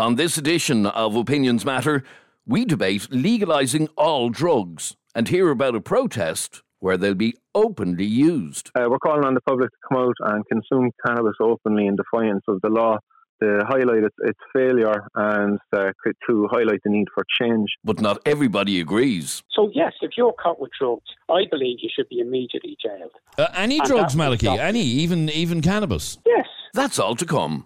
On 0.00 0.14
this 0.14 0.38
edition 0.38 0.86
of 0.86 1.14
Opinions 1.14 1.66
Matter, 1.66 2.02
we 2.46 2.64
debate 2.64 3.02
legalising 3.10 3.86
all 3.98 4.30
drugs 4.30 4.96
and 5.14 5.28
hear 5.28 5.50
about 5.50 5.74
a 5.74 5.80
protest 5.82 6.62
where 6.78 6.96
they'll 6.96 7.12
be 7.12 7.36
openly 7.54 8.06
used. 8.06 8.70
Uh, 8.74 8.88
we're 8.88 8.98
calling 8.98 9.26
on 9.26 9.34
the 9.34 9.42
public 9.42 9.68
to 9.68 9.76
come 9.86 9.98
out 9.98 10.32
and 10.32 10.42
consume 10.46 10.90
cannabis 11.04 11.34
openly 11.38 11.86
in 11.86 11.96
defiance 11.96 12.42
of 12.48 12.62
the 12.62 12.70
law 12.70 12.96
to 13.42 13.60
highlight 13.68 14.04
its, 14.04 14.16
its 14.22 14.38
failure 14.52 15.08
and 15.14 15.58
uh, 15.72 15.90
to 16.28 16.48
highlight 16.50 16.80
the 16.84 16.90
need 16.90 17.08
for 17.14 17.24
change. 17.40 17.68
But 17.84 18.00
not 18.00 18.18
everybody 18.26 18.80
agrees. 18.80 19.42
So, 19.50 19.70
yes, 19.74 19.92
if 20.00 20.12
you're 20.16 20.32
caught 20.32 20.60
with 20.60 20.70
drugs, 20.78 21.02
I 21.28 21.42
believe 21.50 21.78
you 21.82 21.90
should 21.94 22.08
be 22.08 22.20
immediately 22.20 22.76
jailed. 22.82 23.12
Uh, 23.38 23.48
any 23.54 23.78
And 23.78 23.88
drugs, 23.88 24.14
that 24.14 24.28
will 24.42 24.58
Any, 24.60 24.82
even 24.82 25.28
even 25.30 25.60
cannabis? 25.62 26.18
Yes. 26.26 26.46
That's 26.74 26.98
all 26.98 27.16
to 27.16 27.26
come. 27.26 27.64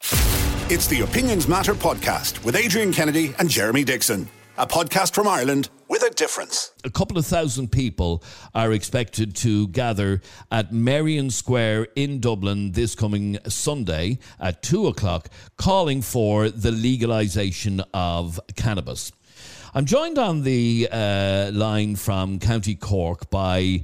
It's 0.70 0.87
the 0.87 1.02
Opinions 1.02 1.46
Matter 1.46 1.75
podcast 1.75 2.43
with 2.45 2.56
Adrian 2.56 2.93
Kennedy 2.93 3.34
and 3.38 3.50
Jeremy 3.50 3.84
Dixon. 3.84 4.28
A 4.56 4.68
podcast 4.68 5.16
from 5.16 5.26
Ireland 5.26 5.68
with 5.88 6.04
a 6.04 6.10
difference. 6.10 6.70
A 6.84 6.90
couple 6.90 7.18
of 7.18 7.26
thousand 7.26 7.72
people 7.72 8.22
are 8.54 8.72
expected 8.72 9.34
to 9.36 9.66
gather 9.66 10.20
at 10.48 10.72
Merrion 10.72 11.30
Square 11.30 11.88
in 11.96 12.20
Dublin 12.20 12.70
this 12.70 12.94
coming 12.94 13.36
Sunday 13.48 14.20
at 14.38 14.62
two 14.62 14.86
o'clock, 14.86 15.28
calling 15.56 16.02
for 16.02 16.50
the 16.50 16.70
legalisation 16.70 17.84
of 17.92 18.38
cannabis. 18.54 19.10
I'm 19.74 19.86
joined 19.86 20.18
on 20.18 20.44
the 20.44 20.88
uh, 20.88 21.50
line 21.52 21.96
from 21.96 22.38
County 22.38 22.77
Cork 22.77 23.28
by 23.30 23.82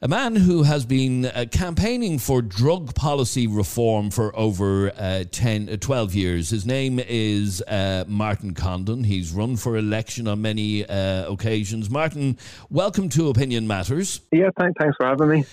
a 0.00 0.06
man 0.06 0.36
who 0.36 0.62
has 0.62 0.84
been 0.84 1.26
uh, 1.26 1.44
campaigning 1.50 2.18
for 2.18 2.40
drug 2.40 2.94
policy 2.94 3.48
reform 3.48 4.10
for 4.10 4.36
over 4.38 4.92
uh, 4.96 5.24
10, 5.30 5.68
uh, 5.68 5.76
12 5.76 6.14
years. 6.14 6.50
His 6.50 6.64
name 6.64 7.00
is 7.00 7.62
uh, 7.62 8.04
Martin 8.06 8.54
Condon. 8.54 9.02
He's 9.04 9.32
run 9.32 9.56
for 9.56 9.76
election 9.76 10.28
on 10.28 10.40
many 10.40 10.86
uh, 10.86 11.30
occasions. 11.30 11.90
Martin, 11.90 12.38
welcome 12.70 13.08
to 13.10 13.28
Opinion 13.28 13.66
Matters. 13.66 14.20
Yeah, 14.30 14.50
th- 14.56 14.72
thanks 14.78 14.96
for 14.96 15.06
having 15.06 15.28
me. 15.28 15.44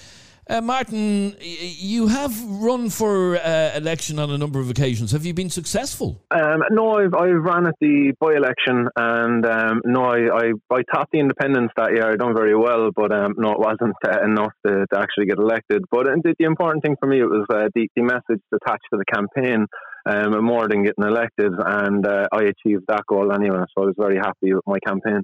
Uh, 0.47 0.61
Martin, 0.61 1.35
you 1.41 2.07
have 2.07 2.31
run 2.43 2.89
for 2.89 3.35
uh, 3.37 3.71
election 3.75 4.19
on 4.19 4.29
a 4.29 4.37
number 4.37 4.59
of 4.59 4.69
occasions. 4.69 5.11
Have 5.11 5.25
you 5.25 5.33
been 5.33 5.49
successful? 5.49 6.21
Um, 6.29 6.61
no, 6.69 6.91
I've, 6.93 7.15
I've 7.15 7.41
ran 7.41 7.65
at 7.65 7.73
the 7.81 8.13
by-election 8.19 8.87
and 8.95 9.45
um, 9.45 9.81
no, 9.85 10.03
I, 10.03 10.19
I, 10.19 10.51
I 10.69 10.81
topped 10.93 11.13
the 11.13 11.19
independents 11.19 11.73
that 11.77 11.93
year. 11.93 12.11
I 12.11 12.15
done 12.15 12.35
very 12.35 12.55
well, 12.55 12.91
but 12.95 13.11
um, 13.11 13.33
no, 13.37 13.53
it 13.53 13.59
wasn't 13.59 13.95
uh, 14.07 14.23
enough 14.23 14.53
to, 14.67 14.85
to 14.93 14.99
actually 14.99 15.25
get 15.25 15.39
elected. 15.39 15.83
But 15.89 16.07
uh, 16.07 16.15
the, 16.23 16.35
the 16.37 16.45
important 16.45 16.83
thing 16.83 16.95
for 16.99 17.07
me 17.07 17.21
it 17.21 17.25
was 17.25 17.45
uh, 17.49 17.69
the, 17.73 17.87
the 17.95 18.03
message 18.03 18.41
attached 18.53 18.85
to 18.93 18.99
the 18.99 19.05
campaign 19.11 19.65
um, 20.05 20.45
more 20.45 20.67
than 20.67 20.83
getting 20.83 21.03
elected, 21.03 21.53
and 21.57 22.05
uh, 22.05 22.27
I 22.31 22.43
achieved 22.43 22.83
that 22.87 23.01
goal 23.07 23.33
anyway. 23.33 23.63
So 23.75 23.83
I 23.83 23.85
was 23.87 23.95
very 23.97 24.17
happy 24.17 24.53
with 24.53 24.63
my 24.67 24.77
campaign. 24.85 25.23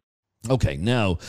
Okay, 0.49 0.75
now 0.75 1.19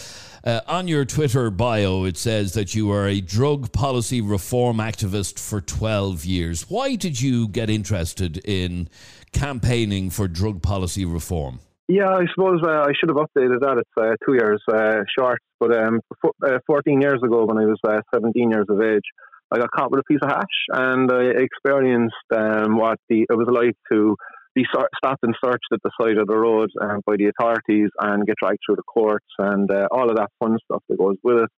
uh, 0.42 0.60
on 0.66 0.88
your 0.88 1.04
Twitter 1.04 1.50
bio, 1.50 2.04
it 2.04 2.16
says 2.16 2.54
that 2.54 2.74
you 2.74 2.90
are 2.90 3.06
a 3.06 3.20
drug 3.20 3.70
policy 3.70 4.22
reform 4.22 4.78
activist 4.78 5.38
for 5.38 5.60
12 5.60 6.24
years. 6.24 6.70
Why 6.70 6.94
did 6.94 7.20
you 7.20 7.46
get 7.48 7.68
interested 7.68 8.38
in 8.38 8.88
campaigning 9.32 10.08
for 10.08 10.28
drug 10.28 10.62
policy 10.62 11.04
reform? 11.04 11.60
Yeah, 11.88 12.08
I 12.08 12.24
suppose 12.34 12.60
uh, 12.66 12.70
I 12.70 12.92
should 12.98 13.10
have 13.10 13.18
updated 13.18 13.60
that. 13.60 13.76
It's 13.78 13.90
uh, 14.00 14.14
two 14.24 14.32
years 14.32 14.62
uh, 14.72 15.04
short. 15.18 15.40
But 15.60 15.76
um, 15.76 16.00
fo- 16.22 16.32
uh, 16.46 16.58
14 16.66 17.02
years 17.02 17.20
ago, 17.22 17.44
when 17.44 17.58
I 17.58 17.66
was 17.66 17.78
uh, 17.86 18.00
17 18.14 18.50
years 18.50 18.66
of 18.70 18.80
age, 18.80 19.04
I 19.50 19.58
got 19.58 19.70
caught 19.70 19.90
with 19.90 20.00
a 20.00 20.04
piece 20.04 20.20
of 20.22 20.30
hash 20.30 20.44
and 20.72 21.12
I 21.12 21.42
experienced 21.42 22.14
um, 22.34 22.78
what 22.78 22.98
the 23.10 23.26
it 23.28 23.36
was 23.36 23.48
like 23.50 23.76
to 23.92 24.16
be 24.54 24.64
stopped 24.64 25.22
and 25.22 25.34
searched 25.44 25.68
at 25.72 25.80
the 25.82 25.90
side 26.00 26.18
of 26.18 26.26
the 26.26 26.36
road 26.36 26.70
um, 26.80 27.00
by 27.06 27.16
the 27.16 27.30
authorities 27.30 27.88
and 28.00 28.26
get 28.26 28.36
dragged 28.42 28.58
through 28.64 28.76
the 28.76 28.82
courts 28.82 29.26
and 29.38 29.70
uh, 29.70 29.88
all 29.90 30.10
of 30.10 30.16
that 30.16 30.30
fun 30.38 30.58
stuff 30.64 30.82
that 30.88 30.98
goes 30.98 31.16
with 31.22 31.38
it. 31.44 31.50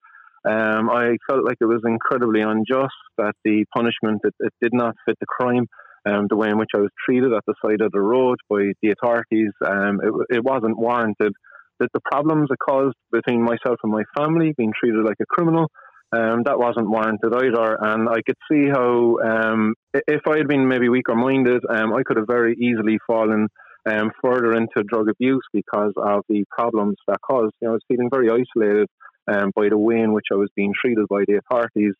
Um, 0.46 0.90
I 0.90 1.16
felt 1.28 1.46
like 1.46 1.58
it 1.62 1.66
was 1.66 1.82
incredibly 1.86 2.42
unjust 2.42 2.94
that 3.18 3.34
the 3.46 3.66
punishment 3.74 4.22
it, 4.24 4.34
it 4.40 4.54
did 4.62 4.74
not 4.74 4.96
fit 5.06 5.18
the 5.20 5.26
crime. 5.26 5.68
Um, 6.06 6.28
the 6.30 6.36
way 6.36 6.50
in 6.50 6.58
which 6.58 6.72
I 6.76 6.80
was 6.80 6.92
treated 7.06 7.32
at 7.32 7.44
the 7.48 7.56
side 7.66 7.80
of 7.80 7.94
the 7.94 8.02
road 8.02 8.38
by 8.50 8.74
the 8.82 8.92
authorities, 8.92 9.52
um, 9.66 10.02
it, 10.04 10.38
it 10.38 10.44
wasn't 10.44 10.78
warranted. 10.78 11.32
That 11.80 11.90
the 11.94 12.02
problems 12.12 12.50
it 12.52 12.60
caused 12.60 12.96
between 13.12 13.42
myself 13.42 13.80
and 13.84 13.92
my 13.92 14.04
family, 14.16 14.54
being 14.58 14.74
treated 14.78 15.04
like 15.04 15.16
a 15.22 15.26
criminal, 15.26 15.72
um, 16.14 16.44
that 16.46 16.60
wasn't 16.60 16.90
warranted 16.90 17.34
either. 17.34 17.78
And 17.82 18.08
I 18.08 18.22
could 18.26 18.38
see 18.52 18.70
how, 18.70 19.18
um, 19.20 19.74
if 19.94 20.22
I 20.28 20.38
had 20.38 20.48
been 20.48 20.68
maybe 20.68 20.90
weaker 20.90 21.16
minded, 21.16 21.64
um, 21.70 21.94
I 21.94 22.04
could 22.04 22.18
have 22.18 22.28
very 22.28 22.56
easily 22.56 23.00
fallen 23.08 23.48
um, 23.90 24.12
further 24.24 24.54
into 24.54 24.84
drug 24.88 25.10
abuse 25.10 25.46
because 25.52 25.94
of 25.98 26.24
the 26.30 26.46
problems 26.52 26.96
that 27.08 27.20
caused. 27.22 27.54
You 27.62 27.68
know, 27.68 27.72
I 27.72 27.74
was 27.74 27.82
feeling 27.88 28.10
very 28.12 28.30
isolated 28.30 28.88
um, 29.28 29.52
by 29.56 29.70
the 29.70 29.78
way 29.78 30.00
in 30.00 30.14
which 30.14 30.28
I 30.32 30.36
was 30.36 30.50
being 30.56 30.74
treated 30.80 31.08
by 31.10 31.24
the 31.28 31.40
authorities. 31.40 31.94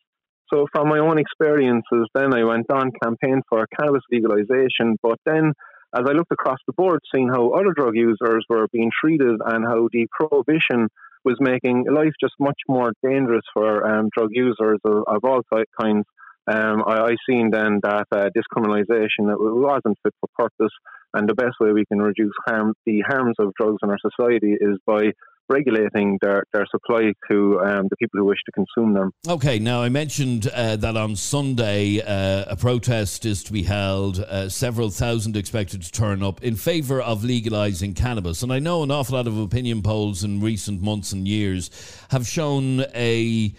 So, 0.52 0.66
from 0.72 0.88
my 0.88 0.98
own 0.98 1.18
experiences, 1.18 2.06
then 2.14 2.34
I 2.34 2.44
went 2.44 2.70
on 2.70 2.92
campaign 3.02 3.40
for 3.48 3.66
cannabis 3.78 4.02
legalization. 4.12 4.96
But 5.02 5.18
then, 5.24 5.52
as 5.96 6.04
I 6.06 6.12
looked 6.12 6.32
across 6.32 6.58
the 6.66 6.74
board, 6.74 7.00
seeing 7.12 7.28
how 7.28 7.50
other 7.50 7.72
drug 7.74 7.96
users 7.96 8.44
were 8.48 8.68
being 8.72 8.90
treated 9.00 9.40
and 9.44 9.64
how 9.64 9.88
the 9.92 10.06
prohibition 10.12 10.88
was 11.24 11.36
making 11.40 11.86
life 11.92 12.12
just 12.20 12.34
much 12.38 12.58
more 12.68 12.92
dangerous 13.02 13.44
for 13.52 13.86
um, 13.86 14.10
drug 14.16 14.30
users 14.32 14.78
of, 14.84 15.04
of 15.06 15.24
all 15.24 15.40
kinds, 15.80 16.04
um, 16.46 16.84
I, 16.86 17.00
I 17.00 17.16
seen 17.28 17.50
then 17.50 17.80
that 17.82 18.06
uh, 18.12 18.28
discriminalisation 18.36 19.32
it 19.32 19.38
wasn't 19.40 19.98
fit 20.02 20.14
for 20.20 20.28
purpose, 20.36 20.72
and 21.14 21.28
the 21.28 21.34
best 21.34 21.56
way 21.60 21.72
we 21.72 21.86
can 21.86 22.00
reduce 22.00 22.34
harm, 22.46 22.74
the 22.84 23.00
harms 23.00 23.36
of 23.38 23.54
drugs 23.54 23.78
in 23.82 23.90
our 23.90 23.98
society 23.98 24.54
is 24.60 24.78
by 24.86 25.12
regulating 25.48 26.18
their, 26.22 26.44
their 26.52 26.66
supply 26.70 27.12
to 27.30 27.60
um, 27.60 27.88
the 27.90 27.96
people 27.96 28.18
who 28.18 28.24
wish 28.24 28.38
to 28.46 28.52
consume 28.52 28.94
them. 28.94 29.12
Okay, 29.28 29.58
now 29.58 29.82
I 29.82 29.88
mentioned 29.88 30.48
uh, 30.48 30.76
that 30.76 30.96
on 30.96 31.16
Sunday 31.16 32.00
uh, 32.00 32.44
a 32.48 32.56
protest 32.56 33.24
is 33.26 33.42
to 33.44 33.52
be 33.52 33.62
held, 33.62 34.20
uh, 34.20 34.48
several 34.48 34.90
thousand 34.90 35.36
expected 35.36 35.82
to 35.82 35.92
turn 35.92 36.22
up 36.22 36.42
in 36.42 36.56
favour 36.56 37.00
of 37.00 37.22
legalising 37.22 37.94
cannabis. 37.94 38.42
And 38.42 38.52
I 38.52 38.58
know 38.58 38.82
an 38.82 38.90
awful 38.90 39.16
lot 39.16 39.26
of 39.26 39.38
opinion 39.38 39.82
polls 39.82 40.24
in 40.24 40.40
recent 40.40 40.82
months 40.82 41.12
and 41.12 41.28
years 41.28 41.70
have 42.10 42.26
shown 42.26 42.80
a, 42.94 43.54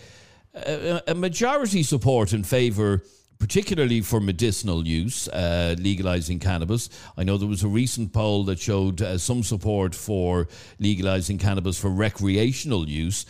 a, 0.53 1.01
a 1.07 1.15
majority 1.15 1.83
support 1.83 2.33
in 2.33 2.43
favour. 2.43 3.03
Particularly 3.37 4.01
for 4.01 4.19
medicinal 4.19 4.87
use, 4.87 5.27
uh, 5.27 5.75
legalizing 5.77 6.39
cannabis. 6.39 6.89
I 7.17 7.23
know 7.23 7.37
there 7.37 7.49
was 7.49 7.63
a 7.63 7.67
recent 7.67 8.13
poll 8.13 8.43
that 8.45 8.59
showed 8.59 9.01
uh, 9.01 9.17
some 9.17 9.43
support 9.43 9.93
for 9.93 10.47
legalizing 10.79 11.37
cannabis 11.37 11.79
for 11.79 11.89
recreational 11.89 12.87
use. 12.87 13.25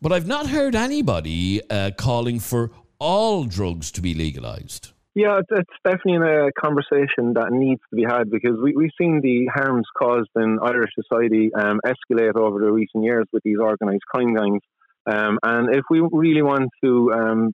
But 0.00 0.12
I've 0.12 0.26
not 0.26 0.48
heard 0.48 0.74
anybody 0.74 1.60
uh, 1.68 1.90
calling 1.96 2.38
for 2.38 2.70
all 2.98 3.44
drugs 3.44 3.90
to 3.92 4.00
be 4.00 4.14
legalized. 4.14 4.92
Yeah, 5.14 5.40
it's, 5.48 5.70
definitely 5.84 6.26
a 6.26 6.50
conversation 6.60 7.34
that 7.34 7.52
needs 7.52 7.80
to 7.90 7.96
be 7.96 8.02
had 8.02 8.30
because 8.30 8.58
we, 8.60 8.74
we've 8.74 8.90
seen 9.00 9.20
the 9.20 9.46
harms 9.54 9.86
caused 9.96 10.30
in 10.34 10.58
Irish 10.60 10.90
society 10.98 11.50
um, 11.54 11.80
escalate 11.86 12.36
over 12.36 12.58
the 12.58 12.72
recent 12.72 13.04
years 13.04 13.24
with 13.32 13.42
these 13.44 13.58
organised 13.58 14.04
crime 14.12 14.34
gangs. 14.34 14.62
Um, 15.06 15.38
and 15.44 15.74
if 15.74 15.84
we 15.88 16.00
really 16.10 16.42
want 16.42 16.68
to 16.82 17.12
um, 17.12 17.52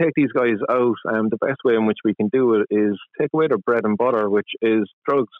take 0.00 0.12
these 0.14 0.32
guys 0.32 0.58
out, 0.70 0.96
um, 1.12 1.28
the 1.28 1.36
best 1.36 1.58
way 1.64 1.74
in 1.74 1.86
which 1.86 1.98
we 2.04 2.14
can 2.14 2.28
do 2.28 2.54
it 2.54 2.66
is 2.70 2.98
take 3.20 3.30
away 3.32 3.48
their 3.48 3.58
bread 3.58 3.84
and 3.84 3.96
butter, 3.96 4.28
which 4.28 4.48
is 4.60 4.88
drugs. 5.08 5.32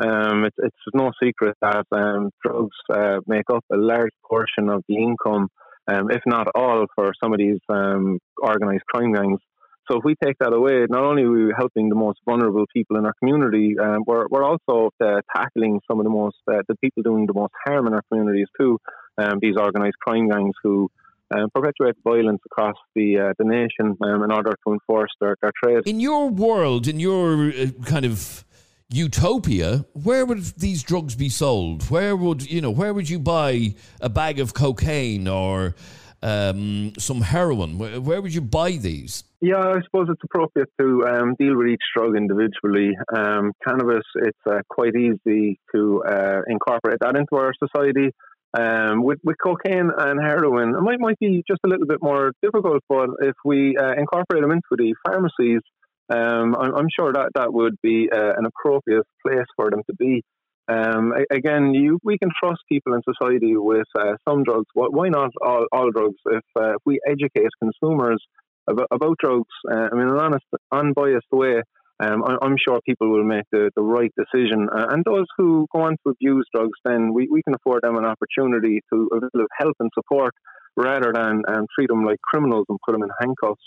Um, 0.00 0.44
it's, 0.44 0.56
it's 0.58 0.76
no 0.94 1.10
secret 1.22 1.56
that 1.60 1.84
um, 1.92 2.30
drugs 2.44 2.76
uh, 2.92 3.18
make 3.26 3.46
up 3.52 3.64
a 3.72 3.76
large 3.76 4.12
portion 4.28 4.68
of 4.68 4.84
the 4.88 4.96
income, 4.96 5.48
um, 5.90 6.10
if 6.10 6.22
not 6.26 6.48
all, 6.54 6.86
for 6.94 7.12
some 7.22 7.32
of 7.32 7.38
these 7.38 7.58
um, 7.68 8.18
organised 8.42 8.84
crime 8.86 9.12
gangs. 9.12 9.40
So 9.90 9.96
if 9.98 10.04
we 10.04 10.14
take 10.22 10.36
that 10.40 10.52
away, 10.52 10.84
not 10.90 11.02
only 11.02 11.22
are 11.22 11.30
we 11.30 11.52
helping 11.56 11.88
the 11.88 11.94
most 11.94 12.18
vulnerable 12.26 12.66
people 12.74 12.98
in 12.98 13.06
our 13.06 13.14
community, 13.18 13.74
um, 13.82 14.04
we're, 14.06 14.26
we're 14.28 14.44
also 14.44 14.90
uh, 15.02 15.22
tackling 15.34 15.80
some 15.90 15.98
of 15.98 16.04
the 16.04 16.10
most 16.10 16.36
uh, 16.46 16.60
the 16.68 16.76
people 16.76 17.02
doing 17.02 17.26
the 17.26 17.32
most 17.32 17.54
harm 17.64 17.86
in 17.86 17.94
our 17.94 18.02
communities 18.10 18.48
too. 18.60 18.78
Um, 19.16 19.38
these 19.40 19.56
organised 19.56 19.96
crime 19.98 20.28
gangs 20.28 20.54
who 20.62 20.90
um, 21.34 21.48
perpetuate 21.54 21.96
violence 22.04 22.40
across 22.46 22.76
the 22.94 23.18
uh, 23.18 23.32
the 23.38 23.44
nation 23.44 23.96
um, 24.02 24.22
in 24.22 24.32
order 24.32 24.52
to 24.66 24.72
enforce 24.72 25.10
their, 25.20 25.36
their 25.42 25.52
trade. 25.62 25.86
In 25.86 26.00
your 26.00 26.28
world, 26.28 26.86
in 26.86 27.00
your 27.00 27.50
uh, 27.50 27.66
kind 27.84 28.04
of 28.04 28.44
utopia, 28.90 29.84
where 29.92 30.24
would 30.24 30.42
these 30.58 30.82
drugs 30.82 31.14
be 31.14 31.28
sold? 31.28 31.90
Where 31.90 32.16
would 32.16 32.50
you 32.50 32.60
know? 32.60 32.70
Where 32.70 32.94
would 32.94 33.08
you 33.08 33.18
buy 33.18 33.74
a 34.00 34.08
bag 34.08 34.40
of 34.40 34.54
cocaine 34.54 35.28
or 35.28 35.74
um, 36.22 36.92
some 36.98 37.20
heroin? 37.20 37.78
Where, 37.78 38.00
where 38.00 38.22
would 38.22 38.34
you 38.34 38.40
buy 38.40 38.72
these? 38.72 39.24
Yeah, 39.40 39.58
I 39.58 39.80
suppose 39.84 40.08
it's 40.10 40.22
appropriate 40.24 40.68
to 40.80 41.06
um, 41.06 41.36
deal 41.38 41.56
with 41.56 41.68
each 41.68 41.82
drug 41.96 42.16
individually. 42.16 42.90
Um, 43.14 43.52
cannabis, 43.66 44.02
it's 44.16 44.38
uh, 44.50 44.58
quite 44.68 44.96
easy 44.96 45.60
to 45.74 46.02
uh, 46.02 46.40
incorporate 46.48 46.98
that 47.00 47.16
into 47.16 47.36
our 47.36 47.52
society. 47.62 48.12
Um, 48.54 49.02
with, 49.02 49.18
with 49.22 49.36
cocaine 49.42 49.90
and 49.96 50.18
heroin, 50.20 50.74
it 50.74 50.80
might, 50.80 51.00
might 51.00 51.18
be 51.18 51.42
just 51.46 51.60
a 51.66 51.68
little 51.68 51.86
bit 51.86 51.98
more 52.00 52.32
difficult, 52.42 52.82
but 52.88 53.10
if 53.20 53.34
we 53.44 53.76
uh, 53.76 53.92
incorporate 53.92 54.40
them 54.40 54.52
into 54.52 54.72
the 54.72 54.94
pharmacies, 55.06 55.60
um, 56.08 56.56
I'm, 56.58 56.74
I'm 56.74 56.88
sure 56.98 57.12
that 57.12 57.30
that 57.34 57.52
would 57.52 57.76
be 57.82 58.08
uh, 58.10 58.32
an 58.38 58.46
appropriate 58.46 59.04
place 59.24 59.44
for 59.54 59.70
them 59.70 59.82
to 59.90 59.94
be. 59.96 60.22
Um, 60.66 61.12
again, 61.30 61.74
you, 61.74 61.98
we 62.02 62.16
can 62.18 62.30
trust 62.42 62.60
people 62.70 62.94
in 62.94 63.02
society 63.02 63.56
with 63.56 63.86
uh, 63.98 64.14
some 64.26 64.44
drugs. 64.44 64.66
Why 64.74 65.08
not 65.08 65.30
all, 65.42 65.66
all 65.72 65.90
drugs? 65.90 66.16
If, 66.26 66.44
uh, 66.58 66.70
if 66.70 66.82
we 66.86 67.00
educate 67.06 67.48
consumers 67.62 68.22
about, 68.66 68.88
about 68.90 69.18
drugs, 69.18 69.48
uh, 69.70 69.88
in 69.92 70.00
an 70.00 70.18
honest, 70.18 70.44
unbiased 70.72 71.26
way, 71.32 71.62
um, 72.00 72.22
I, 72.24 72.44
am 72.44 72.56
sure 72.56 72.80
people 72.86 73.10
will 73.10 73.24
make 73.24 73.44
the, 73.50 73.70
the 73.74 73.82
right 73.82 74.12
decision. 74.16 74.68
Uh, 74.72 74.86
and 74.90 75.04
those 75.04 75.26
who 75.36 75.66
go 75.72 75.82
on 75.82 75.96
to 76.04 76.10
abuse 76.10 76.46
drugs, 76.54 76.78
then 76.84 77.12
we, 77.12 77.28
we 77.30 77.42
can 77.42 77.54
afford 77.54 77.82
them 77.82 77.96
an 77.96 78.04
opportunity 78.04 78.80
to 78.92 79.08
avail 79.12 79.30
of 79.34 79.48
help 79.58 79.74
and 79.80 79.90
support 79.94 80.32
rather 80.76 81.12
than 81.12 81.42
um, 81.48 81.66
treat 81.74 81.88
them 81.88 82.04
like 82.04 82.20
criminals 82.20 82.66
and 82.68 82.78
put 82.86 82.92
them 82.92 83.02
in 83.02 83.10
handcuffs 83.20 83.62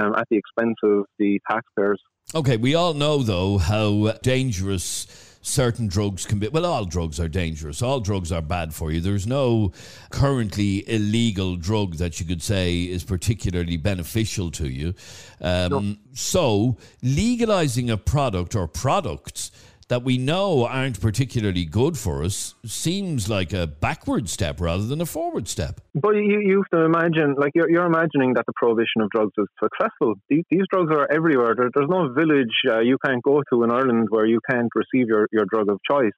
um, 0.00 0.14
at 0.16 0.26
the 0.30 0.36
expense 0.36 0.76
of 0.82 1.04
the 1.18 1.38
taxpayers. 1.50 2.00
Okay, 2.34 2.56
we 2.56 2.74
all 2.74 2.94
know, 2.94 3.22
though, 3.22 3.58
how 3.58 4.12
dangerous 4.22 5.06
certain 5.44 5.86
drugs 5.86 6.24
can 6.24 6.38
be. 6.38 6.48
Well, 6.48 6.66
all 6.66 6.84
drugs 6.84 7.20
are 7.20 7.28
dangerous. 7.28 7.82
All 7.82 8.00
drugs 8.00 8.32
are 8.32 8.42
bad 8.42 8.74
for 8.74 8.90
you. 8.90 9.00
There's 9.00 9.26
no 9.26 9.72
currently 10.10 10.88
illegal 10.88 11.56
drug 11.56 11.96
that 11.96 12.18
you 12.18 12.26
could 12.26 12.42
say 12.42 12.82
is 12.82 13.04
particularly 13.04 13.76
beneficial 13.76 14.50
to 14.52 14.68
you. 14.68 14.94
Um, 15.40 15.70
no. 15.70 15.96
So, 16.14 16.76
legalizing 17.02 17.90
a 17.90 17.96
product 17.96 18.56
or 18.56 18.66
products 18.66 19.50
that 19.88 20.02
we 20.02 20.18
know 20.18 20.66
aren't 20.66 21.00
particularly 21.00 21.64
good 21.64 21.96
for 21.96 22.22
us 22.22 22.54
seems 22.64 23.28
like 23.28 23.52
a 23.52 23.66
backward 23.66 24.28
step 24.28 24.60
rather 24.60 24.84
than 24.84 25.00
a 25.00 25.06
forward 25.06 25.48
step. 25.48 25.80
But 25.94 26.14
you, 26.14 26.40
you 26.42 26.62
have 26.62 26.80
to 26.80 26.84
imagine, 26.84 27.34
like 27.38 27.52
you're, 27.54 27.70
you're 27.70 27.86
imagining 27.86 28.34
that 28.34 28.44
the 28.46 28.52
prohibition 28.56 29.00
of 29.00 29.10
drugs 29.10 29.32
is 29.38 29.46
successful. 29.62 30.14
These, 30.28 30.44
these 30.50 30.64
drugs 30.70 30.92
are 30.92 31.06
everywhere. 31.10 31.54
There, 31.56 31.70
there's 31.74 31.90
no 31.90 32.12
village 32.12 32.54
uh, 32.70 32.80
you 32.80 32.98
can't 33.04 33.22
go 33.22 33.42
to 33.52 33.64
in 33.64 33.70
Ireland 33.70 34.08
where 34.10 34.26
you 34.26 34.40
can't 34.48 34.70
receive 34.74 35.08
your, 35.08 35.28
your 35.32 35.44
drug 35.44 35.68
of 35.70 35.78
choice. 35.88 36.12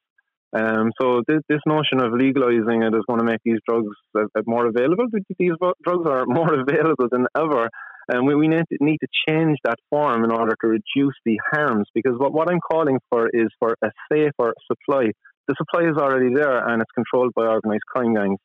Um, 0.52 0.92
so 1.00 1.22
this, 1.26 1.40
this, 1.48 1.60
notion 1.66 2.00
of 2.00 2.12
legalizing 2.12 2.82
it 2.82 2.94
is 2.94 3.02
going 3.06 3.18
to 3.18 3.24
make 3.24 3.40
these 3.44 3.58
drugs 3.68 3.88
uh, 4.16 4.24
more 4.46 4.66
available. 4.66 5.06
These 5.38 5.52
drugs 5.82 6.06
are 6.06 6.24
more 6.26 6.60
available 6.60 7.08
than 7.10 7.26
ever. 7.36 7.68
And 8.08 8.26
we, 8.26 8.34
we 8.34 8.48
need, 8.48 8.64
to, 8.70 9.08
change 9.28 9.58
that 9.64 9.78
form 9.90 10.24
in 10.24 10.30
order 10.30 10.54
to 10.60 10.66
reduce 10.68 11.14
the 11.24 11.38
harms 11.52 11.88
because 11.94 12.12
what, 12.16 12.32
what 12.32 12.50
I'm 12.50 12.60
calling 12.60 12.98
for 13.10 13.28
is 13.28 13.48
for 13.58 13.76
a 13.82 13.88
safer 14.12 14.54
supply. 14.70 15.10
The 15.48 15.54
supply 15.58 15.88
is 15.90 15.96
already 15.96 16.34
there 16.34 16.68
and 16.68 16.80
it's 16.80 16.90
controlled 16.94 17.32
by 17.34 17.46
organised 17.46 17.86
crime 17.86 18.14
gangs. 18.14 18.38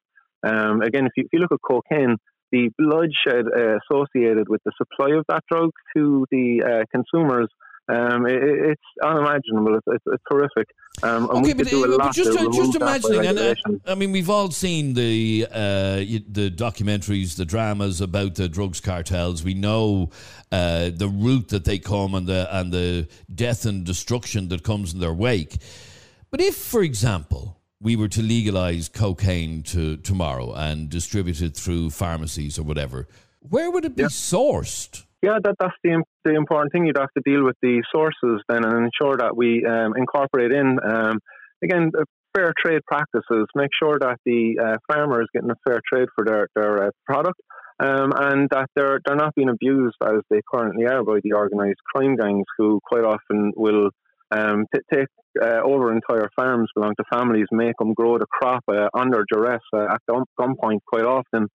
Um, 0.44 0.82
again, 0.82 1.06
if 1.06 1.12
you, 1.16 1.24
if 1.26 1.34
you 1.34 1.40
look 1.40 1.52
at 1.52 1.60
cocaine, 1.64 2.18
the 2.52 2.70
bloodshed 2.78 3.46
uh, 3.46 3.78
associated 3.78 4.50
with 4.50 4.62
the 4.66 4.72
supply 4.78 5.16
of 5.18 5.26
that 5.30 5.44
drug 5.50 5.70
to 5.96 6.26
the 6.32 6.64
uh, 6.66 6.84
consumers 6.92 7.48
um, 7.92 8.26
it, 8.26 8.42
it's 8.42 8.82
unimaginable. 9.04 9.76
It's, 9.76 9.88
it's, 9.88 10.04
it's 10.08 10.24
horrific. 10.28 10.68
Um, 11.04 11.30
okay, 11.30 11.54
but, 11.54 11.68
but, 11.70 12.14
just, 12.14 12.38
uh, 12.38 12.50
just 12.52 12.76
imagining, 12.76 13.26
and 13.26 13.40
uh, 13.40 13.56
I 13.86 13.96
mean, 13.96 14.12
we've 14.12 14.30
all 14.30 14.52
seen 14.52 14.94
the 14.94 15.48
uh, 15.52 15.98
the 16.30 16.52
documentaries, 16.56 17.36
the 17.36 17.46
dramas 17.46 18.02
about 18.02 18.36
the 18.36 18.48
drugs 18.48 18.80
cartels. 18.80 19.44
We 19.44 19.54
know 19.54 20.10
uh, 20.52 20.92
the 20.94 21.08
route 21.08 21.50
that 21.50 21.66
they 21.66 21.80
come 21.80 22.16
and 22.16 22.28
the 22.28 22.48
and 22.56 22.72
the 22.72 23.08
death 23.34 23.66
and 23.66 23.86
destruction 23.86 24.50
that 24.50 24.64
comes 24.64 24.94
in 24.94 25.00
their 25.00 25.14
wake. 25.14 25.58
But 26.30 26.40
if, 26.40 26.56
for 26.56 26.82
example, 26.82 27.62
we 27.82 27.96
were 27.96 28.08
to 28.08 28.22
legalize 28.22 28.88
cocaine 28.88 29.64
to 29.64 29.98
tomorrow 29.98 30.54
and 30.54 30.90
distribute 30.90 31.42
it 31.42 31.58
through 31.58 31.90
pharmacies 31.90 32.58
or 32.58 32.64
whatever, 32.64 33.08
where 33.40 33.70
would 33.72 33.86
it 33.86 33.96
be 33.96 34.04
yeah. 34.04 34.10
sourced? 34.10 35.04
Yeah, 35.22 35.38
that, 35.44 35.56
that's 35.60 35.76
the, 35.84 36.04
the 36.26 36.34
important 36.34 36.72
thing. 36.72 36.88
You'd 36.88 36.98
have 36.98 37.14
to 37.16 37.24
deal 37.24 37.44
with 37.44 37.56
the 37.62 37.84
sources 37.94 38.42
then 38.50 38.66
and 38.66 38.90
ensure 38.90 39.18
that 39.18 39.38
we 39.38 39.64
um, 39.66 39.94
incorporate 39.96 40.52
in, 40.52 40.80
um, 40.84 41.20
again, 41.64 41.92
uh, 41.98 42.04
fair 42.36 42.54
trade 42.58 42.82
practices. 42.88 43.46
Make 43.56 43.70
sure 43.82 44.00
that 44.00 44.18
the 44.26 44.58
uh, 44.60 44.78
farmer 44.92 45.22
is 45.22 45.28
getting 45.34 45.52
a 45.52 45.56
fair 45.68 45.80
trade 45.92 46.08
for 46.16 46.26
their, 46.26 46.48
their 46.56 46.88
uh, 46.88 46.90
product 47.06 47.40
um, 47.80 48.14
and 48.16 48.48
that 48.52 48.70
they're, 48.76 49.00
they're 49.06 49.16
not 49.16 49.36
being 49.36 49.50
abused 49.50 49.98
as 50.04 50.22
they 50.30 50.42
currently 50.52 50.86
are 50.86 51.04
by 51.04 51.20
the 51.24 51.34
organised 51.34 51.82
crime 51.94 52.16
gangs 52.16 52.46
who 52.58 52.80
quite 52.84 53.04
often 53.04 53.52
will 53.56 53.90
um, 54.32 54.66
t- 54.74 54.82
take 54.94 55.08
uh, 55.42 55.62
over 55.64 55.94
entire 55.94 56.30
farms 56.36 56.70
belong 56.76 56.94
to 56.98 57.04
families, 57.12 57.48
make 57.52 57.78
them 57.78 57.94
grow 57.94 58.18
the 58.18 58.26
crop 58.26 58.64
uh, 58.70 58.88
under 58.94 59.26
duress 59.32 59.62
uh, 59.74 59.88
at 59.90 60.02
gunpoint 60.40 60.80
quite 60.88 61.06
often. 61.06 61.48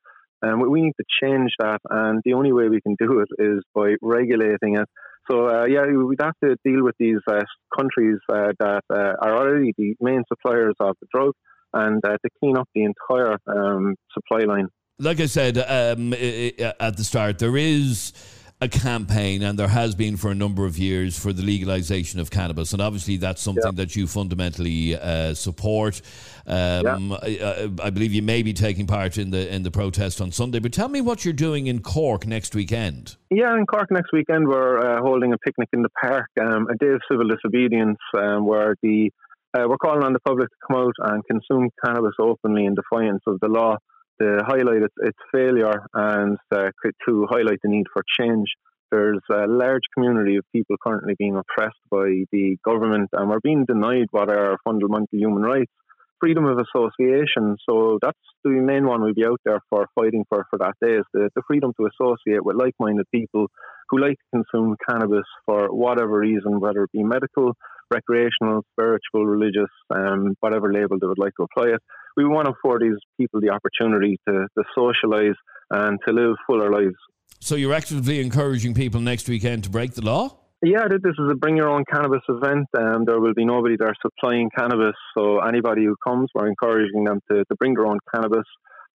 Um, 0.43 0.71
we 0.71 0.83
need 0.83 0.95
to 0.99 1.05
change 1.23 1.53
that, 1.59 1.81
and 1.89 2.21
the 2.25 2.35
only 2.35 2.53
way 2.53 2.69
we 2.69 2.81
can 2.81 2.97
do 2.99 3.21
it 3.21 3.29
is 3.39 3.63
by 3.75 3.95
regulating 4.03 4.77
it. 4.77 4.89
So, 5.31 5.49
uh, 5.49 5.65
yeah, 5.67 5.87
we'd 5.87 6.21
have 6.21 6.35
to 6.45 6.57
deal 6.65 6.85
with 6.85 6.95
these 6.99 7.19
uh, 7.29 7.43
countries 7.77 8.19
uh, 8.29 8.53
that 8.61 8.83
uh, 8.91 9.15
are 9.21 9.37
already 9.37 9.73
the 9.77 9.97
main 10.01 10.23
suppliers 10.29 10.75
of 10.79 10.95
the 11.01 11.09
drug 11.13 11.33
and 11.73 12.01
uh, 12.05 12.11
to 12.11 12.31
clean 12.39 12.57
up 12.57 12.69
the 12.75 12.85
entire 12.85 13.39
um, 13.47 13.97
supply 14.13 14.45
line. 14.45 14.69
Like 14.99 15.21
I 15.21 15.27
said 15.27 15.59
um, 15.59 16.13
at 16.15 16.97
the 16.97 17.05
start, 17.05 17.39
there 17.39 17.57
is 17.57 18.13
a 18.61 18.69
campaign, 18.69 19.43
and 19.43 19.59
there 19.59 19.69
has 19.69 19.95
been 19.95 20.17
for 20.17 20.31
a 20.31 20.35
number 20.35 20.65
of 20.65 20.79
years, 20.79 21.19
for 21.19 21.33
the 21.33 21.43
legalization 21.43 22.21
of 22.21 22.31
cannabis. 22.31 22.73
And 22.73 22.81
obviously, 22.81 23.19
that's 23.19 23.43
something 23.43 23.63
yeah. 23.65 23.85
that 23.85 23.95
you 23.97 24.07
fundamentally 24.07 24.97
uh, 24.97 25.35
support. 25.35 26.01
Um, 26.47 27.11
yeah. 27.11 27.19
I, 27.23 27.69
I, 27.83 27.91
believe 27.91 28.15
you 28.15 28.23
may 28.23 28.43
be 28.43 28.55
taking 28.55 28.87
part 28.87 29.19
in 29.19 29.31
the 29.31 29.53
in 29.55 29.63
the 29.63 29.71
protest 29.71 30.23
on 30.23 30.33
Sunday. 30.33 30.59
But 30.59 30.73
tell 30.73 30.89
me 30.89 31.03
what 31.03 31.25
you're 31.25 31.35
doing 31.35 31.67
in 31.67 31.83
Cork 31.83 32.27
next 32.27 32.55
weekend. 32.55 33.17
Yeah, 33.31 33.55
in 33.57 33.67
Cork 33.67 33.91
next 33.91 34.13
weekend, 34.13 34.49
we're 34.49 34.79
uh, 34.79 35.03
holding 35.03 35.35
a 35.35 35.39
picnic 35.39 35.69
in 35.75 35.83
the 35.83 35.91
park, 36.01 36.29
um, 36.41 36.67
a 36.69 36.77
day 36.77 36.93
of 36.93 37.03
civil 37.11 37.29
disobedience, 37.29 37.99
um, 38.17 38.47
where 38.47 38.75
the 38.83 39.11
uh, 39.53 39.67
we're 39.69 39.77
calling 39.77 40.03
on 40.03 40.15
the 40.15 40.21
public 40.21 40.49
to 40.49 40.57
come 40.67 40.81
out 40.81 40.95
and 41.11 41.23
consume 41.27 41.69
cannabis 41.85 42.15
openly 42.19 42.65
in 42.65 42.75
defiance 42.75 43.23
of 43.27 43.39
the 43.41 43.49
law 43.49 43.77
to 44.21 44.43
highlight 44.47 44.83
its, 44.83 44.95
its 44.99 45.19
failure 45.33 45.87
and 45.95 46.39
uh, 46.55 46.71
to 47.07 47.27
highlight 47.31 47.61
the 47.63 47.69
need 47.69 47.87
for 47.93 48.03
change. 48.19 48.49
There's 48.91 49.21
a 49.31 49.47
large 49.47 49.83
community 49.95 50.37
of 50.37 50.45
people 50.53 50.77
currently 50.83 51.15
being 51.19 51.37
oppressed 51.37 51.81
by 51.91 52.25
the 52.33 52.57
government 52.65 53.11
and 53.13 53.29
we're 53.29 53.41
being 53.41 53.65
denied 53.65 54.07
what 54.13 54.31
are 54.31 54.59
fundamental 54.65 55.09
human 55.13 55.43
rights. 55.43 55.73
Freedom 56.21 56.45
of 56.47 56.59
association. 56.59 57.57
So 57.69 57.99
that's 58.01 58.19
the 58.45 58.51
main 58.51 58.87
one 58.87 59.03
we'll 59.03 59.15
be 59.15 59.27
out 59.27 59.41
there 59.45 59.61
for 59.69 59.87
fighting 59.95 60.25
for 60.29 60.47
for 60.51 60.59
that 60.59 60.75
day 60.81 60.95
is 60.95 61.05
the, 61.13 61.31
the 61.35 61.43
freedom 61.47 61.73
to 61.79 61.87
associate 61.87 62.45
with 62.45 62.57
like 62.57 62.75
minded 62.79 63.07
people 63.13 63.47
who 63.91 63.99
like 63.99 64.17
to 64.17 64.43
consume 64.43 64.77
cannabis 64.89 65.27
for 65.45 65.69
whatever 65.69 66.19
reason, 66.19 66.59
whether 66.59 66.85
it 66.85 66.93
be 66.93 67.03
medical, 67.03 67.53
recreational, 67.93 68.65
spiritual, 68.73 69.27
religious, 69.27 69.71
um, 69.95 70.35
whatever 70.41 70.73
label 70.73 70.99
they 70.99 71.07
would 71.07 71.19
like 71.19 71.33
to 71.39 71.45
apply 71.45 71.75
it 71.75 71.83
we 72.17 72.25
want 72.25 72.47
to 72.47 72.53
afford 72.53 72.83
these 72.83 72.99
people 73.21 73.41
the 73.41 73.51
opportunity 73.51 74.19
to, 74.27 74.47
to 74.57 74.65
socialise 74.77 75.35
and 75.71 75.99
to 76.07 76.13
live 76.13 76.37
fuller 76.47 76.71
lives. 76.71 76.97
So 77.41 77.55
you're 77.55 77.75
actively 77.75 78.21
encouraging 78.21 78.75
people 78.75 79.01
next 79.01 79.29
weekend 79.29 79.65
to 79.65 79.71
break 79.71 79.93
the 79.93 80.03
law? 80.03 80.39
Yeah, 80.67 80.89
this 80.89 81.15
is 81.17 81.31
a 81.31 81.37
bring 81.37 81.57
your 81.57 81.69
own 81.69 81.85
cannabis 81.89 82.23
event. 82.29 82.67
Um, 82.77 83.05
there 83.05 83.21
will 83.21 83.35
be 83.35 83.45
nobody 83.45 83.77
there 83.77 83.95
supplying 84.03 84.51
cannabis. 84.51 84.97
So 85.17 85.39
anybody 85.39 85.85
who 85.85 85.95
comes, 86.05 86.29
we're 86.35 86.49
encouraging 86.49 87.05
them 87.05 87.21
to, 87.31 87.45
to 87.45 87.57
bring 87.61 87.75
their 87.75 87.87
own 87.87 88.01
cannabis 88.13 88.43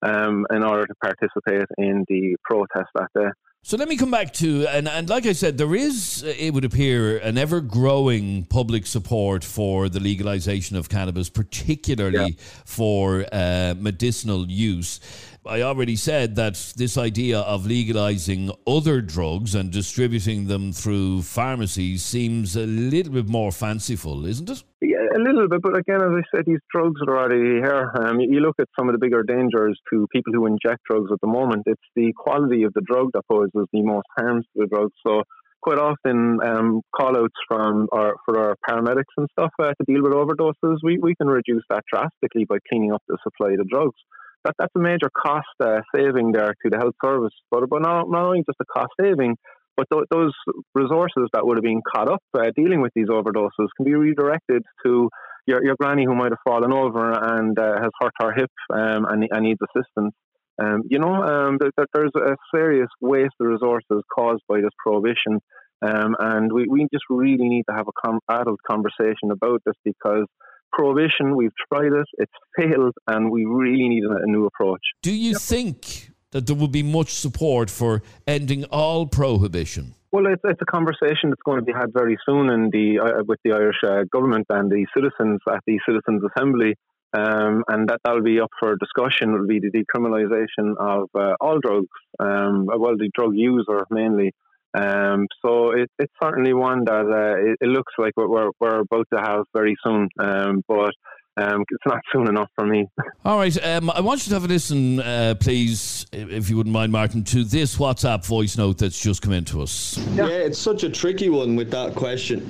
um, 0.01 0.45
in 0.51 0.63
order 0.63 0.85
to 0.85 0.93
participate 1.01 1.69
in 1.77 2.03
the 2.09 2.35
protest 2.43 2.89
that 2.95 3.07
day. 3.15 3.29
So 3.63 3.77
let 3.77 3.87
me 3.87 3.95
come 3.95 4.09
back 4.09 4.33
to 4.33 4.65
and 4.67 4.87
and 4.87 5.07
like 5.07 5.27
I 5.27 5.33
said, 5.33 5.59
there 5.59 5.75
is 5.75 6.23
it 6.23 6.51
would 6.51 6.65
appear 6.65 7.19
an 7.19 7.37
ever 7.37 7.61
growing 7.61 8.45
public 8.45 8.87
support 8.87 9.43
for 9.43 9.87
the 9.87 9.99
legalization 9.99 10.77
of 10.77 10.89
cannabis, 10.89 11.29
particularly 11.29 12.17
yeah. 12.17 12.43
for 12.65 13.23
uh, 13.31 13.75
medicinal 13.77 14.49
use. 14.49 14.99
I 15.45 15.63
already 15.63 15.95
said 15.95 16.35
that 16.35 16.73
this 16.77 16.99
idea 16.99 17.39
of 17.39 17.65
legalizing 17.65 18.51
other 18.67 19.01
drugs 19.01 19.55
and 19.55 19.71
distributing 19.71 20.45
them 20.45 20.71
through 20.71 21.23
pharmacies 21.23 22.03
seems 22.03 22.55
a 22.55 22.67
little 22.67 23.13
bit 23.13 23.27
more 23.27 23.51
fanciful, 23.51 24.27
isn't 24.27 24.51
it? 24.51 24.63
Yeah, 24.81 24.99
a 25.15 25.19
little 25.19 25.47
bit, 25.47 25.63
but 25.63 25.75
again, 25.75 25.95
as 25.95 26.11
I 26.11 26.21
said, 26.35 26.45
these 26.45 26.59
drugs 26.71 27.01
are 27.07 27.17
already 27.17 27.59
here. 27.59 27.91
Um, 27.99 28.19
you 28.19 28.39
look 28.39 28.57
at 28.59 28.67
some 28.77 28.87
of 28.87 28.93
the 28.93 28.99
bigger 28.99 29.23
dangers 29.23 29.79
to 29.91 30.07
people 30.13 30.31
who 30.31 30.45
inject 30.45 30.83
drugs 30.87 31.09
at 31.11 31.19
the 31.21 31.27
moment. 31.27 31.63
It's 31.65 31.81
the 31.95 32.13
quality 32.15 32.61
of 32.61 32.73
the 32.73 32.81
drug 32.81 33.09
that 33.13 33.23
poses 33.27 33.67
the 33.73 33.81
most 33.81 34.07
harms 34.15 34.45
to 34.53 34.61
the 34.61 34.67
drug. 34.67 34.91
So 35.05 35.23
quite 35.61 35.79
often 35.79 36.37
um, 36.45 36.81
call 36.95 37.17
outs 37.17 37.33
from 37.47 37.87
our 37.91 38.15
for 38.25 38.37
our 38.39 38.55
paramedics 38.69 39.13
and 39.17 39.27
stuff 39.31 39.51
uh, 39.59 39.69
to 39.69 39.85
deal 39.87 40.03
with 40.03 40.13
overdoses. 40.13 40.77
We 40.83 40.99
we 40.99 41.15
can 41.15 41.27
reduce 41.27 41.63
that 41.71 41.83
drastically 41.91 42.45
by 42.45 42.57
cleaning 42.69 42.91
up 42.91 43.01
the 43.07 43.17
supply 43.23 43.53
of 43.53 43.57
the 43.57 43.65
drugs 43.65 43.97
that 44.45 44.55
that's 44.57 44.75
a 44.75 44.79
major 44.79 45.09
cost 45.15 45.47
uh, 45.63 45.81
saving 45.95 46.31
there 46.31 46.53
to 46.63 46.69
the 46.69 46.77
health 46.77 46.95
service. 47.03 47.33
But 47.49 47.69
but 47.69 47.81
not, 47.81 48.09
not 48.09 48.25
only 48.25 48.39
just 48.39 48.59
a 48.61 48.65
cost 48.65 48.91
saving, 48.99 49.37
but 49.77 49.87
th- 49.91 50.05
those 50.11 50.33
resources 50.73 51.29
that 51.33 51.45
would 51.45 51.57
have 51.57 51.63
been 51.63 51.81
caught 51.93 52.11
up 52.11 52.23
uh, 52.33 52.51
dealing 52.55 52.81
with 52.81 52.91
these 52.95 53.07
overdoses 53.07 53.67
can 53.77 53.85
be 53.85 53.93
redirected 53.93 54.63
to 54.85 55.09
your, 55.47 55.63
your 55.63 55.75
granny 55.79 56.05
who 56.05 56.15
might 56.15 56.31
have 56.31 56.39
fallen 56.45 56.71
over 56.71 57.11
and 57.11 57.57
uh, 57.57 57.79
has 57.81 57.91
hurt 57.99 58.13
her 58.19 58.33
hip 58.33 58.51
um, 58.73 59.05
and, 59.09 59.27
and 59.29 59.43
needs 59.43 59.59
assistance. 59.61 60.13
Um, 60.61 60.83
you 60.89 60.99
know, 60.99 61.13
um, 61.13 61.57
there's 61.59 62.11
a 62.15 62.35
serious 62.53 62.89
waste 62.99 63.33
of 63.39 63.47
resources 63.47 64.03
caused 64.15 64.43
by 64.47 64.57
this 64.57 64.69
prohibition. 64.77 65.39
Um, 65.81 66.15
and 66.19 66.51
we, 66.53 66.67
we 66.69 66.87
just 66.93 67.05
really 67.09 67.49
need 67.49 67.63
to 67.69 67.75
have 67.75 67.87
a 67.87 68.05
com- 68.05 68.19
adult 68.29 68.59
conversation 68.69 69.31
about 69.31 69.61
this 69.65 69.73
because 69.83 70.27
prohibition. 70.71 71.35
We've 71.35 71.57
tried 71.71 71.93
it; 71.93 72.07
it's 72.17 72.31
failed, 72.57 72.95
and 73.07 73.31
we 73.31 73.45
really 73.45 73.89
need 73.89 74.03
a, 74.03 74.15
a 74.23 74.25
new 74.25 74.45
approach. 74.45 74.81
Do 75.01 75.13
you 75.13 75.31
yep. 75.31 75.41
think 75.41 76.11
that 76.31 76.47
there 76.47 76.55
will 76.55 76.67
be 76.67 76.83
much 76.83 77.09
support 77.13 77.69
for 77.69 78.01
ending 78.25 78.63
all 78.65 79.05
prohibition? 79.05 79.95
Well, 80.11 80.25
it's, 80.27 80.41
it's 80.43 80.61
a 80.61 80.65
conversation 80.65 81.29
that's 81.29 81.41
going 81.45 81.59
to 81.59 81.65
be 81.65 81.71
had 81.71 81.93
very 81.93 82.17
soon 82.25 82.49
in 82.49 82.69
the 82.69 82.99
uh, 82.99 83.23
with 83.25 83.39
the 83.45 83.53
Irish 83.53 83.77
uh, 83.87 84.03
government 84.11 84.47
and 84.49 84.69
the 84.69 84.85
citizens 84.93 85.39
at 85.49 85.61
the 85.65 85.79
Citizens 85.87 86.21
Assembly, 86.29 86.75
um, 87.13 87.63
and 87.69 87.87
that 87.87 88.01
that'll 88.03 88.21
be 88.21 88.39
up 88.41 88.51
for 88.59 88.75
discussion. 88.75 89.31
Will 89.31 89.47
be 89.47 89.59
the 89.59 89.71
decriminalisation 89.71 90.75
of 90.77 91.09
uh, 91.15 91.35
all 91.39 91.59
drugs, 91.59 91.87
um, 92.19 92.65
well, 92.65 92.97
the 92.97 93.09
drug 93.13 93.35
user 93.35 93.85
mainly. 93.89 94.33
Um, 94.73 95.27
so 95.43 95.71
it, 95.71 95.89
it's 95.99 96.13
certainly 96.21 96.53
one 96.53 96.85
that 96.85 97.05
uh, 97.05 97.51
it, 97.51 97.57
it, 97.59 97.67
looks 97.67 97.91
like 97.97 98.13
we're, 98.15 98.51
we're 98.59 98.79
about 98.79 99.05
to 99.13 99.19
have 99.19 99.43
very 99.53 99.75
soon, 99.83 100.07
um, 100.17 100.63
but 100.67 100.91
um, 101.37 101.63
it's 101.69 101.85
not 101.85 101.99
soon 102.13 102.27
enough 102.27 102.49
for 102.55 102.65
me. 102.65 102.87
All 103.25 103.37
right. 103.37 103.65
Um, 103.65 103.89
I 103.89 103.99
want 104.01 104.25
you 104.25 104.29
to 104.29 104.35
have 104.35 104.45
a 104.45 104.47
listen, 104.47 104.99
uh, 104.99 105.35
please, 105.39 106.05
if 106.13 106.49
you 106.49 106.57
wouldn't 106.57 106.73
mind, 106.73 106.91
Martin, 106.91 107.23
to 107.25 107.43
this 107.43 107.77
WhatsApp 107.77 108.25
voice 108.25 108.57
note 108.57 108.77
that's 108.77 109.01
just 109.01 109.21
come 109.21 109.33
into 109.33 109.61
us. 109.61 109.97
Yeah, 110.13 110.27
yeah 110.27 110.35
it's 110.35 110.59
such 110.59 110.83
a 110.83 110.89
tricky 110.89 111.29
one 111.29 111.55
with 111.55 111.71
that 111.71 111.95
question. 111.95 112.49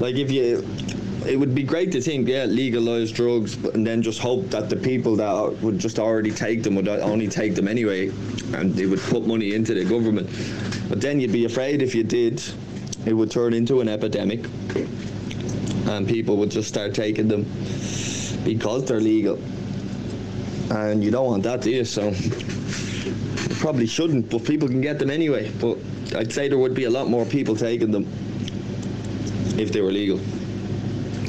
Like, 0.00 0.16
if 0.16 0.30
you. 0.30 0.66
It 1.26 1.38
would 1.38 1.54
be 1.54 1.64
great 1.64 1.92
to 1.92 2.00
think, 2.00 2.26
yeah, 2.26 2.44
legalize 2.44 3.12
drugs, 3.12 3.56
and 3.74 3.86
then 3.86 4.00
just 4.00 4.18
hope 4.18 4.48
that 4.48 4.70
the 4.70 4.76
people 4.76 5.16
that 5.16 5.60
would 5.60 5.78
just 5.78 5.98
already 5.98 6.30
take 6.30 6.62
them 6.62 6.74
would 6.76 6.88
only 6.88 7.28
take 7.28 7.54
them 7.54 7.68
anyway, 7.68 8.08
and 8.54 8.72
they 8.74 8.86
would 8.86 9.00
put 9.00 9.26
money 9.26 9.52
into 9.52 9.74
the 9.74 9.84
government. 9.84 10.30
But 10.88 11.00
then 11.00 11.20
you'd 11.20 11.32
be 11.32 11.44
afraid 11.44 11.82
if 11.82 11.94
you 11.94 12.02
did, 12.02 12.42
it 13.06 13.12
would 13.12 13.30
turn 13.30 13.52
into 13.52 13.80
an 13.80 13.88
epidemic 13.88 14.44
and 15.86 16.06
people 16.06 16.36
would 16.36 16.50
just 16.50 16.68
start 16.68 16.94
taking 16.94 17.28
them 17.28 17.44
because 18.44 18.84
they're 18.84 19.00
legal. 19.00 19.38
And 20.70 21.02
you 21.02 21.10
don't 21.10 21.26
want 21.26 21.42
that, 21.44 21.62
do 21.62 21.70
you? 21.70 21.84
So 21.84 22.10
you 22.10 23.54
probably 23.56 23.86
shouldn't, 23.86 24.30
but 24.30 24.44
people 24.44 24.68
can 24.68 24.80
get 24.80 24.98
them 24.98 25.10
anyway. 25.10 25.50
But 25.60 25.78
I'd 26.14 26.32
say 26.32 26.48
there 26.48 26.58
would 26.58 26.74
be 26.74 26.84
a 26.84 26.90
lot 26.90 27.08
more 27.08 27.24
people 27.24 27.56
taking 27.56 27.90
them 27.90 28.04
if 29.58 29.72
they 29.72 29.80
were 29.80 29.92
legal. 29.92 30.20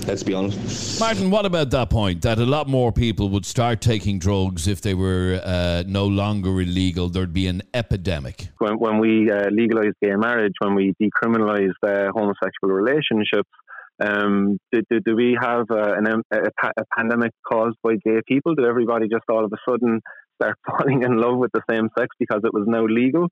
Let's 0.09 0.23
be 0.23 0.33
honest. 0.33 0.99
Martin, 0.99 1.29
what 1.29 1.45
about 1.45 1.69
that 1.69 1.91
point 1.91 2.23
that 2.23 2.39
a 2.39 2.45
lot 2.45 2.67
more 2.67 2.91
people 2.91 3.29
would 3.29 3.45
start 3.45 3.79
taking 3.79 4.17
drugs 4.17 4.67
if 4.67 4.81
they 4.81 4.95
were 4.95 5.39
uh, 5.45 5.83
no 5.85 6.07
longer 6.07 6.49
illegal? 6.59 7.09
There'd 7.09 7.31
be 7.31 7.45
an 7.45 7.61
epidemic. 7.75 8.47
When, 8.57 8.79
when 8.79 8.97
we 8.97 9.29
uh, 9.29 9.49
legalised 9.51 9.97
gay 10.01 10.15
marriage, 10.15 10.53
when 10.57 10.73
we 10.73 10.95
decriminalised 10.99 11.77
uh, 11.83 12.11
homosexual 12.11 12.71
relationships, 12.71 13.51
um, 13.99 14.57
do, 14.71 14.81
do, 14.89 14.99
do, 14.99 15.15
we 15.15 15.37
have 15.39 15.67
uh, 15.69 15.93
an, 15.93 16.23
a, 16.31 16.37
a, 16.39 16.85
pandemic 16.97 17.31
caused 17.47 17.77
by 17.83 17.93
gay 18.03 18.21
people? 18.27 18.55
Did 18.55 18.65
everybody 18.65 19.07
just 19.09 19.25
all 19.29 19.45
of 19.45 19.53
a 19.53 19.57
sudden 19.69 20.01
start 20.41 20.57
falling 20.65 21.03
in 21.03 21.17
love 21.17 21.37
with 21.37 21.51
the 21.53 21.61
same 21.69 21.87
sex 21.95 22.07
because 22.17 22.41
it 22.43 22.51
was 22.51 22.65
now 22.67 22.83
legal? 22.83 23.27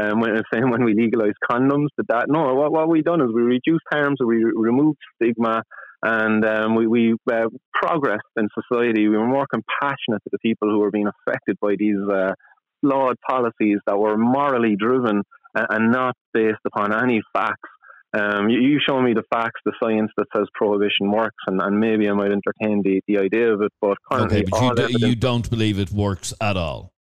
Um, 0.00 0.20
when, 0.20 0.40
saying 0.52 0.70
when 0.70 0.84
we 0.84 0.94
legalized 0.94 1.38
condoms, 1.50 1.88
did 1.96 2.06
that? 2.08 2.26
No, 2.28 2.54
what, 2.54 2.72
what 2.72 2.88
we 2.88 3.02
done 3.02 3.20
is 3.20 3.28
we 3.34 3.42
reduced 3.42 3.84
harms, 3.92 4.18
we 4.24 4.44
re- 4.44 4.52
removed 4.54 4.98
stigma, 5.16 5.62
and 6.02 6.44
um, 6.44 6.74
we, 6.74 6.86
we 6.86 7.14
uh, 7.30 7.48
progressed 7.74 8.22
in 8.36 8.48
society. 8.54 9.08
We 9.08 9.16
were 9.16 9.26
more 9.26 9.46
compassionate 9.52 10.22
to 10.24 10.30
the 10.32 10.38
people 10.38 10.70
who 10.70 10.78
were 10.78 10.90
being 10.90 11.08
affected 11.08 11.56
by 11.60 11.74
these 11.78 11.98
uh, 12.10 12.32
flawed 12.80 13.16
policies 13.28 13.78
that 13.86 13.98
were 13.98 14.16
morally 14.16 14.76
driven 14.76 15.22
and, 15.54 15.66
and 15.68 15.92
not 15.92 16.14
based 16.32 16.60
upon 16.64 16.94
any 16.94 17.20
facts 17.34 17.68
um, 18.12 18.48
you, 18.48 18.60
you, 18.60 18.80
show 18.86 19.00
me 19.00 19.14
the 19.14 19.22
facts, 19.30 19.60
the 19.64 19.72
science 19.80 20.10
that 20.16 20.26
says 20.34 20.46
prohibition 20.54 21.12
works, 21.12 21.36
and, 21.46 21.60
and 21.62 21.78
maybe 21.78 22.08
I 22.08 22.12
might 22.12 22.32
entertain 22.32 22.82
the, 22.82 23.00
the 23.06 23.18
idea 23.18 23.52
of 23.52 23.62
it. 23.62 23.72
But 23.80 23.98
currently, 24.10 24.38
okay, 24.38 24.48
but 24.50 24.90
you, 24.90 24.98
do, 24.98 25.06
you 25.08 25.14
don't 25.14 25.48
believe 25.48 25.78
it 25.78 25.92
works 25.92 26.34
at 26.40 26.56
all. 26.56 26.92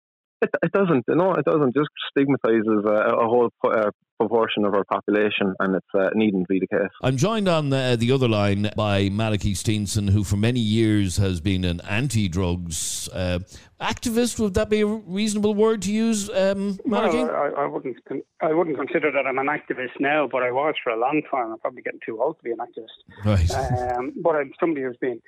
It, 0.41 0.50
it 0.63 0.72
doesn't. 0.72 1.05
No, 1.08 1.34
it 1.34 1.46
doesn't. 1.46 1.75
Just 1.75 1.89
stigmatizes 2.12 2.86
a, 2.86 3.15
a 3.17 3.27
whole 3.27 3.50
uh, 3.63 3.91
proportion 4.19 4.65
of 4.65 4.74
our 4.74 4.84
population, 4.84 5.55
and 5.60 5.75
it 5.75 5.84
uh, 5.93 6.10
needn't 6.13 6.48
be 6.48 6.60
the 6.60 6.67
case. 6.67 6.89
I'm 7.01 7.17
joined 7.17 7.48
on 7.48 7.69
the, 7.69 7.98
the 8.00 8.12
other 8.12 8.27
line 8.27 8.69
by 8.75 9.10
Malachy 9.10 9.53
Steenson, 9.53 10.10
who 10.10 10.24
for 10.24 10.38
many 10.38 10.60
years 10.60 11.17
has 11.17 11.39
been 11.41 11.63
an 11.63 11.81
anti-drugs 11.81 13.10
uh, 13.13 13.39
activist. 13.81 14.39
Would 14.39 14.53
that 14.55 14.69
be 14.69 14.81
a 14.81 14.86
reasonable 14.86 15.55
word 15.55 15.81
to 15.84 15.91
use, 15.91 16.29
um, 16.29 16.79
Malachy? 16.86 17.17
Well, 17.17 17.53
I, 17.58 17.63
I, 17.63 17.65
wouldn't. 17.65 17.98
I 18.41 18.53
wouldn't 18.53 18.77
consider 18.77 19.12
that 19.12 19.25
I'm 19.25 19.39
an 19.39 19.48
activist 19.48 20.00
now, 20.00 20.27
but 20.29 20.43
I 20.43 20.51
was 20.51 20.75
for 20.84 20.91
a 20.91 21.00
long 21.00 21.22
time. 21.31 21.51
I'm 21.51 21.60
probably 21.60 21.81
getting 21.81 22.01
too 22.05 22.22
old 22.22 22.38
to 22.38 22.43
be 22.43 22.51
an 22.51 22.58
activist. 22.58 23.25
Right. 23.25 23.96
Um, 23.96 24.13
but 24.22 24.36
I'm 24.36 24.51
somebody 24.60 24.84
who's 24.86 24.98
been 24.98 25.22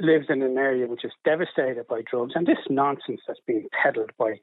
lives 0.00 0.26
in 0.28 0.42
an 0.42 0.58
area 0.58 0.86
which 0.86 1.04
is 1.04 1.12
devastated 1.24 1.86
by 1.88 2.00
drugs 2.10 2.32
and 2.34 2.46
this 2.46 2.58
nonsense 2.68 3.20
that's 3.26 3.40
being 3.46 3.68
peddled 3.82 4.10
by 4.18 4.34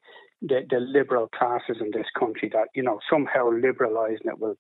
the, 0.41 0.62
the 0.70 0.79
liberal 0.79 1.27
classes 1.27 1.77
in 1.82 1.91
this 1.91 2.08
country 2.18 2.50
that, 2.53 2.68
you 2.74 2.84
know, 2.84 3.00
somehow 3.10 3.50
liberalising 3.50 4.25
it 4.25 4.39
will 4.39 4.56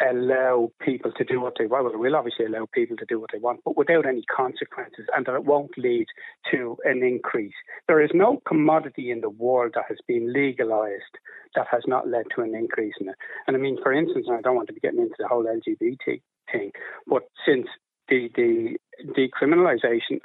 allow 0.00 0.70
people 0.80 1.12
to 1.12 1.24
do 1.24 1.40
what 1.40 1.54
they 1.58 1.66
want. 1.66 1.84
Well, 1.84 1.92
it 1.92 1.98
will 1.98 2.16
obviously 2.16 2.46
allow 2.46 2.66
people 2.72 2.96
to 2.96 3.04
do 3.06 3.20
what 3.20 3.30
they 3.32 3.38
want, 3.38 3.60
but 3.64 3.76
without 3.76 4.06
any 4.06 4.24
consequences, 4.34 5.06
and 5.14 5.26
that 5.26 5.34
it 5.34 5.44
won't 5.44 5.76
lead 5.76 6.06
to 6.50 6.76
an 6.84 7.02
increase. 7.02 7.54
There 7.86 8.02
is 8.02 8.10
no 8.14 8.40
commodity 8.46 9.10
in 9.10 9.20
the 9.20 9.30
world 9.30 9.72
that 9.74 9.84
has 9.88 9.98
been 10.08 10.32
legalised 10.32 11.18
that 11.54 11.66
has 11.70 11.82
not 11.86 12.08
led 12.08 12.24
to 12.34 12.42
an 12.42 12.54
increase 12.54 12.94
in 13.00 13.08
it. 13.08 13.16
And 13.46 13.56
I 13.56 13.60
mean, 13.60 13.78
for 13.82 13.92
instance, 13.92 14.26
I 14.30 14.40
don't 14.40 14.56
want 14.56 14.68
to 14.68 14.74
be 14.74 14.80
getting 14.80 15.00
into 15.00 15.16
the 15.18 15.28
whole 15.28 15.44
LGBT 15.44 16.20
thing, 16.50 16.70
but 17.06 17.24
since 17.46 17.66
the, 18.10 18.28
the 18.34 18.76
decriminalisation 19.16 20.20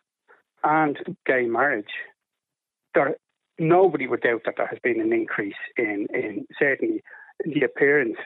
and 0.64 0.98
gay 1.26 1.46
marriage, 1.46 1.94
there 2.94 3.16
nobody 3.60 4.08
would 4.08 4.22
doubt 4.22 4.42
that 4.46 4.56
there 4.58 4.68
has 4.68 4.80
been 4.84 5.00
an 5.00 5.14
increase 5.14 5.56
in, 5.78 6.08
in 6.14 6.46
certainly 6.60 7.02
the 7.44 7.64
appearance 7.64 8.18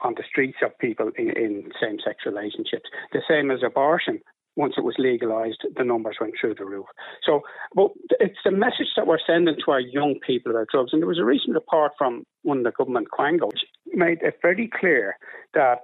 on 0.00 0.14
the 0.16 0.24
streets 0.28 0.58
of 0.62 0.78
people 0.78 1.10
in, 1.18 1.30
in 1.30 1.70
same 1.80 1.98
sex 2.04 2.18
relationships. 2.24 2.88
The 3.12 3.22
same 3.28 3.50
as 3.50 3.60
abortion. 3.64 4.20
Once 4.56 4.74
it 4.78 4.84
was 4.84 4.94
legalised, 4.96 5.62
the 5.76 5.84
numbers 5.84 6.16
went 6.18 6.32
through 6.40 6.54
the 6.54 6.64
roof. 6.64 6.86
So, 7.22 7.42
but 7.74 7.90
it's 8.20 8.38
the 8.42 8.50
message 8.50 8.88
that 8.96 9.06
we're 9.06 9.18
sending 9.26 9.54
to 9.62 9.70
our 9.70 9.80
young 9.80 10.14
people 10.26 10.52
about 10.52 10.68
drugs. 10.72 10.94
And 10.94 11.02
there 11.02 11.08
was 11.08 11.18
a 11.18 11.24
recent 11.24 11.54
report 11.54 11.92
from 11.98 12.24
one 12.42 12.58
of 12.58 12.64
the 12.64 12.70
government 12.70 13.08
quangos 13.12 13.52
which 13.52 13.60
made 13.92 14.22
it 14.22 14.38
very 14.40 14.70
clear 14.80 15.18
that 15.52 15.80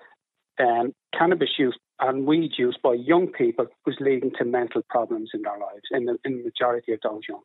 um, 0.59 0.95
cannabis 1.17 1.51
use 1.59 1.77
and 2.01 2.27
weed 2.27 2.53
use 2.59 2.77
by 2.83 2.95
young 2.95 3.29
people 3.29 3.67
was 3.87 3.97
leading 4.01 4.33
to 4.39 4.45
mental 4.45 4.83
problems 4.89 5.31
in 5.35 5.43
their 5.43 5.59
lives, 5.59 5.83
in 5.91 6.07
the, 6.07 6.19
in 6.25 6.39
the 6.39 6.45
majority 6.45 6.93
of 6.93 7.01
those 7.03 7.23
young 7.29 7.41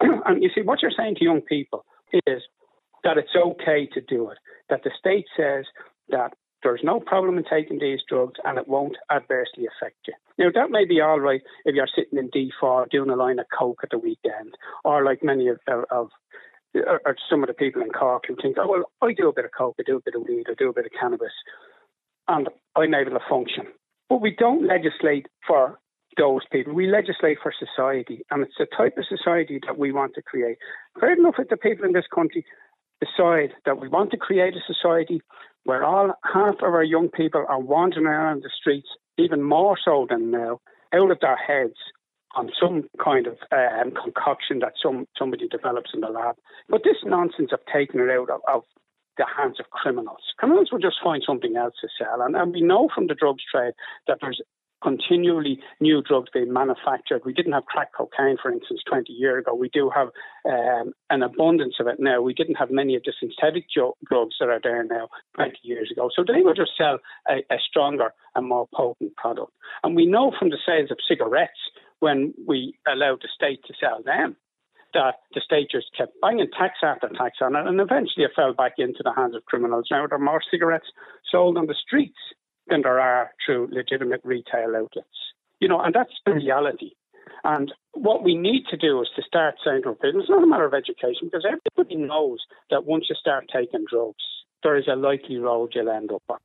people. 0.00 0.22
and 0.26 0.42
you 0.42 0.50
see, 0.54 0.62
what 0.62 0.82
you're 0.82 0.92
saying 0.96 1.16
to 1.16 1.24
young 1.24 1.40
people 1.40 1.84
is 2.12 2.42
that 3.04 3.18
it's 3.18 3.34
okay 3.36 3.86
to 3.92 4.00
do 4.00 4.30
it, 4.30 4.38
that 4.70 4.82
the 4.84 4.90
state 4.98 5.26
says 5.36 5.64
that 6.08 6.32
there's 6.62 6.80
no 6.82 6.98
problem 7.00 7.38
in 7.38 7.44
taking 7.44 7.78
these 7.78 8.00
drugs 8.08 8.40
and 8.44 8.58
it 8.58 8.66
won't 8.66 8.96
adversely 9.10 9.66
affect 9.66 9.96
you. 10.08 10.14
Now, 10.38 10.50
that 10.54 10.70
may 10.70 10.84
be 10.84 11.00
all 11.00 11.20
right 11.20 11.42
if 11.64 11.74
you're 11.74 11.88
sitting 11.94 12.18
in 12.18 12.30
D4 12.30 12.90
doing 12.90 13.10
a 13.10 13.16
line 13.16 13.38
of 13.38 13.46
coke 13.56 13.80
at 13.82 13.90
the 13.90 13.98
weekend, 13.98 14.54
or 14.84 15.04
like 15.04 15.22
many 15.22 15.48
of, 15.48 15.58
of 15.90 16.08
or 16.74 17.16
some 17.30 17.42
of 17.42 17.46
the 17.46 17.54
people 17.54 17.82
in 17.82 17.90
Cork 17.90 18.24
who 18.28 18.36
think, 18.36 18.56
oh, 18.58 18.68
well, 18.68 18.90
I 19.00 19.12
do 19.12 19.28
a 19.28 19.32
bit 19.32 19.44
of 19.44 19.50
coke, 19.56 19.76
I 19.78 19.82
do 19.86 19.96
a 19.96 20.00
bit 20.00 20.14
of 20.14 20.22
weed, 20.28 20.46
I 20.48 20.54
do 20.58 20.68
a 20.68 20.72
bit 20.72 20.86
of 20.86 20.92
cannabis, 20.98 21.32
and 22.28 22.48
I'm 22.74 22.94
able 22.94 23.12
to 23.12 23.20
function. 23.28 23.66
But 24.08 24.20
we 24.20 24.34
don't 24.36 24.66
legislate 24.66 25.26
for 25.46 25.78
those 26.16 26.42
people. 26.50 26.72
We 26.72 26.86
legislate 26.86 27.38
for 27.42 27.52
society, 27.58 28.24
and 28.30 28.42
it's 28.42 28.54
the 28.58 28.66
type 28.76 28.96
of 28.96 29.04
society 29.06 29.60
that 29.66 29.78
we 29.78 29.92
want 29.92 30.14
to 30.14 30.22
create. 30.22 30.58
Fair 30.98 31.12
enough 31.12 31.34
if 31.38 31.48
the 31.48 31.56
people 31.56 31.84
in 31.84 31.92
this 31.92 32.06
country 32.14 32.44
decide 33.00 33.50
that 33.66 33.80
we 33.80 33.88
want 33.88 34.10
to 34.12 34.16
create 34.16 34.54
a 34.54 34.72
society 34.72 35.20
where 35.64 35.84
all 35.84 36.12
half 36.32 36.54
of 36.56 36.74
our 36.74 36.84
young 36.84 37.08
people 37.08 37.44
are 37.48 37.60
wandering 37.60 38.06
around 38.06 38.42
the 38.42 38.50
streets, 38.58 38.88
even 39.18 39.42
more 39.42 39.76
so 39.82 40.06
than 40.08 40.30
now, 40.30 40.60
out 40.94 41.10
of 41.10 41.18
their 41.20 41.36
heads 41.36 41.76
on 42.36 42.50
some 42.60 42.84
kind 43.02 43.26
of 43.26 43.36
um, 43.50 43.92
concoction 44.02 44.60
that 44.60 44.74
some 44.80 45.06
somebody 45.18 45.48
develops 45.48 45.90
in 45.92 46.00
the 46.00 46.08
lab. 46.08 46.36
But 46.68 46.82
this 46.84 46.96
nonsense 47.04 47.50
of 47.52 47.60
taking 47.72 48.00
it 48.00 48.10
out 48.10 48.30
of, 48.30 48.40
of 48.46 48.62
the 49.16 49.26
hands 49.36 49.58
of 49.60 49.70
criminals. 49.70 50.20
Criminals 50.38 50.70
will 50.70 50.78
just 50.78 50.96
find 51.02 51.22
something 51.26 51.56
else 51.56 51.74
to 51.80 51.88
sell. 51.98 52.20
And, 52.22 52.36
and 52.36 52.52
we 52.52 52.60
know 52.60 52.88
from 52.94 53.06
the 53.06 53.14
drugs 53.14 53.42
trade 53.50 53.74
that 54.06 54.18
there's 54.20 54.40
continually 54.82 55.58
new 55.80 56.02
drugs 56.02 56.28
being 56.32 56.52
manufactured. 56.52 57.22
We 57.24 57.32
didn't 57.32 57.52
have 57.52 57.64
crack 57.64 57.92
cocaine, 57.96 58.36
for 58.40 58.52
instance, 58.52 58.82
20 58.86 59.12
years 59.12 59.42
ago. 59.42 59.54
We 59.54 59.70
do 59.70 59.90
have 59.94 60.08
um, 60.44 60.92
an 61.10 61.22
abundance 61.22 61.76
of 61.80 61.86
it 61.86 61.96
now. 61.98 62.20
We 62.20 62.34
didn't 62.34 62.56
have 62.56 62.70
many 62.70 62.94
of 62.94 63.02
the 63.04 63.12
synthetic 63.18 63.64
jo- 63.74 63.96
drugs 64.04 64.36
that 64.38 64.48
are 64.48 64.60
there 64.62 64.84
now 64.84 65.08
20 65.34 65.56
years 65.62 65.90
ago. 65.90 66.10
So 66.14 66.24
they 66.26 66.42
will 66.42 66.54
just 66.54 66.72
sell 66.76 66.98
a, 67.28 67.36
a 67.52 67.58
stronger 67.68 68.12
and 68.34 68.48
more 68.48 68.68
potent 68.74 69.16
product. 69.16 69.52
And 69.82 69.96
we 69.96 70.06
know 70.06 70.32
from 70.38 70.50
the 70.50 70.58
sales 70.64 70.90
of 70.90 70.98
cigarettes 71.08 71.58
when 72.00 72.34
we 72.46 72.78
allowed 72.86 73.22
the 73.22 73.28
state 73.34 73.60
to 73.66 73.74
sell 73.80 74.02
them 74.04 74.36
that 74.96 75.16
the 75.34 75.42
state 75.44 75.68
just 75.70 75.94
kept 75.96 76.18
banging 76.22 76.48
tax 76.58 76.78
after 76.82 77.08
tax 77.08 77.36
on 77.42 77.54
it, 77.54 77.66
and 77.66 77.78
eventually 77.78 78.24
it 78.24 78.32
fell 78.34 78.54
back 78.54 78.72
into 78.78 79.02
the 79.04 79.12
hands 79.14 79.36
of 79.36 79.44
criminals. 79.44 79.88
Now 79.90 80.06
there 80.06 80.16
are 80.16 80.18
more 80.18 80.40
cigarettes 80.50 80.88
sold 81.30 81.58
on 81.58 81.66
the 81.66 81.76
streets 81.86 82.18
than 82.66 82.80
there 82.80 82.98
are 82.98 83.30
through 83.44 83.68
legitimate 83.70 84.22
retail 84.24 84.74
outlets. 84.74 85.20
You 85.60 85.68
know, 85.68 85.80
and 85.80 85.94
that's 85.94 86.16
the 86.24 86.32
reality. 86.32 86.92
And 87.44 87.72
what 87.92 88.24
we 88.24 88.34
need 88.34 88.64
to 88.70 88.76
do 88.76 89.00
is 89.02 89.08
to 89.16 89.22
start 89.22 89.56
saying 89.64 89.82
to 89.82 89.92
people, 89.92 90.20
it's 90.20 90.30
not 90.30 90.42
a 90.42 90.46
matter 90.46 90.64
of 90.64 90.74
education 90.74 91.28
because 91.30 91.46
everybody 91.46 91.96
knows 91.96 92.40
that 92.70 92.86
once 92.86 93.06
you 93.08 93.16
start 93.20 93.50
taking 93.52 93.84
drugs, 93.88 94.24
there 94.62 94.76
is 94.76 94.88
a 94.88 94.96
likely 94.96 95.36
road 95.36 95.72
you'll 95.74 95.90
end 95.90 96.10
up 96.10 96.22
on. 96.28 96.38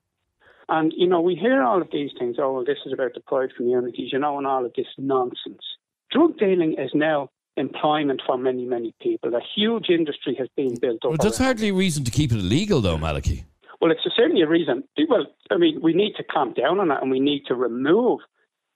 And, 0.69 0.93
you 0.95 1.07
know, 1.07 1.21
we 1.21 1.35
hear 1.35 1.63
all 1.63 1.81
of 1.81 1.89
these 1.91 2.11
things, 2.19 2.37
oh, 2.39 2.53
well, 2.53 2.65
this 2.65 2.77
is 2.85 2.93
about 2.93 3.13
the 3.15 3.21
private 3.21 3.55
communities, 3.55 4.09
you 4.13 4.19
know, 4.19 4.37
and 4.37 4.45
all 4.45 4.65
of 4.65 4.73
this 4.75 4.87
nonsense. 4.97 5.63
Drug 6.11 6.37
dealing 6.37 6.75
is 6.77 6.91
now 6.93 7.29
employment 7.57 8.21
for 8.25 8.37
many, 8.37 8.65
many 8.65 8.93
people. 9.01 9.35
A 9.35 9.41
huge 9.55 9.89
industry 9.89 10.35
has 10.39 10.47
been 10.55 10.75
built 10.79 11.03
up. 11.03 11.11
Well, 11.11 11.17
that's 11.21 11.37
hardly 11.37 11.69
a 11.69 11.73
reason 11.73 12.03
to 12.05 12.11
keep 12.11 12.31
it 12.31 12.39
illegal, 12.39 12.81
though, 12.81 12.97
Malachy. 12.97 13.45
Well, 13.79 13.91
it's 13.91 14.01
certainly 14.15 14.41
a 14.41 14.47
reason. 14.47 14.83
Well, 15.09 15.25
I 15.49 15.57
mean, 15.57 15.79
we 15.81 15.93
need 15.93 16.13
to 16.17 16.23
clamp 16.23 16.55
down 16.55 16.79
on 16.79 16.89
that 16.89 17.01
and 17.01 17.11
we 17.11 17.19
need 17.19 17.43
to 17.47 17.55
remove 17.55 18.19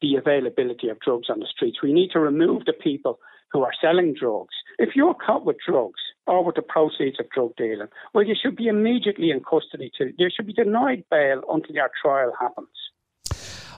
the 0.02 0.16
availability 0.16 0.90
of 0.90 1.00
drugs 1.00 1.30
on 1.30 1.40
the 1.40 1.48
streets. 1.48 1.78
We 1.82 1.94
need 1.94 2.10
to 2.12 2.20
remove 2.20 2.66
the 2.66 2.74
people 2.74 3.20
who 3.52 3.64
are 3.64 3.72
selling 3.80 4.16
drugs. 4.20 4.54
If 4.80 4.96
you're 4.96 5.14
caught 5.14 5.46
with 5.46 5.58
drugs 5.66 6.02
or 6.28 6.44
with 6.44 6.56
the 6.56 6.62
proceeds 6.62 7.20
of 7.20 7.30
drug 7.30 7.56
dealing, 7.56 7.88
well, 8.14 8.26
you 8.26 8.36
should 8.40 8.56
be 8.56 8.68
immediately 8.68 9.30
in 9.30 9.42
custody. 9.42 9.92
To, 9.98 10.12
you 10.18 10.30
should 10.36 10.48
be 10.48 10.54
denied 10.54 11.06
bail 11.10 11.42
until 11.50 11.76
your 11.76 11.92
trial 12.02 12.34
happens. 12.40 12.68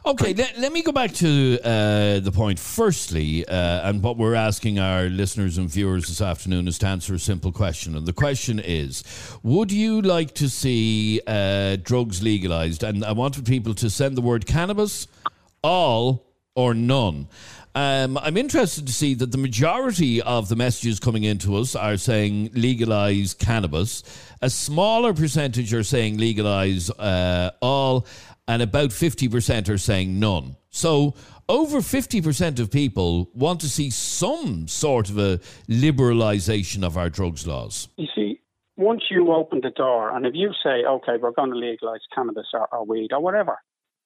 Okay, 0.07 0.33
let, 0.33 0.57
let 0.57 0.71
me 0.71 0.83
go 0.83 0.93
back 0.93 1.11
to 1.15 1.59
uh, 1.65 2.21
the 2.21 2.31
point. 2.33 2.59
Firstly, 2.59 3.45
uh, 3.45 3.89
and 3.89 4.01
what 4.01 4.15
we're 4.15 4.35
asking 4.35 4.79
our 4.79 5.09
listeners 5.09 5.57
and 5.57 5.69
viewers 5.69 6.07
this 6.07 6.21
afternoon 6.21 6.69
is 6.69 6.77
to 6.77 6.87
answer 6.87 7.13
a 7.15 7.19
simple 7.19 7.51
question. 7.51 7.93
And 7.93 8.05
the 8.05 8.13
question 8.13 8.57
is 8.57 9.03
Would 9.43 9.69
you 9.69 10.01
like 10.01 10.33
to 10.35 10.47
see 10.47 11.19
uh, 11.27 11.75
drugs 11.83 12.23
legalized? 12.23 12.83
And 12.83 13.03
I 13.03 13.11
wanted 13.11 13.45
people 13.45 13.73
to 13.73 13.89
send 13.89 14.15
the 14.15 14.21
word 14.21 14.45
cannabis, 14.45 15.09
all, 15.61 16.25
or 16.55 16.73
none. 16.73 17.27
Um, 17.75 18.17
I'm 18.17 18.37
interested 18.37 18.87
to 18.87 18.93
see 18.93 19.13
that 19.15 19.33
the 19.33 19.37
majority 19.37 20.21
of 20.21 20.47
the 20.47 20.55
messages 20.55 21.01
coming 21.01 21.25
into 21.25 21.57
us 21.57 21.75
are 21.75 21.97
saying 21.97 22.51
legalize 22.53 23.33
cannabis. 23.33 24.03
A 24.41 24.49
smaller 24.49 25.13
percentage 25.13 25.73
are 25.73 25.83
saying 25.83 26.17
legalize 26.17 26.89
uh, 26.91 27.51
all, 27.61 28.07
and 28.47 28.61
about 28.61 28.89
50% 28.89 29.69
are 29.69 29.77
saying 29.77 30.19
none. 30.19 30.55
So, 30.69 31.15
over 31.49 31.77
50% 31.79 32.59
of 32.59 32.71
people 32.71 33.29
want 33.33 33.61
to 33.61 33.69
see 33.69 33.89
some 33.89 34.67
sort 34.67 35.09
of 35.09 35.17
a 35.17 35.39
liberalisation 35.69 36.83
of 36.83 36.97
our 36.97 37.09
drugs 37.09 37.47
laws. 37.47 37.87
You 37.95 38.07
see, 38.13 38.41
once 38.75 39.03
you 39.09 39.31
open 39.31 39.61
the 39.63 39.69
door, 39.69 40.15
and 40.15 40.25
if 40.25 40.33
you 40.35 40.51
say, 40.63 40.83
okay, 40.85 41.13
we're 41.19 41.31
going 41.31 41.51
to 41.51 41.57
legalise 41.57 42.01
cannabis 42.13 42.47
or, 42.53 42.67
or 42.73 42.85
weed 42.85 43.13
or 43.13 43.21
whatever, 43.21 43.59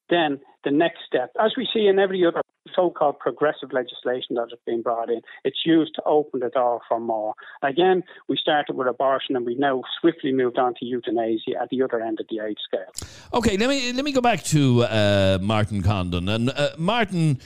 then 0.10 0.40
the 0.64 0.72
next 0.72 1.00
step, 1.08 1.32
as 1.40 1.54
we 1.58 1.68
see 1.74 1.88
in 1.88 2.00
every 2.00 2.26
other 2.26 2.41
so-called 2.76 3.20
progressive 3.20 3.72
legislation 3.72 4.36
that 4.36 4.48
has 4.50 4.60
been 4.66 4.82
brought 4.82 5.10
in, 5.10 5.22
it's 5.44 5.60
used 5.66 5.96
to 5.96 6.04
open 6.06 6.40
the 6.40 6.50
door 6.50 6.82
for 6.88 7.00
more. 7.00 7.34
Again, 7.62 8.04
we 8.28 8.38
started 8.38 8.76
with 8.76 8.88
abortion 8.88 9.36
and 9.36 9.46
we've 9.46 9.60
now 9.60 9.82
swiftly 10.00 10.32
moved 10.32 10.58
on 10.58 10.74
to 10.76 10.86
euthanasia 10.86 11.62
at 11.62 11.70
the 11.70 11.82
other 11.84 12.02
end 12.02 12.20
of 12.20 12.28
the 12.30 12.40
age 12.44 12.58
scale. 12.64 12.92
Okay, 13.34 13.58
let 13.58 13.70
me 13.70 13.94
let 13.94 14.06
me 14.06 14.12
go 14.12 14.22
back 14.22 14.44
to 14.44 14.84
uh, 14.84 15.38
Martin 15.42 15.82
Condon 15.82 16.30
and 16.30 16.50
uh, 16.50 16.70
Martin. 16.78 17.40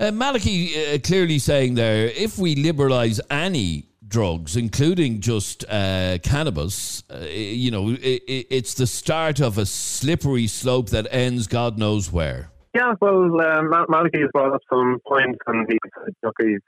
Uh, 0.00 0.10
Malachy 0.10 0.94
uh, 0.94 0.98
clearly 0.98 1.38
saying 1.38 1.74
there, 1.74 2.06
if 2.06 2.38
we 2.38 2.56
liberalise 2.56 3.20
any 3.30 3.86
drugs, 4.08 4.56
including 4.56 5.20
just 5.20 5.64
uh, 5.68 6.18
cannabis, 6.22 7.02
uh, 7.10 7.18
you 7.28 7.70
know, 7.70 7.90
it, 7.90 8.22
it's 8.26 8.74
the 8.74 8.86
start 8.86 9.40
of 9.40 9.58
a 9.58 9.66
slippery 9.66 10.46
slope 10.46 10.88
that 10.90 11.06
ends 11.10 11.46
God 11.46 11.78
knows 11.78 12.10
where. 12.10 12.50
Yeah, 12.74 12.94
well, 13.00 13.40
um, 13.40 13.70
Malachy 13.88 14.20
has 14.20 14.30
brought 14.32 14.52
up 14.52 14.60
some 14.72 14.98
points, 15.06 15.38
and 15.46 15.70
he, 15.70 15.78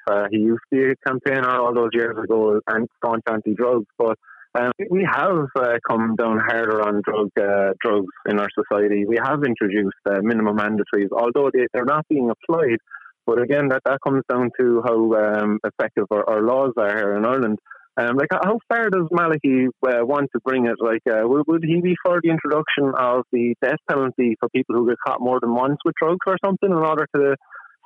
uh, 0.09 0.27
he 0.31 0.39
used 0.39 0.61
to 0.73 0.95
campaign 1.05 1.45
all 1.45 1.75
those 1.75 1.91
years 1.93 2.17
ago 2.23 2.61
and 2.69 2.87
staunch 2.99 3.25
anti-drugs, 3.29 3.87
but 3.99 4.17
um, 4.55 4.71
we 4.89 5.07
have 5.11 5.47
uh, 5.57 5.75
come 5.87 6.15
down 6.15 6.39
harder 6.39 6.81
on 6.81 7.03
drug 7.05 7.31
uh, 7.39 7.73
drugs 7.83 8.13
in 8.29 8.39
our 8.39 8.49
society. 8.55 9.05
We 9.05 9.19
have 9.23 9.43
introduced 9.45 9.97
uh, 10.09 10.21
minimum 10.23 10.57
mandatories, 10.57 11.09
although 11.11 11.51
they, 11.53 11.67
they're 11.75 11.85
not 11.85 12.07
being 12.09 12.31
applied 12.31 12.79
but 13.27 13.43
again, 13.43 13.69
that, 13.69 13.83
that 13.85 13.99
comes 14.07 14.23
down 14.31 14.51
to 14.59 14.83
how 14.85 15.13
um, 15.15 15.59
effective 15.65 16.07
our, 16.11 16.29
our, 16.31 16.43
laws 16.43 16.73
are 16.79 16.97
here 16.97 17.17
in 17.17 17.27
Ireland. 17.27 17.59
Um, 17.99 18.17
like, 18.17 18.29
how 18.31 18.59
far 18.69 18.91
does 18.91 19.09
Malachy 19.11 19.69
uh, 19.87 20.05
want 20.05 20.29
to 20.35 20.41
bring 20.45 20.67
it? 20.67 20.77
Like, 20.81 21.01
uh, 21.11 21.27
would, 21.27 21.45
would, 21.47 21.65
he 21.65 21.81
be 21.81 21.95
for 22.05 22.21
the 22.23 22.29
introduction 22.29 22.93
of 22.99 23.25
the 23.33 23.55
death 23.63 23.81
penalty 23.89 24.37
for 24.39 24.51
people 24.51 24.77
who 24.77 24.89
get 24.89 24.99
caught 25.07 25.21
more 25.21 25.41
than 25.41 25.55
once 25.55 25.79
with 25.85 25.95
drugs 26.01 26.21
or 26.27 26.37
something 26.45 26.71
in 26.71 26.77
order 26.77 27.09
to 27.15 27.37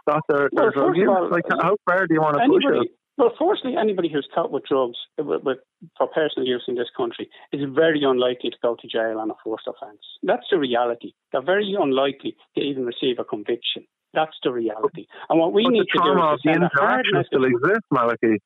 stop 0.03 0.23
their, 0.29 0.51
their 0.53 0.73
well, 0.75 0.87
drug 0.87 0.97
use? 0.97 1.09
All, 1.09 1.31
like, 1.31 1.45
how 1.49 1.77
far 1.89 2.07
do 2.07 2.15
you 2.15 2.21
want 2.21 2.37
to 2.37 2.43
anybody, 2.43 2.67
push 2.67 2.87
it? 2.87 2.93
Well, 3.19 3.35
firstly, 3.39 3.75
anybody 3.79 4.11
who's 4.11 4.27
caught 4.35 4.51
with 4.51 4.65
drugs 4.65 4.97
with, 5.19 5.43
with, 5.45 5.59
for 5.97 6.09
personal 6.09 6.49
use 6.49 6.65
in 6.67 6.75
this 6.75 6.89
country 6.97 7.29
is 7.53 7.61
very 7.73 8.03
unlikely 8.03 8.51
to 8.51 8.57
go 8.63 8.77
to 8.81 8.89
jail 8.89 9.19
on 9.19 9.31
a 9.31 9.35
first 9.45 9.69
offence. 9.69 10.01
That's 10.23 10.47
the 10.51 10.59
reality. 10.59 11.13
They're 11.31 11.45
very 11.45 11.77
unlikely 11.79 12.37
to 12.57 12.65
even 12.65 12.85
receive 12.85 13.19
a 13.21 13.25
conviction. 13.25 13.87
That's 14.13 14.35
the 14.43 14.51
reality. 14.51 15.07
And 15.29 15.39
what 15.39 15.53
we 15.53 15.63
but 15.65 15.71
need 15.71 15.87
to 15.93 16.01
do 16.03 16.13
is 16.13 16.41
the 16.43 16.51
interaction 16.51 17.23
still 17.27 17.45
exists, 17.45 17.87
Malachy. 17.93 18.41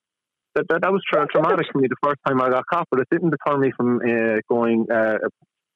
That, 0.54 0.66
that, 0.68 0.82
that 0.82 0.92
was 0.92 1.02
tra- 1.10 1.26
traumatic 1.26 1.66
for 1.72 1.80
me 1.80 1.88
the 1.88 1.96
first 2.02 2.20
time 2.26 2.40
I 2.40 2.48
got 2.48 2.64
caught, 2.66 2.86
but 2.90 3.00
it 3.00 3.08
didn't 3.10 3.30
deter 3.30 3.58
me 3.58 3.72
from 3.76 3.98
uh, 3.98 4.38
going. 4.48 4.86
Uh, 4.90 5.18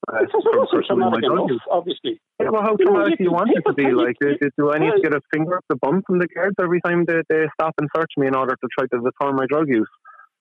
uh, 0.06 0.22
it 0.22 0.30
wasn't 0.32 0.86
traumatic 0.86 1.24
enough, 1.24 1.50
obviously. 1.70 2.20
Yeah, 2.40 2.50
well, 2.50 2.62
how 2.62 2.76
you 2.78 2.86
traumatic 2.86 3.10
know, 3.10 3.16
do 3.18 3.24
you 3.24 3.32
want 3.32 3.50
it 3.50 3.62
to 3.66 3.74
be? 3.74 3.90
Like, 3.90 4.16
do, 4.20 4.38
do 4.56 4.70
I 4.70 4.78
need 4.78 4.92
to 4.94 5.02
get 5.02 5.12
a 5.12 5.20
finger 5.34 5.58
up 5.58 5.64
the 5.68 5.76
bum 5.76 6.02
from 6.06 6.18
the 6.18 6.28
guards 6.28 6.54
every 6.62 6.80
time 6.80 7.04
they, 7.04 7.20
they 7.28 7.46
stop 7.58 7.74
and 7.78 7.88
search 7.94 8.12
me 8.16 8.28
in 8.28 8.34
order 8.34 8.54
to 8.54 8.68
try 8.78 8.86
to 8.86 9.02
deter 9.02 9.32
my 9.32 9.46
drug 9.46 9.68
use? 9.68 9.90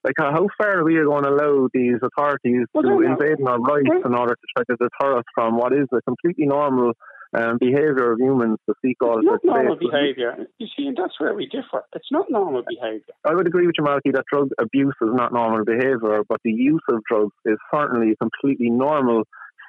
Like, 0.04 0.14
how 0.18 0.48
far 0.58 0.80
are 0.80 0.84
we 0.86 0.96
going 0.96 1.24
to 1.24 1.30
allow 1.30 1.68
these 1.74 1.98
authorities 2.02 2.68
well, 2.74 2.84
to 2.84 3.02
invade 3.02 3.42
our 3.46 3.60
rights 3.60 4.06
in 4.06 4.14
order 4.14 4.36
to 4.36 4.48
try 4.56 4.64
to 4.70 4.78
deter 4.78 5.18
us 5.18 5.26
from 5.34 5.58
what 5.58 5.74
is 5.74 5.88
a 5.92 6.02
completely 6.04 6.46
normal 6.46 6.94
um, 7.34 7.58
behaviour 7.60 8.14
of 8.14 8.20
humans 8.20 8.58
to 8.68 8.76
seek 8.84 8.98
all 9.02 9.20
it's 9.20 9.26
not 9.26 9.44
normal 9.44 9.76
behaviour. 9.76 10.36
You 10.60 10.68
see, 10.78 10.88
and 10.88 10.98
that's 10.98 11.20
where 11.20 11.34
we 11.34 11.48
differ. 11.48 11.84
It's 11.94 12.12
not 12.12 12.26
normal 12.30 12.64
behaviour. 12.68 13.14
I 13.26 13.34
would 13.34 13.48
agree 13.48 13.68
with 13.68 13.76
you, 13.78 13.84
Malachy, 13.84 14.12
that 14.12 14.26
drug 14.32 14.50
abuse 14.60 14.96
is 15.02 15.10
not 15.14 15.34
normal 15.34 15.66
behaviour, 15.66 16.24
but 16.28 16.40
the 16.44 16.52
use 16.52 16.82
of 16.90 17.02
drugs 17.10 17.34
is 17.46 17.58
certainly 17.74 18.16
completely 18.22 18.70
normal, 18.70 19.24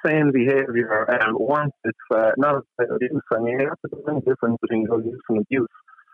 sane 0.05 0.31
behaviour. 0.31 1.05
And 1.09 1.35
once 1.37 1.73
it's 1.83 1.97
uh, 2.13 2.31
not 2.37 2.63
abuse, 2.79 3.21
I 3.31 3.39
mean, 3.39 3.57
there's 3.57 3.77
a 3.83 4.21
difference 4.21 4.57
between 4.61 4.85
drug 4.85 5.05
use 5.05 5.21
and 5.29 5.39
abuse. 5.39 5.67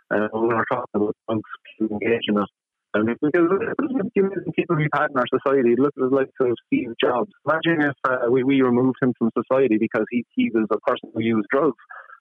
And 0.10 0.30
when 0.32 0.48
we're 0.48 0.66
talking 0.72 0.86
about 0.96 1.16
drugs, 1.28 1.44
engage 1.80 2.22
in 2.28 2.38
it. 2.96 3.00
And 3.00 3.08
because 3.08 3.50
the 4.46 4.52
people 4.56 4.76
we've 4.76 4.88
had 4.94 5.12
in 5.12 5.18
our 5.18 5.26
society, 5.28 5.76
look 5.78 5.94
at 5.98 6.12
like 6.12 6.30
sort 6.40 6.52
of 6.52 6.58
Steve 6.68 6.94
Jobs. 7.02 7.32
Imagine 7.46 7.90
if 7.90 7.96
uh, 8.04 8.30
we, 8.30 8.44
we 8.44 8.62
removed 8.62 8.98
him 9.02 9.14
from 9.18 9.32
society 9.38 9.78
because 9.78 10.06
he, 10.10 10.26
he 10.36 10.50
was 10.54 10.68
a 10.72 10.80
person 10.80 11.12
who 11.14 11.22
used 11.22 11.48
drugs. 11.52 11.78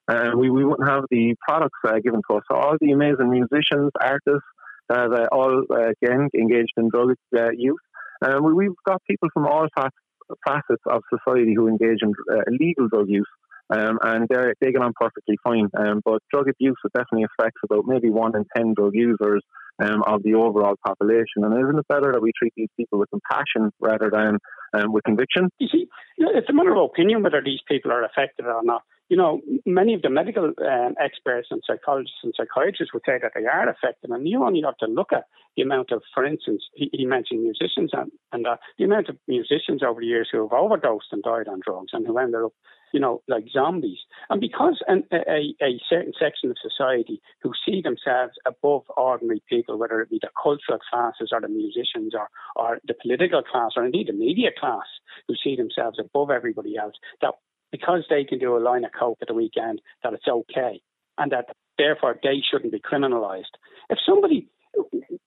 And 0.06 0.38
we, 0.38 0.50
we 0.50 0.64
wouldn't 0.64 0.88
have 0.88 1.04
the 1.10 1.34
products 1.46 1.78
uh, 1.86 1.98
given 2.02 2.20
to 2.28 2.36
us. 2.36 2.42
So 2.50 2.58
all 2.58 2.76
the 2.78 2.92
amazing 2.92 3.30
musicians, 3.30 3.90
artists, 4.00 4.48
uh, 4.90 5.08
that 5.08 5.28
all 5.32 5.62
uh, 5.70 5.92
again 6.02 6.28
engaged 6.34 6.74
in 6.76 6.90
drug 6.90 7.14
uh, 7.34 7.50
use. 7.56 7.80
And 8.20 8.44
we, 8.44 8.52
we've 8.52 8.76
got 8.86 9.02
people 9.08 9.28
from 9.32 9.46
all 9.46 9.66
facets 10.46 10.82
of 10.86 11.02
society 11.08 11.54
who 11.54 11.68
engage 11.68 12.00
in 12.02 12.12
uh, 12.30 12.42
illegal 12.48 12.88
drug 12.88 13.08
use. 13.08 13.28
Um, 13.70 13.98
and 14.02 14.28
they 14.28 14.52
they 14.60 14.72
get 14.72 14.82
on 14.82 14.92
perfectly 15.00 15.38
fine. 15.42 15.70
Um, 15.74 16.02
but 16.04 16.20
drug 16.30 16.48
abuse 16.50 16.76
definitely 16.94 17.24
affects 17.24 17.60
about 17.64 17.86
maybe 17.86 18.10
one 18.10 18.36
in 18.36 18.44
ten 18.54 18.74
drug 18.74 18.94
users 18.94 19.42
um, 19.82 20.02
of 20.06 20.22
the 20.22 20.34
overall 20.34 20.76
population. 20.86 21.44
And 21.44 21.52
isn't 21.54 21.78
it 21.78 21.88
better 21.88 22.12
that 22.12 22.22
we 22.22 22.32
treat 22.38 22.52
these 22.56 22.68
people 22.76 22.98
with 22.98 23.10
compassion 23.10 23.72
rather 23.80 24.10
than 24.10 24.38
um, 24.74 24.92
with 24.92 25.04
conviction? 25.04 25.48
You 25.58 25.68
see, 25.70 25.86
it's 26.18 26.50
a 26.50 26.52
matter 26.52 26.74
of 26.74 26.90
opinion 26.90 27.22
whether 27.22 27.42
these 27.42 27.60
people 27.66 27.92
are 27.92 28.04
affected 28.04 28.46
or 28.46 28.62
not. 28.62 28.82
You 29.10 29.18
know, 29.18 29.42
many 29.66 29.92
of 29.92 30.00
the 30.00 30.08
medical 30.08 30.46
um, 30.46 30.94
experts 30.98 31.48
and 31.50 31.60
psychologists 31.66 32.20
and 32.22 32.32
psychiatrists 32.34 32.94
would 32.94 33.02
say 33.06 33.18
that 33.20 33.32
they 33.34 33.44
are 33.44 33.68
affected, 33.68 34.10
and 34.10 34.26
you 34.26 34.42
only 34.42 34.62
have 34.64 34.78
to 34.78 34.86
look 34.86 35.12
at 35.12 35.24
the 35.56 35.62
amount 35.62 35.92
of, 35.92 36.02
for 36.14 36.24
instance, 36.24 36.62
he, 36.74 36.88
he 36.92 37.04
mentioned 37.04 37.42
musicians 37.42 37.90
and, 37.92 38.10
and 38.32 38.46
uh, 38.46 38.56
the 38.78 38.84
amount 38.84 39.10
of 39.10 39.18
musicians 39.28 39.82
over 39.86 40.00
the 40.00 40.06
years 40.06 40.28
who 40.32 40.40
have 40.40 40.52
overdosed 40.52 41.12
and 41.12 41.22
died 41.22 41.48
on 41.48 41.60
drugs 41.64 41.90
and 41.92 42.06
who 42.06 42.16
ended 42.16 42.42
up 42.42 42.52
you 42.94 43.00
know, 43.00 43.22
like 43.26 43.46
zombies. 43.52 43.98
And 44.30 44.40
because 44.40 44.78
an, 44.86 45.02
a, 45.12 45.52
a 45.60 45.80
certain 45.90 46.12
section 46.18 46.48
of 46.48 46.56
society 46.62 47.20
who 47.42 47.50
see 47.66 47.82
themselves 47.82 48.34
above 48.46 48.82
ordinary 48.96 49.42
people, 49.48 49.76
whether 49.76 50.00
it 50.00 50.10
be 50.10 50.20
the 50.22 50.30
cultural 50.40 50.78
classes 50.88 51.30
or 51.32 51.40
the 51.40 51.48
musicians 51.48 52.14
or, 52.14 52.28
or 52.54 52.78
the 52.86 52.94
political 53.02 53.42
class 53.42 53.72
or 53.76 53.84
indeed 53.84 54.06
the 54.06 54.12
media 54.12 54.50
class, 54.58 54.86
who 55.26 55.34
see 55.42 55.56
themselves 55.56 55.98
above 55.98 56.30
everybody 56.30 56.76
else, 56.76 56.94
that 57.20 57.34
because 57.72 58.04
they 58.08 58.22
can 58.22 58.38
do 58.38 58.56
a 58.56 58.62
line 58.62 58.84
of 58.84 58.92
coke 58.96 59.18
at 59.20 59.26
the 59.26 59.34
weekend, 59.34 59.82
that 60.04 60.12
it's 60.14 60.28
okay 60.28 60.80
and 61.18 61.32
that 61.32 61.46
therefore 61.76 62.16
they 62.22 62.40
shouldn't 62.48 62.72
be 62.72 62.80
criminalised. 62.80 63.54
If 63.90 63.98
somebody, 64.06 64.46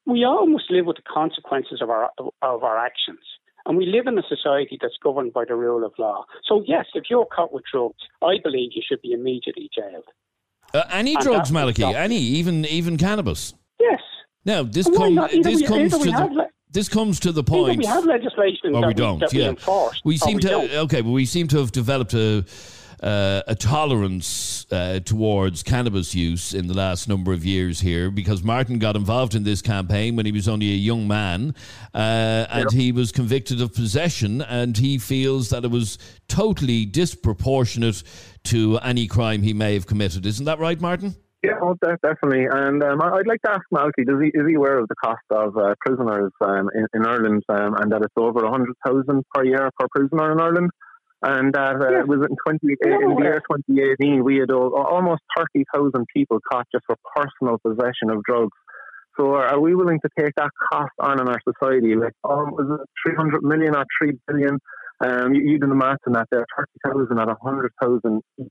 we 0.06 0.23
almost 0.23 0.71
live 0.71 0.86
with 0.86 0.95
the 0.95 1.13
consequences 1.13 1.82
of 1.82 1.89
our 1.89 2.12
of 2.41 2.63
our 2.63 2.77
actions. 2.77 3.19
And 3.67 3.77
we 3.77 3.86
live 3.86 4.08
in 4.08 4.17
a 4.17 4.23
society 4.30 4.77
that's 4.82 4.97
governed 5.03 5.34
by 5.34 5.43
the 5.47 5.56
rule 5.56 5.86
of 5.86 5.91
law. 5.99 6.25
So, 6.47 6.63
yes, 6.65 6.86
if 6.95 7.03
you're 7.10 7.25
caught 7.25 7.51
with 7.53 7.65
drugs, 7.71 8.01
I 8.23 8.36
believe 8.43 8.71
you 8.73 8.82
should 8.88 9.01
be 9.01 9.12
immediately 9.12 9.69
jailed. 9.75 10.06
Uh, 10.73 10.84
any 10.89 11.15
And 11.15 11.23
drugs, 11.23 11.51
Malachy? 11.51 11.84
Any, 11.84 12.17
even 12.17 12.65
even 12.65 12.97
cannabis. 12.97 13.53
Yes. 13.80 13.99
Now 14.45 14.63
this 14.63 14.89
comes 14.89 15.32
this 15.43 15.62
we- 15.62 15.67
comes 15.67 15.91
to 15.97 16.12
the, 16.12 16.27
le- 16.39 16.49
this 16.71 16.89
comes 16.89 17.19
to 17.21 17.32
the 17.32 17.41
Either 17.41 17.51
point. 17.51 17.77
we 17.80 17.86
have 17.86 18.06
legislation 18.06 18.73
or 18.75 18.82
that 18.82 18.88
we 18.88 18.93
don't. 18.93 19.19
that 19.19 19.34
yeah, 19.34 19.43
we 19.43 19.49
enforce. 19.49 20.01
we 20.03 20.17
seem 20.17 20.36
we 20.38 20.41
to 20.41 20.47
don't. 20.49 20.71
okay, 20.86 21.01
but 21.01 21.12
we 21.12 21.25
seem 21.25 21.47
to 21.49 21.58
have 21.60 21.71
developed 21.71 22.13
a. 22.13 22.45
Uh, 23.01 23.43
a 23.45 23.53
tolerance 23.53 24.65
uh, 24.71 24.99
towards 25.01 25.62
cannabis 25.62 26.15
use 26.15 26.53
in 26.53 26.65
the 26.65 26.73
last 26.73 27.07
number 27.07 27.31
of 27.31 27.45
years 27.45 27.79
here 27.79 28.10
because 28.10 28.41
Martin 28.41 28.79
got 28.79 28.95
involved 28.95 29.36
in 29.36 29.43
this 29.43 29.62
campaign 29.62 30.15
when 30.15 30.25
he 30.25 30.31
was 30.31 30.47
only 30.47 30.71
a 30.71 30.75
young 30.75 31.07
man 31.07 31.53
uh, 31.93 32.47
and 32.49 32.71
he 32.71 32.91
was 32.91 33.12
convicted 33.12 33.62
of 33.62 33.71
possession 33.71 34.41
and 34.41 34.77
he 34.77 34.97
feels 34.97 35.49
that 35.49 35.63
it 35.63 35.69
was 35.69 35.99
totally 36.27 36.86
disproportionate 36.86 38.01
to 38.43 38.79
any 38.79 39.05
crime 39.05 39.43
he 39.43 39.53
may 39.53 39.75
have 39.75 39.86
committed. 39.86 40.25
Isn't 40.25 40.45
that 40.45 40.57
right, 40.57 40.81
Martin? 40.81 41.15
Yeah, 41.43 41.60
de- 41.81 41.97
definitely. 42.01 42.47
And 42.51 42.83
um, 42.83 43.01
I'd 43.01 43.27
like 43.27 43.41
to 43.43 43.51
ask 43.51 43.62
Malky, 43.71 44.05
does 44.05 44.19
he, 44.21 44.29
is 44.33 44.47
he 44.47 44.55
aware 44.55 44.79
of 44.79 44.88
the 44.88 44.95
cost 44.95 45.21
of 45.29 45.55
uh, 45.55 45.75
prisoners 45.79 46.31
um, 46.41 46.69
in, 46.73 46.88
in 46.93 47.05
Ireland 47.05 47.43
um, 47.49 47.75
and 47.75 47.91
that 47.91 48.01
it's 48.01 48.13
over 48.17 48.41
100,000 48.41 49.23
per 49.33 49.45
year 49.45 49.69
per 49.79 49.88
prisoner 49.95 50.31
in 50.31 50.39
Ireland? 50.41 50.71
And 51.23 51.53
that 51.53 51.75
uh, 51.82 51.89
Yeah. 51.89 52.03
was 52.03 52.19
in, 52.30 52.36
20, 52.45 52.75
Yeah, 52.86 52.95
in 53.01 53.15
the 53.15 53.23
year 53.23 53.41
2018, 53.49 54.23
we 54.23 54.38
had 54.38 54.51
al- 54.51 54.73
almost 54.75 55.23
30,000 55.36 56.06
people 56.15 56.39
caught 56.51 56.67
just 56.71 56.86
for 56.86 56.95
personal 57.15 57.58
possession 57.58 58.12
of 58.12 58.23
drugs. 58.23 58.56
So 59.17 59.34
are, 59.34 59.47
are 59.47 59.60
we 59.60 59.73
willing 59.73 59.99
to 60.01 60.10
take 60.17 60.36
that 60.36 60.51
cost 60.71 60.93
on 60.99 61.19
in 61.19 61.27
our 61.27 61.41
society? 61.41 61.95
Like, 61.95 62.13
um, 62.23 62.51
was 62.51 62.80
it 62.80 62.88
300 63.10 63.41
million 63.43 63.75
or 63.75 63.84
3 63.99 64.12
billion? 64.27 64.60
Um, 65.03 65.34
you, 65.34 65.41
you 65.51 65.60
do 65.60 65.67
the 65.67 65.75
math 65.75 65.97
on 66.06 66.13
that 66.13 66.27
there, 66.32 66.45
30,000 66.86 67.19
at 67.19 67.27
100,000 67.27 68.21
each. 68.39 68.47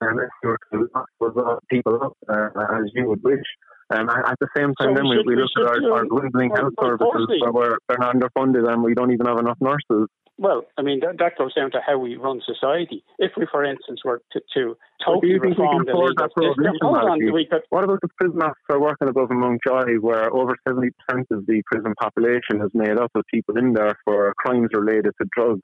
And 0.00 0.20
if 0.20 0.28
you 0.42 0.48
were 0.50 0.58
to 0.72 0.88
lock 0.94 1.06
those 1.20 1.36
uh, 1.36 1.56
people 1.68 1.98
up 2.02 2.12
uh, 2.28 2.48
as 2.76 2.84
you 2.94 3.08
would 3.08 3.22
wish. 3.24 3.42
Um, 3.90 4.08
and 4.08 4.24
at 4.26 4.38
the 4.40 4.48
same 4.56 4.74
time, 4.80 4.90
we 4.90 4.94
then 4.94 5.08
we, 5.08 5.16
should- 5.16 5.26
we 5.26 5.34
we 5.36 5.42
look 5.42 5.50
at 5.58 5.64
our, 5.64 5.92
our 5.92 6.04
dwindling 6.04 6.50
health 6.50 6.72
services 6.80 7.28
where 7.40 7.52
we're, 7.52 7.78
they're 7.88 7.98
underfunded 7.98 8.70
and 8.70 8.82
we 8.82 8.94
don't 8.94 9.12
even 9.12 9.26
have 9.26 9.38
enough 9.38 9.58
nurses. 9.60 10.08
Well, 10.36 10.64
I 10.76 10.82
mean, 10.82 10.98
that, 11.00 11.18
that 11.18 11.38
goes 11.38 11.54
down 11.54 11.70
to 11.72 11.80
how 11.86 11.96
we 11.98 12.16
run 12.16 12.40
society. 12.44 13.04
If 13.18 13.32
we, 13.36 13.46
for 13.52 13.64
instance, 13.64 14.00
were 14.04 14.20
to, 14.32 14.40
to 14.54 14.76
totally 15.04 15.32
you 15.34 15.40
think 15.40 15.56
we 15.58 15.62
reform 15.64 15.84
the 15.86 15.92
legal 15.94 16.26
system, 16.26 16.74
hold 16.82 16.96
on, 16.96 17.32
we 17.32 17.46
could, 17.46 17.62
What 17.70 17.84
about 17.84 18.00
the 18.02 18.08
prison 18.18 18.42
officer 18.42 18.80
working 18.80 19.08
above 19.08 19.30
in 19.30 19.38
Mountjoy, 19.38 19.94
where 20.00 20.34
over 20.34 20.56
70% 20.68 20.88
of 21.30 21.46
the 21.46 21.62
prison 21.70 21.94
population 22.00 22.62
is 22.62 22.70
made 22.74 22.98
up 22.98 23.12
of 23.14 23.22
people 23.32 23.56
in 23.58 23.74
there 23.74 23.94
for 24.04 24.34
crimes 24.38 24.70
related 24.72 25.12
to 25.22 25.28
drugs? 25.36 25.60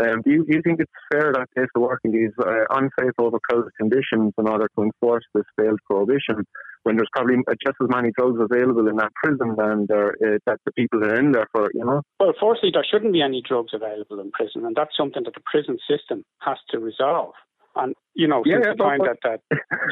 Um, 0.00 0.22
do, 0.24 0.30
you, 0.30 0.44
do 0.46 0.56
you 0.56 0.62
think 0.62 0.80
it's 0.80 0.90
fair 1.12 1.32
that 1.34 1.46
they 1.54 1.62
have 1.62 1.68
to 1.76 1.80
work 1.80 2.00
in 2.04 2.12
these 2.12 2.30
uh, 2.40 2.64
unsafe, 2.70 3.12
overcrowded 3.18 3.72
conditions 3.78 4.32
in 4.38 4.48
order 4.48 4.68
to 4.76 4.82
enforce 4.82 5.24
this 5.34 5.44
failed 5.58 5.78
prohibition 5.86 6.44
when 6.84 6.96
there's 6.96 7.08
probably 7.14 7.36
just 7.64 7.76
as 7.82 7.88
many 7.90 8.10
drugs 8.16 8.40
available 8.40 8.88
in 8.88 8.96
that 8.96 9.12
prison 9.22 9.54
than 9.58 9.84
there, 9.88 10.12
uh, 10.24 10.38
that 10.46 10.58
the 10.64 10.72
people 10.72 10.98
that 11.00 11.12
are 11.12 11.20
in 11.20 11.32
there 11.32 11.46
for, 11.52 11.68
you 11.74 11.84
know? 11.84 12.00
well, 12.18 12.32
firstly, 12.40 12.70
there 12.72 12.84
shouldn't 12.90 13.12
be 13.12 13.20
any 13.20 13.42
drugs 13.46 13.72
available 13.74 14.18
in 14.20 14.30
prison, 14.30 14.64
and 14.64 14.74
that's 14.74 14.96
something 14.96 15.22
that 15.24 15.34
the 15.34 15.42
prison 15.44 15.76
system 15.88 16.24
has 16.38 16.56
to 16.70 16.78
resolve. 16.78 17.34
And, 17.76 17.94
you 18.14 18.26
know, 18.26 18.42
Yeah, 18.46 18.54
since 18.54 18.66
yeah, 18.66 18.72
the 18.72 18.84
time 18.84 18.98
that, 19.00 19.18
that 19.22 19.40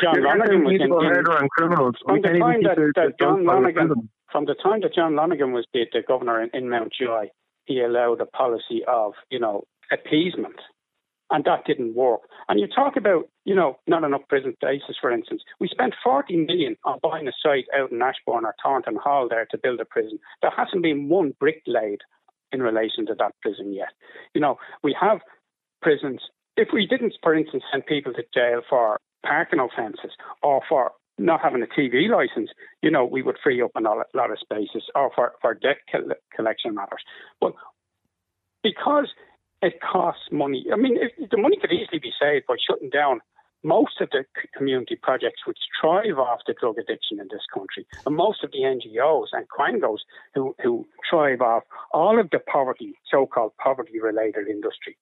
John 0.03 0.15
saying 0.15 0.65
was 0.65 0.75
in, 0.75 1.43
in 1.43 1.49
criminals. 1.59 1.95
From 2.07 2.23
the 2.23 2.29
time 2.39 2.63
that- 2.63 2.77
the- 2.77 2.93
that 2.97 3.19
John 3.21 3.45
drugs 3.45 3.49
out 3.49 3.57
of 3.59 3.63
Lonergan- 3.63 3.87
prison. 3.89 4.09
from 4.33 4.45
the 4.47 4.55
time 4.55 4.81
that 4.81 4.95
John 4.95 5.15
Lonergan 5.15 5.53
was 5.53 5.67
the, 5.75 5.85
the 5.93 6.03
governor 6.03 6.43
in, 6.43 6.51
in 6.55 6.71
Mountjoy, 6.71 7.29
he 7.67 7.81
allowed 7.83 8.21
a 8.23 8.27
policy 8.27 8.81
of, 8.89 9.13
you 9.31 9.39
know, 9.39 9.65
appeasement. 9.93 10.61
And 11.31 11.45
that 11.45 11.67
didn't 11.67 11.95
work. 11.95 12.23
And 12.49 12.59
you 12.59 12.67
talk 12.67 12.97
about, 12.97 13.29
you 13.45 13.55
know, 13.55 13.79
not 13.87 14.03
enough 14.03 14.23
prison 14.31 14.57
places, 14.61 14.97
for 14.99 15.11
instance. 15.11 15.43
We 15.61 15.69
spent 15.69 15.95
40 16.03 16.37
million 16.37 16.77
on 16.85 17.01
buying 17.03 17.29
a 17.29 17.33
site 17.43 17.67
out 17.79 17.93
in 17.93 18.01
Ashbourne 18.01 18.47
or 18.47 18.55
Thornton 18.63 18.97
Hall 18.97 19.29
there 19.29 19.47
to 19.51 19.59
build 19.59 19.79
a 19.81 19.85
prison. 19.85 20.19
There 20.41 20.51
hasn't 20.57 20.83
been 20.83 21.11
one 21.11 21.35
brick 21.39 21.63
laid 21.67 22.01
in 22.51 22.63
relation 22.63 23.05
to 23.07 23.15
that 23.19 23.35
prison 23.43 23.75
yet. 23.75 23.93
You 24.35 24.41
know, 24.41 24.57
we 24.83 24.97
have 24.99 25.19
prisons. 25.83 26.23
If 26.57 26.69
we 26.73 26.87
didn't, 26.87 27.15
for 27.23 27.35
instance, 27.35 27.63
send 27.71 27.85
people 27.85 28.15
to 28.15 28.23
jail 28.33 28.63
for 28.69 28.99
parking 29.23 29.61
offences 29.61 30.13
or 30.43 30.63
for 30.67 30.93
not 31.19 31.41
having 31.43 31.63
a 31.63 31.67
TV 31.67 32.09
license, 32.09 32.51
you 32.83 32.91
know, 32.91 33.05
we 33.05 33.23
would 33.23 33.37
free 33.43 33.61
up 33.61 33.73
a 33.77 33.81
lot 33.81 34.07
lot 34.15 34.31
of 34.31 34.39
spaces 34.39 34.85
or 34.95 35.11
for, 35.15 35.33
for 35.43 35.55
debt 35.55 35.79
collection 36.35 36.75
matters. 36.75 37.03
But 37.41 37.53
because 38.63 39.09
it 39.63 39.81
costs 39.81 40.29
money, 40.31 40.67
I 40.73 40.77
mean, 40.77 40.99
the 41.31 41.37
money 41.37 41.57
could 41.61 41.73
easily 41.73 41.99
be 41.99 42.13
saved 42.21 42.47
by 42.47 42.57
shutting 42.65 42.91
down 42.91 43.21
most 43.65 44.01
of 44.01 44.09
the 44.11 44.25
community 44.57 44.97
projects 45.03 45.43
which 45.45 45.59
thrive 45.81 46.19
off 46.19 46.41
the 46.47 46.55
drug 46.59 46.77
addiction 46.79 47.19
in 47.19 47.27
this 47.31 47.43
country, 47.53 47.87
and 48.07 48.15
most 48.15 48.45
of 48.45 48.53
the 48.53 48.59
NGOs 48.59 49.27
and 49.33 49.47
quangos 49.49 49.99
who, 50.35 50.55
who 50.63 50.87
thrive 51.11 51.41
off 51.41 51.65
all 51.93 52.21
of 52.21 52.31
the 52.31 52.39
poverty, 52.39 52.95
so-called 53.11 53.53
poverty-related 53.63 54.47
industry, 54.49 54.97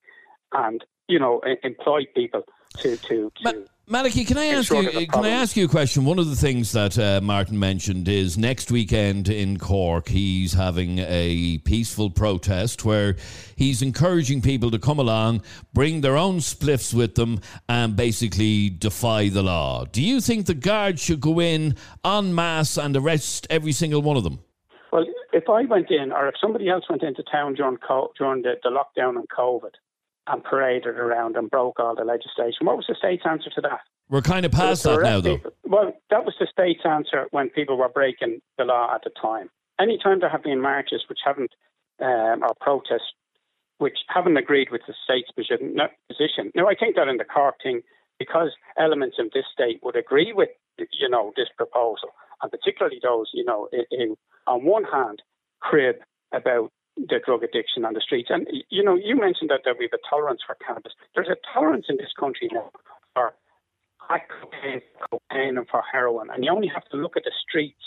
and 0.53 0.85
you 1.09 1.19
know, 1.19 1.41
employ 1.63 2.03
people 2.15 2.43
to 2.79 2.97
to 2.97 3.33
Ma-. 3.43 3.53
Malachy, 3.89 4.25
can 4.25 4.37
I 4.37 4.47
ask 4.47 4.73
you? 4.73 4.79
a 4.79 5.07
Can 5.07 5.25
I 5.25 5.29
ask 5.29 5.57
you 5.57 5.67
a 5.67 5.69
question? 5.69 6.05
One 6.05 6.19
of 6.19 6.29
the 6.29 6.35
things 6.35 6.73
that 6.73 6.99
uh, 6.99 7.21
Martin 7.23 7.57
mentioned 7.57 8.09
is 8.09 8.37
next 8.37 8.73
weekend 8.73 9.29
in 9.29 9.61
Cork, 9.61 10.09
he's 10.09 10.55
having 10.55 10.99
a 10.99 11.59
peaceful 11.59 12.11
protest 12.11 12.85
where 12.85 13.15
he's 13.55 13.83
encouraging 13.83 14.43
people 14.43 14.73
to 14.73 14.81
come 14.81 14.99
along, 14.99 15.43
bring 15.73 16.01
their 16.01 16.17
own 16.17 16.39
spliffs 16.39 16.93
with 16.93 17.15
them, 17.15 17.41
and 17.69 17.95
basically 17.95 18.71
defy 18.71 19.29
the 19.29 19.45
law. 19.45 19.85
Do 19.85 20.03
you 20.03 20.21
think 20.21 20.47
the 20.47 20.55
guards 20.55 21.01
should 21.01 21.21
go 21.21 21.41
in 21.41 21.77
en 22.05 22.35
masse 22.35 22.77
and 22.77 22.97
arrest 22.97 23.47
every 23.51 23.73
single 23.73 24.03
one 24.03 24.17
of 24.17 24.25
them? 24.25 24.41
Well, 24.91 25.05
if 25.33 25.49
I 25.49 25.65
went 25.65 25.93
in, 25.93 26.11
or 26.11 26.27
if 26.27 26.35
somebody 26.41 26.69
else 26.69 26.87
went 26.91 27.05
into 27.05 27.23
town 27.31 27.55
during 27.55 27.77
co- 27.77 28.13
during 28.19 28.43
the, 28.43 28.55
the 28.65 28.71
lockdown 28.71 29.11
and 29.11 29.29
COVID, 29.29 29.75
and 30.27 30.43
paraded 30.43 30.97
around 30.97 31.37
and 31.37 31.51
broke 31.51 31.79
all 31.79 31.95
the 31.95 32.05
legislation, 32.05 32.67
what 32.67 32.77
was 32.77 32.87
the 32.89 32.95
state's 32.99 33.25
answer 33.29 33.51
to 33.55 33.61
that? 33.63 33.81
We're 34.09 34.23
kind 34.23 34.47
of 34.47 34.53
past 34.53 34.85
that 34.85 35.03
now, 35.03 35.21
though. 35.21 35.37
people. 35.37 35.53
Well, 35.65 35.93
that 36.11 36.25
was 36.25 36.35
the 36.39 36.47
state's 36.51 36.85
answer 36.85 37.27
when 37.31 37.51
people 37.51 37.77
were 37.77 37.89
breaking 37.89 38.41
the 38.59 38.65
law 38.65 38.95
at 38.95 39.03
the 39.05 39.11
time. 39.21 39.51
Anytime 39.81 40.21
there 40.21 40.29
have 40.31 40.43
been 40.43 40.61
marches 40.61 41.05
which 41.09 41.21
haven't, 41.25 41.53
um, 42.01 42.43
or 42.43 42.55
protests 42.61 43.13
which 43.79 43.99
haven't 44.09 44.37
agreed 44.37 44.69
with 44.71 44.83
the 44.87 44.95
state's 45.05 45.31
position, 45.33 45.75
no- 45.75 45.89
position. 46.09 46.51
Now, 46.55 46.67
I 46.67 46.75
think 46.75 46.97
that 46.97 47.09
in 47.09 47.19
the 47.19 47.25
Cork 47.25 47.57
thing, 47.63 47.83
because 48.19 48.51
elements 48.79 49.17
of 49.19 49.31
this 49.33 49.45
state 49.53 49.81
would 49.83 49.97
agree 49.97 50.33
with, 50.33 50.49
you 50.79 51.09
know, 51.09 51.33
this 51.37 51.49
proposal, 51.57 52.11
and 52.43 52.51
particularly 52.51 53.01
those, 53.03 53.31
you 53.35 53.45
know, 53.45 53.69
who, 53.91 54.17
on 54.47 54.65
one 54.65 54.85
hand, 54.85 55.23
crib 55.61 55.97
about 56.33 56.71
the 56.97 57.21
drug 57.25 57.43
addiction 57.43 57.85
on 57.85 57.95
the 57.95 58.01
streets. 58.01 58.29
And, 58.31 58.47
you 58.71 58.83
know, 58.83 58.97
you 58.97 59.17
mentioned 59.17 59.51
that, 59.51 59.61
that 59.65 59.77
we 59.79 59.89
have 59.91 59.99
a 59.99 60.09
tolerance 60.09 60.41
for 60.47 60.57
cannabis. 60.67 60.93
There's 61.15 61.29
a 61.29 61.37
tolerance 61.53 61.87
in 61.89 61.97
this 61.97 62.13
country 62.19 62.49
now 62.53 62.71
for 63.15 63.35
crack 63.99 64.29
cocaine, 64.41 64.81
cocaine, 65.11 65.59
and 65.59 65.69
for 65.69 65.83
heroin. 65.93 66.29
And 66.31 66.45
you 66.45 66.51
only 66.51 66.69
have 66.69 66.85
to 66.91 66.97
look 66.97 67.17
at 67.17 67.25
the 67.25 67.33
streets 67.49 67.83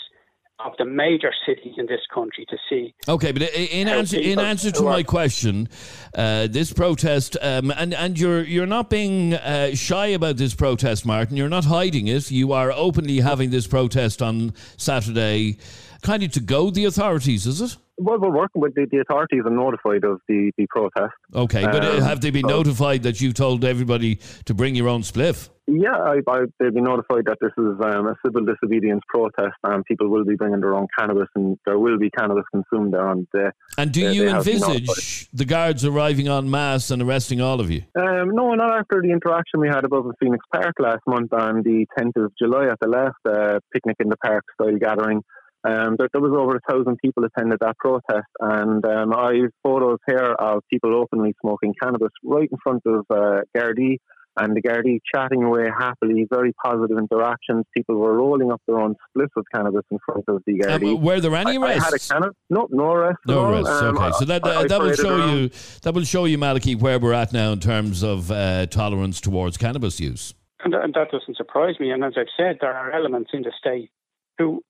of 0.64 0.72
the 0.78 0.84
major 0.84 1.30
cities 1.46 1.74
in 1.78 1.86
this 1.86 2.00
country 2.12 2.44
to 2.50 2.56
see. 2.68 2.94
Okay, 3.08 3.32
but 3.32 3.42
in 3.42 3.88
answer 3.88 4.18
in 4.18 4.38
answer 4.38 4.70
to 4.70 4.82
my 4.82 5.02
question, 5.02 5.68
uh, 6.14 6.46
this 6.48 6.72
protest, 6.72 7.36
um, 7.40 7.70
and 7.70 7.94
and 7.94 8.18
you're 8.18 8.42
you're 8.42 8.66
not 8.66 8.90
being 8.90 9.34
uh, 9.34 9.74
shy 9.74 10.08
about 10.08 10.36
this 10.36 10.54
protest, 10.54 11.06
Martin. 11.06 11.36
You're 11.36 11.48
not 11.48 11.64
hiding 11.64 12.08
it. 12.08 12.30
You 12.30 12.52
are 12.52 12.72
openly 12.72 13.20
having 13.20 13.50
this 13.50 13.66
protest 13.66 14.20
on 14.20 14.52
Saturday, 14.76 15.58
kind 16.02 16.22
of 16.22 16.32
to 16.32 16.40
goad 16.40 16.74
the 16.74 16.84
authorities, 16.84 17.46
is 17.46 17.60
it? 17.60 17.76
Well, 18.02 18.18
we're 18.18 18.30
working 18.34 18.62
with 18.62 18.74
the, 18.74 18.86
the 18.90 18.98
authorities 19.00 19.42
and 19.44 19.56
notified 19.56 20.04
of 20.04 20.20
the, 20.26 20.50
the 20.56 20.66
protest. 20.70 21.12
Okay, 21.34 21.64
but 21.64 21.84
uh, 21.84 21.96
Um, 21.96 22.00
have 22.02 22.20
they 22.22 22.30
been 22.30 22.48
so- 22.48 22.56
notified 22.58 23.02
that 23.02 23.20
you've 23.20 23.34
told 23.34 23.64
everybody 23.64 24.18
to 24.46 24.54
bring 24.54 24.74
your 24.74 24.88
own 24.88 25.02
spliff? 25.02 25.50
Yeah, 25.66 25.92
I, 25.94 26.16
I, 26.26 26.38
they've 26.58 26.74
been 26.74 26.82
notified 26.84 27.26
that 27.26 27.36
this 27.40 27.52
is 27.56 27.74
um, 27.84 28.06
a 28.08 28.16
civil 28.26 28.44
disobedience 28.44 29.02
protest 29.08 29.54
and 29.62 29.84
people 29.84 30.08
will 30.08 30.24
be 30.24 30.34
bringing 30.34 30.60
their 30.60 30.74
own 30.74 30.88
cannabis 30.98 31.28
and 31.36 31.56
there 31.64 31.78
will 31.78 31.96
be 31.98 32.10
cannabis 32.10 32.42
consumed 32.52 32.92
there 32.94 33.06
on 33.06 33.28
the. 33.32 33.52
And 33.78 33.92
do 33.92 34.00
They- 34.00 34.14
you 34.14 34.28
envisage 34.28 35.28
the 35.32 35.44
guards 35.44 35.84
arriving 35.84 36.26
en 36.26 36.50
masse 36.50 36.90
and 36.90 37.02
arresting 37.02 37.40
all 37.40 37.60
of 37.60 37.70
you? 37.70 37.82
Um, 37.94 38.34
no, 38.34 38.54
not 38.54 38.72
after 38.80 39.00
the 39.02 39.10
interaction 39.12 39.60
we 39.60 39.68
had 39.68 39.84
above 39.84 40.06
in 40.06 40.12
Phoenix 40.18 40.44
Park 40.52 40.74
last 40.80 41.02
month 41.06 41.32
on 41.32 41.62
the 41.62 41.86
10th 41.98 42.16
of 42.24 42.32
July 42.36 42.64
at 42.66 42.78
the 42.80 42.88
last 42.88 43.18
uh, 43.28 43.60
picnic 43.72 43.96
in 44.00 44.08
the 44.08 44.16
park 44.16 44.44
style 44.54 44.76
gathering. 44.76 45.22
Um, 45.62 45.96
there, 45.98 46.08
there 46.12 46.22
was 46.22 46.32
over 46.36 46.56
a 46.56 46.60
thousand 46.72 46.96
people 47.04 47.24
attended 47.24 47.58
that 47.60 47.76
protest, 47.78 48.26
and 48.40 48.84
um, 48.86 49.12
I 49.14 49.34
have 49.42 49.50
photos 49.62 49.98
here 50.06 50.34
of 50.38 50.62
people 50.72 50.94
openly 50.94 51.34
smoking 51.40 51.74
cannabis 51.82 52.10
right 52.24 52.48
in 52.50 52.58
front 52.62 52.82
of 52.86 53.04
uh, 53.10 53.42
Gardaí, 53.56 53.98
and 54.38 54.56
the 54.56 54.62
Gardaí 54.62 55.00
chatting 55.14 55.42
away 55.42 55.66
happily, 55.76 56.26
very 56.30 56.54
positive 56.64 56.96
interactions. 56.96 57.64
People 57.76 57.96
were 57.96 58.16
rolling 58.16 58.50
up 58.50 58.62
their 58.66 58.78
own 58.78 58.94
spliffs 59.14 59.28
of 59.36 59.44
cannabis 59.54 59.82
in 59.90 59.98
front 60.06 60.24
of 60.28 60.40
the 60.46 60.54
Gardaí. 60.60 60.94
Um, 60.96 61.02
were 61.02 61.20
there 61.20 61.34
any 61.34 61.58
I, 61.58 61.62
I 61.62 61.72
had 61.74 61.82
a 61.82 61.90
arrests? 61.92 62.10
canna- 62.10 62.30
no, 62.48 62.66
no 62.70 62.92
arrests. 62.92 63.20
at 63.28 63.30
No 63.34 63.40
all. 63.44 63.52
arrests. 63.52 63.82
Um, 63.82 63.98
okay, 63.98 64.10
so 64.18 64.24
that 64.26 64.46
I- 64.46 64.60
I 64.60 64.66
that 64.66 64.80
will 64.80 64.94
show 64.94 65.18
around. 65.18 65.36
you 65.36 65.50
that 65.82 65.92
will 65.94 66.04
show 66.04 66.24
you, 66.24 66.38
Malachy, 66.38 66.74
where 66.74 66.98
we're 66.98 67.12
at 67.12 67.32
now 67.34 67.52
in 67.52 67.60
terms 67.60 68.02
of 68.02 68.30
uh, 68.30 68.64
tolerance 68.66 69.20
towards 69.20 69.58
cannabis 69.58 70.00
use. 70.00 70.32
And, 70.64 70.74
and 70.74 70.94
that 70.94 71.10
doesn't 71.10 71.36
surprise 71.36 71.74
me. 71.80 71.90
And 71.90 72.02
as 72.04 72.14
I've 72.16 72.26
said, 72.36 72.58
there 72.62 72.72
are 72.72 72.92
elements 72.92 73.30
in 73.34 73.42
the 73.42 73.52
state 73.58 73.90
who 74.38 74.62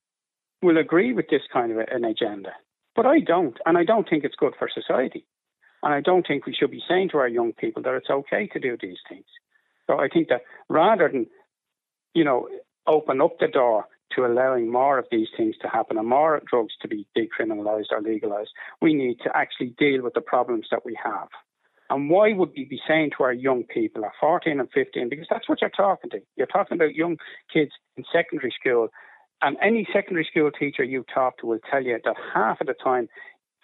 will 0.61 0.77
agree 0.77 1.13
with 1.13 1.27
this 1.29 1.41
kind 1.51 1.71
of 1.71 1.77
an 1.77 2.05
agenda. 2.05 2.51
But 2.95 3.05
I 3.05 3.19
don't, 3.19 3.57
and 3.65 3.77
I 3.77 3.83
don't 3.83 4.07
think 4.09 4.23
it's 4.23 4.35
good 4.35 4.53
for 4.57 4.69
society. 4.73 5.25
And 5.83 5.93
I 5.93 6.01
don't 6.01 6.27
think 6.27 6.45
we 6.45 6.53
should 6.53 6.71
be 6.71 6.83
saying 6.87 7.09
to 7.09 7.17
our 7.17 7.27
young 7.27 7.53
people 7.53 7.81
that 7.83 7.95
it's 7.95 8.09
okay 8.09 8.47
to 8.47 8.59
do 8.59 8.77
these 8.79 8.99
things. 9.09 9.25
So 9.87 9.99
I 9.99 10.07
think 10.07 10.29
that 10.29 10.41
rather 10.69 11.09
than, 11.09 11.27
you 12.13 12.23
know, 12.23 12.47
open 12.87 13.21
up 13.21 13.39
the 13.39 13.47
door 13.47 13.85
to 14.15 14.25
allowing 14.25 14.71
more 14.71 14.97
of 14.97 15.05
these 15.09 15.29
things 15.35 15.55
to 15.61 15.67
happen 15.67 15.97
and 15.97 16.07
more 16.07 16.41
drugs 16.49 16.73
to 16.81 16.87
be 16.87 17.07
decriminalised 17.17 17.91
or 17.91 18.01
legalised, 18.01 18.51
we 18.81 18.93
need 18.93 19.17
to 19.23 19.35
actually 19.35 19.73
deal 19.77 20.03
with 20.03 20.13
the 20.13 20.21
problems 20.21 20.67
that 20.69 20.85
we 20.85 20.97
have. 21.03 21.29
And 21.89 22.09
why 22.09 22.33
would 22.33 22.51
we 22.55 22.65
be 22.65 22.79
saying 22.87 23.11
to 23.17 23.23
our 23.23 23.33
young 23.33 23.63
people 23.63 24.05
at 24.05 24.11
14 24.19 24.59
and 24.59 24.69
15, 24.71 25.09
because 25.09 25.27
that's 25.29 25.49
what 25.49 25.61
you're 25.61 25.69
talking 25.69 26.09
to. 26.11 26.21
You're 26.37 26.47
talking 26.47 26.77
about 26.77 26.95
young 26.95 27.17
kids 27.51 27.71
in 27.97 28.03
secondary 28.13 28.53
school. 28.57 28.89
And 29.41 29.57
any 29.61 29.87
secondary 29.91 30.27
school 30.29 30.51
teacher 30.51 30.83
you 30.83 31.03
talk 31.13 31.37
to 31.39 31.47
will 31.47 31.59
tell 31.69 31.83
you 31.83 31.99
that 32.03 32.15
half 32.33 32.61
of 32.61 32.67
the 32.67 32.73
time, 32.73 33.09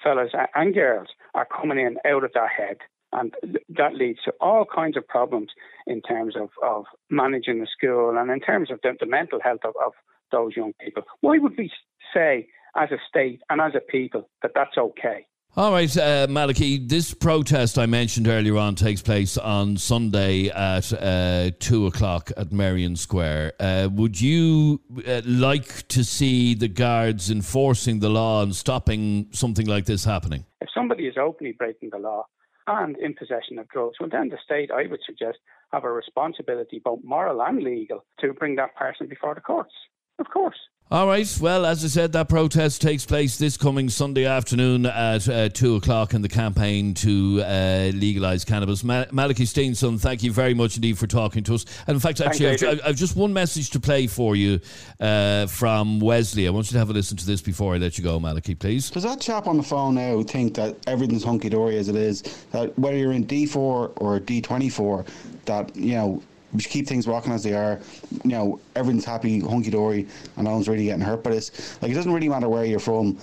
fellas 0.04 0.32
and 0.56 0.74
girls 0.74 1.08
are 1.34 1.46
coming 1.46 1.80
in 1.80 1.98
out 2.10 2.24
of 2.24 2.34
their 2.34 2.48
head. 2.48 2.78
And 3.14 3.34
that 3.70 3.96
leads 3.96 4.20
to 4.26 4.34
all 4.42 4.66
kinds 4.66 4.98
of 4.98 5.08
problems 5.08 5.50
in 5.86 6.02
terms 6.02 6.36
of, 6.36 6.50
of 6.62 6.86
managing 7.10 7.60
the 7.60 7.68
school 7.68 8.18
and 8.18 8.30
in 8.30 8.40
terms 8.40 8.70
of 8.70 8.80
the, 8.84 8.94
the 9.00 9.06
mental 9.06 9.40
health 9.42 9.62
of, 9.64 9.74
of 9.84 9.94
those 10.32 10.58
young 10.58 10.74
people. 10.82 11.04
Why 11.22 11.38
would 11.38 11.58
we 11.58 11.72
say, 12.14 12.48
as 12.76 12.92
a 12.92 12.98
state 13.08 13.42
and 13.50 13.62
as 13.62 13.74
a 13.76 13.80
people, 13.80 14.30
that 14.42 14.52
that's 14.54 14.78
okay? 14.78 15.26
All 15.58 15.72
right, 15.72 15.98
uh, 15.98 16.28
Malachy, 16.30 16.78
this 16.78 17.16
protest 17.16 17.80
I 17.80 17.88
mentioned 17.88 18.28
earlier 18.28 18.58
on 18.58 18.76
takes 18.76 19.02
place 19.02 19.40
on 19.40 19.76
Sunday 19.78 20.50
at 20.50 20.94
uh, 20.94 21.50
2 21.58 21.88
o'clock 21.88 22.32
at 22.38 22.52
Merrion 22.52 22.96
Square. 22.96 23.54
Uh, 23.60 23.90
would 23.92 24.22
you 24.22 24.80
uh, 25.08 25.24
like 25.26 25.88
to 25.88 26.04
see 26.04 26.54
the 26.54 26.68
guards 26.68 27.32
enforcing 27.32 28.02
the 28.02 28.10
law 28.10 28.44
and 28.44 28.56
stopping 28.56 29.30
something 29.32 29.66
like 29.66 29.86
this 29.86 30.06
happening? 30.06 30.46
If 30.62 30.70
somebody 30.76 31.08
is 31.08 31.16
openly 31.20 31.54
breaking 31.54 31.90
the 31.90 31.98
law 31.98 32.28
and 32.68 32.96
in 32.96 33.16
possession 33.16 33.58
of 33.58 33.68
drugs, 33.70 33.98
well, 34.00 34.10
then 34.12 34.30
the 34.30 34.38
state, 34.46 34.70
I 34.70 34.86
would 34.86 35.02
suggest, 35.08 35.40
have 35.74 35.86
a 35.86 35.92
responsibility, 35.92 36.80
both 36.86 37.00
moral 37.04 37.42
and 37.42 37.64
legal, 37.64 38.06
to 38.20 38.32
bring 38.32 38.58
that 38.58 38.76
person 38.76 39.08
before 39.08 39.34
the 39.34 39.42
courts. 39.42 39.74
Of 40.20 40.28
course. 40.32 40.60
All 40.90 41.06
right. 41.06 41.38
Well, 41.42 41.66
as 41.66 41.84
I 41.84 41.90
said, 41.90 42.14
that 42.14 42.30
protest 42.30 42.82
takes 42.82 43.06
place 43.06 43.38
this 43.38 43.58
coming 43.58 43.90
Sunday 43.90 44.24
afternoon 44.24 44.86
at 44.86 45.28
uh, 45.28 45.50
2 45.50 45.76
o'clock 45.76 46.14
in 46.14 46.22
the 46.22 46.30
campaign 46.30 46.94
to 46.94 47.42
uh, 47.44 47.92
legalise 47.94 48.46
cannabis. 48.46 48.86
Ma- 48.86 49.04
Malachy 49.12 49.44
Steenson, 49.44 50.00
thank 50.00 50.24
you 50.24 50.32
very 50.32 50.54
much 50.54 50.78
indeed 50.78 50.98
for 50.98 51.06
talking 51.06 51.44
to 51.44 51.56
us. 51.56 51.66
And 51.88 51.96
in 51.96 52.00
fact, 52.00 52.22
actually, 52.22 52.52
I've, 52.52 52.80
I've, 52.86 52.96
just 52.96 53.18
one 53.18 53.34
message 53.34 53.72
to 53.72 53.82
play 53.82 54.08
for 54.08 54.38
you 54.38 54.62
uh, 55.02 55.48
from 55.48 56.00
Wesley. 56.00 56.48
I 56.48 56.52
want 56.52 56.68
you 56.68 56.76
to 56.76 56.80
have 56.80 56.90
a 56.90 56.94
listen 56.94 57.18
to 57.18 57.26
this 57.26 57.42
before 57.42 57.76
I 57.76 57.80
let 57.80 57.98
you 57.98 58.04
go, 58.06 58.18
Malachy, 58.18 58.56
please. 58.56 58.90
Does 58.90 59.04
that 59.04 59.20
chap 59.20 59.48
on 59.48 59.58
the 59.58 59.64
phone 59.64 59.96
now 59.96 60.24
think 60.24 60.54
that 60.54 60.78
everything's 60.88 61.26
hunky 61.26 61.50
dory 61.50 61.78
as 61.78 61.90
it 61.90 61.98
is? 61.98 62.22
That 62.52 62.80
whether 62.80 62.96
you're 62.96 63.12
in 63.12 63.28
D4 63.28 63.58
or 63.58 63.92
D24, 64.22 65.06
that, 65.48 65.76
you 65.76 65.96
know, 65.96 66.24
we 66.54 66.62
should 66.62 66.72
keep 66.72 66.88
things 66.88 67.08
rocking 67.08 67.34
as 67.34 67.44
they 67.44 67.54
are. 67.54 67.80
You 68.24 68.32
know, 68.32 68.60
everyone's 68.76 69.06
happy, 69.06 69.40
hunky 69.40 69.70
dory, 69.70 70.08
and 70.36 70.46
no 70.46 70.54
one's 70.54 70.68
really 70.68 70.86
getting 70.86 71.02
hurt 71.02 71.24
by 71.24 71.32
this. 71.32 71.82
Like, 71.82 71.92
it 71.92 71.96
doesn't 71.96 72.12
really 72.12 72.30
matter 72.30 72.50
where 72.50 72.66
you're 72.66 72.80
from. 72.80 73.18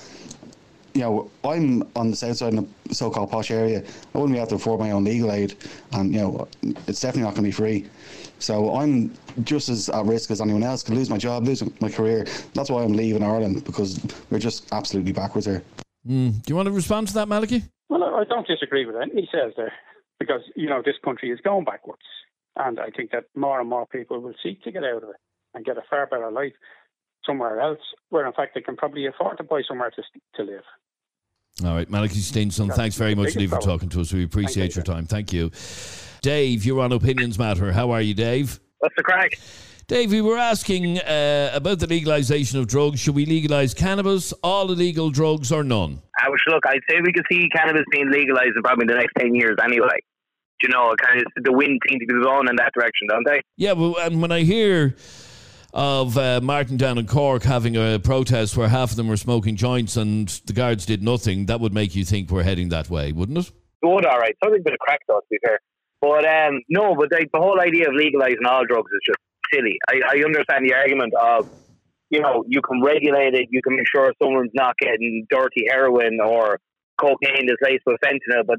You 0.95 1.01
know, 1.01 1.31
I'm 1.43 1.83
on 1.97 2.11
the 2.11 2.17
south 2.17 2.37
side 2.37 2.55
of 2.55 2.69
the 2.87 2.95
so-called 2.95 3.31
posh 3.31 3.51
area. 3.51 3.83
I 4.15 4.19
wouldn't 4.19 4.33
be 4.33 4.39
able 4.39 4.51
to 4.51 4.55
afford 4.55 4.79
my 4.79 4.93
own 4.93 5.03
legal 5.03 5.33
aid, 5.33 5.57
and 5.93 6.15
you 6.15 6.21
know, 6.21 6.49
it's 6.87 7.01
definitely 7.01 7.23
not 7.23 7.35
going 7.35 7.43
to 7.43 7.49
be 7.49 7.51
free. 7.51 7.87
So 8.39 8.77
I'm 8.77 9.13
just 9.43 9.69
as 9.69 9.89
at 9.89 10.05
risk 10.05 10.31
as 10.31 10.41
anyone 10.41 10.63
else. 10.63 10.83
Could 10.83 10.95
lose 10.95 11.11
my 11.11 11.19
job, 11.19 11.45
lose 11.45 11.65
my 11.81 11.89
career. 11.89 12.27
That's 12.53 12.71
why 12.71 12.85
I'm 12.85 12.93
leaving 12.93 13.23
Ireland 13.23 13.65
because 13.65 13.99
we're 14.31 14.39
just 14.39 14.73
absolutely 14.73 15.13
backwards 15.13 15.47
here. 15.47 15.63
Mm. 16.07 16.43
Do 16.43 16.53
you 16.53 16.55
want 16.55 16.67
to 16.67 16.73
respond 16.73 17.09
to 17.09 17.15
that, 17.15 17.27
Malachy? 17.27 17.65
Well, 17.89 18.05
I 18.05 18.25
don't 18.25 18.47
disagree 18.47 18.87
with 18.87 18.97
anything 18.97 19.19
he 19.19 19.29
says 19.33 19.53
there, 19.57 19.73
because 20.21 20.43
you 20.55 20.69
know 20.69 20.83
this 20.85 20.97
country 21.05 21.31
is 21.31 21.41
going 21.41 21.65
backwards. 21.65 22.03
And 22.57 22.79
I 22.79 22.91
think 22.91 23.11
that 23.11 23.25
more 23.35 23.61
and 23.61 23.69
more 23.69 23.87
people 23.87 24.21
will 24.21 24.35
seek 24.43 24.63
to 24.63 24.73
get 24.73 24.85
out 24.85 25.03
of 25.03 25.11
it 25.11 25.17
and 25.55 25.65
get 25.65 25.77
a 25.77 25.83
far 25.89 26.07
better 26.07 26.31
life 26.31 26.53
somewhere 27.27 27.61
else, 27.61 27.81
where 28.11 28.27
in 28.27 28.33
fact 28.33 28.55
they 28.55 28.61
can 28.61 28.77
probably 28.77 29.07
afford 29.07 29.39
to 29.39 29.45
buy 29.45 29.63
somewhere 29.67 29.91
to, 29.91 30.03
to 30.37 30.43
live. 30.43 30.63
All 31.65 31.75
right, 31.75 31.89
Malachy 31.89 32.21
Steenson, 32.21 32.73
thanks 32.75 32.97
very 32.97 33.15
much 33.15 33.35
indeed 33.35 33.51
for 33.51 33.61
talking 33.61 33.89
to 33.91 34.01
us. 34.01 34.13
We 34.13 34.25
appreciate 34.25 34.75
your 34.75 34.85
time. 34.85 35.07
Thank 35.07 35.33
you. 35.33 35.51
Dave, 36.21 36.65
you're 36.65 36.81
on 36.81 36.93
Opinions 36.93 37.39
Matter. 37.39 37.73
How 37.73 37.91
are 37.93 38.01
you, 38.01 38.15
Dave? 38.15 38.59
What's 38.79 38.95
the 38.97 39.03
crack? 39.03 39.39
Dave, 39.87 40.11
we 40.11 40.21
were 40.21 40.39
asking 40.39 40.99
uh, 40.99 41.51
about 41.53 41.79
the 41.79 41.87
legalisation 41.87 42.59
of 42.59 42.67
drugs. 42.67 42.99
Should 43.01 43.15
we 43.15 43.27
legalise 43.27 43.75
cannabis, 43.75 44.33
all 44.43 44.71
illegal 44.71 45.11
drugs, 45.11 45.53
or 45.53 45.63
none? 45.63 46.01
I 46.21 46.29
was 46.29 46.41
look. 46.49 46.65
I'd 46.67 46.81
say 46.89 47.01
we 47.05 47.13
could 47.13 47.27
see 47.31 47.49
cannabis 47.55 47.85
being 47.91 48.11
legalised 48.11 48.57
in 48.57 48.63
probably 48.63 48.87
the 48.87 48.95
next 48.95 49.13
ten 49.19 49.35
years 49.35 49.57
anyway 49.63 50.01
you 50.65 50.73
know, 50.73 50.95
kind 50.97 51.21
of 51.21 51.45
the 51.45 51.53
wind 51.53 51.79
seems 51.87 52.01
to 52.01 52.07
be 52.07 52.21
blowing 52.23 52.49
in 52.49 52.57
that 52.57 52.73
direction, 52.73 53.07
don't 53.09 53.27
they? 53.27 53.43
Yeah, 53.57 53.73
well, 53.73 53.97
and 54.01 54.23
when 54.23 54.33
I 54.33 54.41
hear 54.41 54.97
of 55.75 56.17
uh, 56.17 56.41
Martin 56.41 56.79
down 56.79 56.97
in 56.97 57.07
Cork 57.07 57.43
having 57.43 57.77
a 57.77 57.99
protest 57.99 58.57
where 58.57 58.69
half 58.69 58.93
of 58.93 58.97
them 58.97 59.09
were 59.09 59.19
smoking 59.19 59.57
joints 59.57 59.97
and 59.97 60.29
the 60.47 60.55
guards 60.55 60.87
did 60.87 61.03
nothing, 61.03 61.47
that 61.47 61.61
would 61.61 61.75
make 61.75 61.95
you 61.95 62.05
think 62.05 62.31
we're 62.31 62.45
heading 62.45 62.71
that 62.71 62.89
way, 62.89 63.13
wouldn't 63.13 63.37
it? 63.37 63.49
It 63.83 63.87
would, 63.87 64.07
all 64.07 64.19
right. 64.19 64.35
Something 64.43 64.61
a 64.61 64.65
bit 64.65 64.73
of 64.73 64.79
crack, 64.79 65.01
though, 65.07 65.19
to 65.19 65.27
be 65.31 65.39
fair. 65.45 65.59
But 66.01 66.25
um, 66.25 66.63
no, 66.71 66.95
but 66.95 67.11
the, 67.11 67.27
the 67.31 67.41
whole 67.41 67.61
idea 67.61 67.89
of 67.89 67.95
legalising 67.95 68.47
all 68.49 68.65
drugs 68.65 68.91
is 68.91 69.01
just 69.07 69.19
silly. 69.53 69.77
I, 69.89 70.17
I 70.17 70.25
understand 70.25 70.65
the 70.65 70.75
argument 70.75 71.13
of, 71.21 71.49
you 72.09 72.21
know, 72.21 72.45
you 72.47 72.63
can 72.63 72.81
regulate 72.83 73.35
it, 73.35 73.49
you 73.51 73.61
can 73.61 73.77
make 73.77 73.87
sure 73.95 74.13
someone's 74.23 74.53
not 74.55 74.77
getting 74.79 75.27
dirty 75.29 75.67
heroin 75.69 76.19
or 76.25 76.59
cocaine 76.99 77.47
that's 77.47 77.61
laced 77.61 77.83
with 77.87 77.97
fentanyl, 78.05 78.47
but 78.47 78.59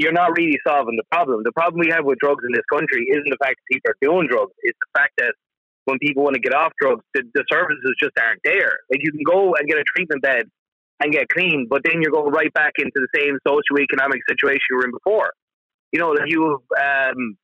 you're 0.00 0.16
not 0.16 0.32
really 0.32 0.56
solving 0.66 0.96
the 0.96 1.04
problem. 1.12 1.44
The 1.44 1.52
problem 1.52 1.78
we 1.84 1.92
have 1.92 2.08
with 2.08 2.16
drugs 2.24 2.40
in 2.40 2.56
this 2.56 2.64
country 2.72 3.04
isn't 3.12 3.28
the 3.28 3.36
fact 3.36 3.60
that 3.60 3.68
people 3.68 3.92
are 3.92 4.00
doing 4.00 4.28
drugs. 4.32 4.56
It's 4.64 4.78
the 4.80 4.98
fact 4.98 5.12
that 5.18 5.36
when 5.84 5.98
people 6.00 6.24
want 6.24 6.40
to 6.40 6.40
get 6.40 6.56
off 6.56 6.72
drugs, 6.80 7.04
the, 7.12 7.20
the 7.36 7.44
services 7.52 7.92
just 8.00 8.16
aren't 8.16 8.40
there. 8.42 8.80
Like 8.88 9.04
you 9.04 9.12
can 9.12 9.20
go 9.28 9.52
and 9.52 9.68
get 9.68 9.76
a 9.76 9.84
treatment 9.84 10.22
bed 10.22 10.48
and 11.04 11.12
get 11.12 11.28
clean, 11.28 11.66
but 11.68 11.82
then 11.84 12.00
you're 12.00 12.16
going 12.16 12.32
right 12.32 12.52
back 12.54 12.72
into 12.80 12.96
the 12.96 13.12
same 13.12 13.36
socioeconomic 13.44 14.24
situation 14.24 14.64
you 14.72 14.76
were 14.80 14.88
in 14.88 14.92
before. 14.92 15.32
You 15.92 16.00
know, 16.00 16.16
you 16.24 16.64
um, 16.80 17.36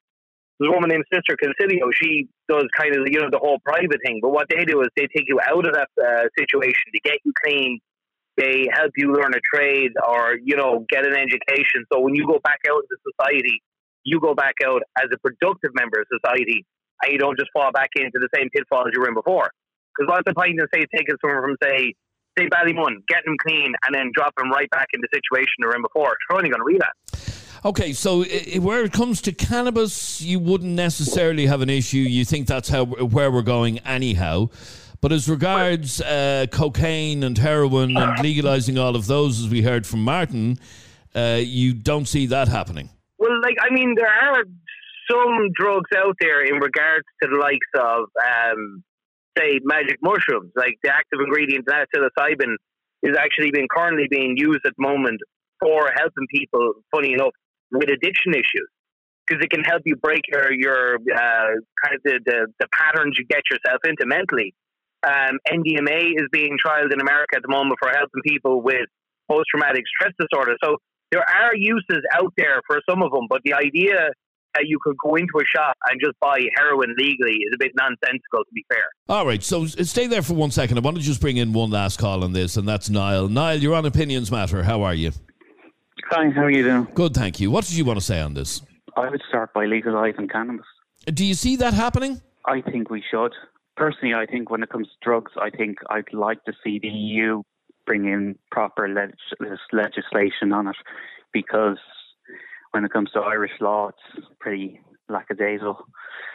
there's 0.57 0.73
a 0.73 0.73
woman 0.73 0.89
named 0.89 1.05
Sister 1.13 1.37
Consilio. 1.37 1.93
She 1.93 2.29
does 2.49 2.65
kind 2.73 2.97
of 2.97 3.05
you 3.05 3.21
know 3.21 3.29
the 3.29 3.41
whole 3.41 3.61
private 3.69 4.01
thing, 4.01 4.21
but 4.23 4.33
what 4.33 4.49
they 4.49 4.65
do 4.65 4.81
is 4.81 4.89
they 4.97 5.09
take 5.13 5.29
you 5.29 5.41
out 5.45 5.67
of 5.69 5.75
that 5.77 5.93
uh, 6.01 6.25
situation 6.41 6.89
to 6.95 7.01
get 7.05 7.21
you 7.25 7.33
clean, 7.45 7.81
they 8.37 8.69
help 8.73 8.93
you 8.97 9.13
learn 9.13 9.33
a 9.35 9.41
trade 9.55 9.93
or, 10.07 10.37
you 10.43 10.57
know, 10.57 10.85
get 10.89 11.07
an 11.07 11.15
education. 11.15 11.85
So 11.93 12.01
when 12.01 12.15
you 12.15 12.27
go 12.27 12.39
back 12.45 12.61
out 12.69 12.83
into 12.83 12.97
society, 13.13 13.63
you 14.05 14.21
go 14.21 14.35
back 14.35 14.55
out 14.65 14.83
as 14.99 15.07
a 15.13 15.19
productive 15.19 15.71
member 15.75 16.01
of 16.01 16.07
society 16.21 16.65
and 17.03 17.13
you 17.13 17.19
don't 17.19 17.39
just 17.39 17.51
fall 17.53 17.73
back 17.73 17.91
into 17.97 18.19
the 18.21 18.29
same 18.35 18.49
pitfalls 18.51 18.89
you 18.93 19.01
were 19.01 19.09
in 19.09 19.15
before. 19.15 19.51
Because 19.97 20.23
point 20.37 20.61
of, 20.61 20.69
say, 20.75 20.85
taking 20.95 21.17
someone 21.21 21.43
from, 21.43 21.57
say, 21.63 21.95
say 22.39 22.47
Ballymun, 22.49 23.01
getting 23.09 23.33
them 23.33 23.37
clean, 23.47 23.73
and 23.87 23.95
then 23.95 24.11
dropping 24.15 24.45
them 24.45 24.51
right 24.51 24.69
back 24.71 24.89
into 24.93 25.09
the 25.11 25.17
situation 25.17 25.53
they 25.61 25.67
were 25.67 25.77
in 25.77 25.83
before? 25.83 26.15
You're 26.29 26.39
only 26.39 26.51
going 26.51 26.61
to 26.61 26.65
read 26.65 26.81
that. 26.81 26.95
Okay, 27.65 27.93
so 27.95 28.23
where 28.61 28.85
it 28.85 28.93
comes 28.93 29.21
to 29.23 29.33
cannabis, 29.33 30.21
you 30.21 30.39
wouldn't 30.39 30.75
necessarily 30.75 31.47
have 31.47 31.63
an 31.63 31.71
issue. 31.71 31.97
You 31.97 32.25
think 32.25 32.47
that's 32.47 32.69
how 32.69 32.85
where 32.85 33.31
we're 33.31 33.43
going 33.43 33.79
anyhow. 33.81 34.51
But 35.01 35.13
as 35.13 35.29
regards 35.29 36.01
uh, 36.01 36.47
cocaine 36.51 37.23
and 37.23 37.37
heroin 37.37 37.97
and 37.97 38.19
legalizing 38.21 38.79
all 38.79 38.97
of 38.97 39.07
those, 39.07 39.41
as 39.41 39.49
we 39.49 39.63
heard 39.63 39.87
from 39.87 40.03
Martin, 40.03 40.59
uh, 41.15 41.41
you 41.43 41.75
don't 41.75 42.07
see 42.07 42.27
that 42.27 42.49
happening. 42.49 42.91
Well, 43.19 43.41
like 43.43 43.57
I 43.61 43.73
mean, 43.73 43.95
there 43.97 44.09
are 44.09 44.45
some 45.11 45.51
drugs 45.55 45.91
out 45.97 46.17
there 46.21 46.45
in 46.45 46.57
regards 46.57 47.05
to 47.23 47.29
the 47.29 47.37
likes 47.37 47.67
of, 47.79 48.05
um, 48.21 48.83
say, 49.39 49.61
magic 49.63 49.99
mushrooms. 50.03 50.53
Like 50.57 50.77
the 50.83 50.91
active 50.93 51.21
ingredient 51.25 51.67
that 51.67 51.89
psilocybin 51.95 52.55
is 53.03 53.17
actually 53.17 53.51
being 53.53 53.69
currently 53.71 54.07
being 54.11 54.35
used 54.37 54.65
at 54.67 54.73
the 54.77 54.83
moment 54.83 55.21
for 55.61 55.91
helping 55.95 56.27
people. 56.31 56.75
Funny 56.95 57.13
enough, 57.13 57.33
with 57.71 57.89
addiction 57.89 58.33
issues 58.33 58.69
because 59.27 59.45
it 59.45 59.51
can 59.51 59.65
help 59.65 59.83
you 59.85 59.97
break 59.97 60.23
your 60.29 60.53
your 60.53 60.95
uh, 60.97 61.51
kind 61.83 61.95
of 61.95 62.03
the, 62.05 62.21
the, 62.25 62.47
the 62.61 62.67
patterns 62.73 63.17
you 63.19 63.25
get 63.27 63.43
yourself 63.51 63.81
into 63.85 64.07
mentally. 64.07 64.55
Um, 65.07 65.39
MDMA 65.49 66.19
is 66.19 66.27
being 66.33 66.57
trialed 66.59 66.93
in 66.93 67.01
America 67.01 67.37
at 67.37 67.43
the 67.43 67.49
moment 67.49 67.79
for 67.81 67.89
helping 67.89 68.23
people 68.25 68.61
with 68.61 68.87
post 69.31 69.45
traumatic 69.51 69.85
stress 69.87 70.13
disorder. 70.19 70.57
So 70.63 70.77
there 71.13 71.23
are 71.23 71.55
uses 71.55 72.03
out 72.13 72.33
there 72.37 72.61
for 72.67 72.81
some 72.89 73.03
of 73.03 73.13
them, 73.13 73.27
but 73.29 73.41
the 73.45 73.55
idea 73.55 74.11
that 74.55 74.65
you 74.67 74.79
could 74.83 74.97
go 75.05 75.15
into 75.15 75.33
a 75.39 75.45
shop 75.45 75.77
and 75.91 76.01
just 76.03 76.19
buy 76.21 76.41
heroin 76.57 76.95
legally 76.99 77.35
is 77.35 77.53
a 77.55 77.59
bit 77.59 77.73
nonsensical, 77.77 78.41
to 78.41 78.53
be 78.55 78.65
fair. 78.69 78.85
All 79.09 79.27
right, 79.27 79.43
so 79.43 79.67
stay 79.67 80.07
there 80.07 80.23
for 80.23 80.35
one 80.35 80.51
second. 80.51 80.79
I 80.79 80.81
want 80.81 80.97
to 80.97 81.03
just 81.03 81.21
bring 81.21 81.37
in 81.37 81.53
one 81.53 81.71
last 81.71 81.99
call 81.99 82.25
on 82.25 82.33
this, 82.33 82.57
and 82.57 82.67
that's 82.67 82.89
Niall. 82.89 83.29
Niall, 83.29 83.57
you're 83.57 83.75
on 83.75 83.87
Opinions 83.87 84.31
Matter. 84.31 84.63
How 84.63 84.83
are 84.83 84.95
you? 84.95 85.13
Hi, 86.11 86.31
how 86.31 86.43
are 86.43 86.51
you 86.51 86.63
doing? 86.63 86.89
Good, 86.95 87.15
thank 87.15 87.39
you. 87.39 87.51
What 87.51 87.65
did 87.65 87.77
you 87.77 87.85
want 87.85 87.99
to 87.99 88.05
say 88.05 88.21
on 88.21 88.35
this? 88.35 88.63
I 88.97 89.11
would 89.11 89.23
start 89.29 89.53
by 89.53 89.67
legalising 89.67 90.31
cannabis. 90.31 90.67
Do 91.07 91.25
you 91.25 91.35
see 91.35 91.57
that 91.57 91.75
happening? 91.75 92.21
I 92.47 92.63
think 92.63 92.91
we 92.91 93.03
should. 93.11 93.33
Personally, 93.77 94.15
I 94.15 94.27
think 94.27 94.51
when 94.51 94.63
it 94.63 94.71
comes 94.71 94.89
to 94.89 94.95
drugs, 95.03 95.33
I 95.41 95.51
think 95.51 95.79
I'd 95.91 96.13
like 96.13 96.43
to 96.45 96.53
see 96.65 96.79
the 96.79 96.89
EU 96.89 97.43
bring 97.85 98.07
in 98.07 98.39
proper 98.51 98.89
leg- 98.89 99.15
legislation 99.73 100.53
on 100.53 100.69
it 100.69 100.77
because 101.33 101.79
when 102.73 102.85
it 102.85 102.93
comes 102.93 103.11
to 103.13 103.21
Irish 103.21 103.53
law, 103.61 103.89
it's 103.89 104.27
pretty 104.41 104.81
lackadaisical. 105.09 105.87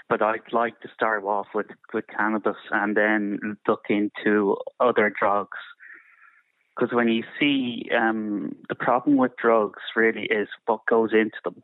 But 0.08 0.22
I'd 0.22 0.54
like 0.54 0.80
to 0.82 0.90
start 0.94 1.24
off 1.24 1.48
with, 1.54 1.68
with 1.94 2.06
cannabis 2.16 2.58
and 2.72 2.96
then 2.96 3.58
look 3.68 3.86
into 3.90 4.58
other 4.80 5.12
drugs. 5.20 5.58
Because 6.76 6.94
when 6.94 7.10
you 7.10 7.24
see 7.40 7.90
um, 7.96 8.56
the 8.70 8.76
problem 8.76 9.18
with 9.18 9.32
drugs, 9.42 9.82
really 9.96 10.24
is 10.24 10.48
what 10.68 10.82
goes 10.88 11.12
into 11.12 11.38
them 11.44 11.64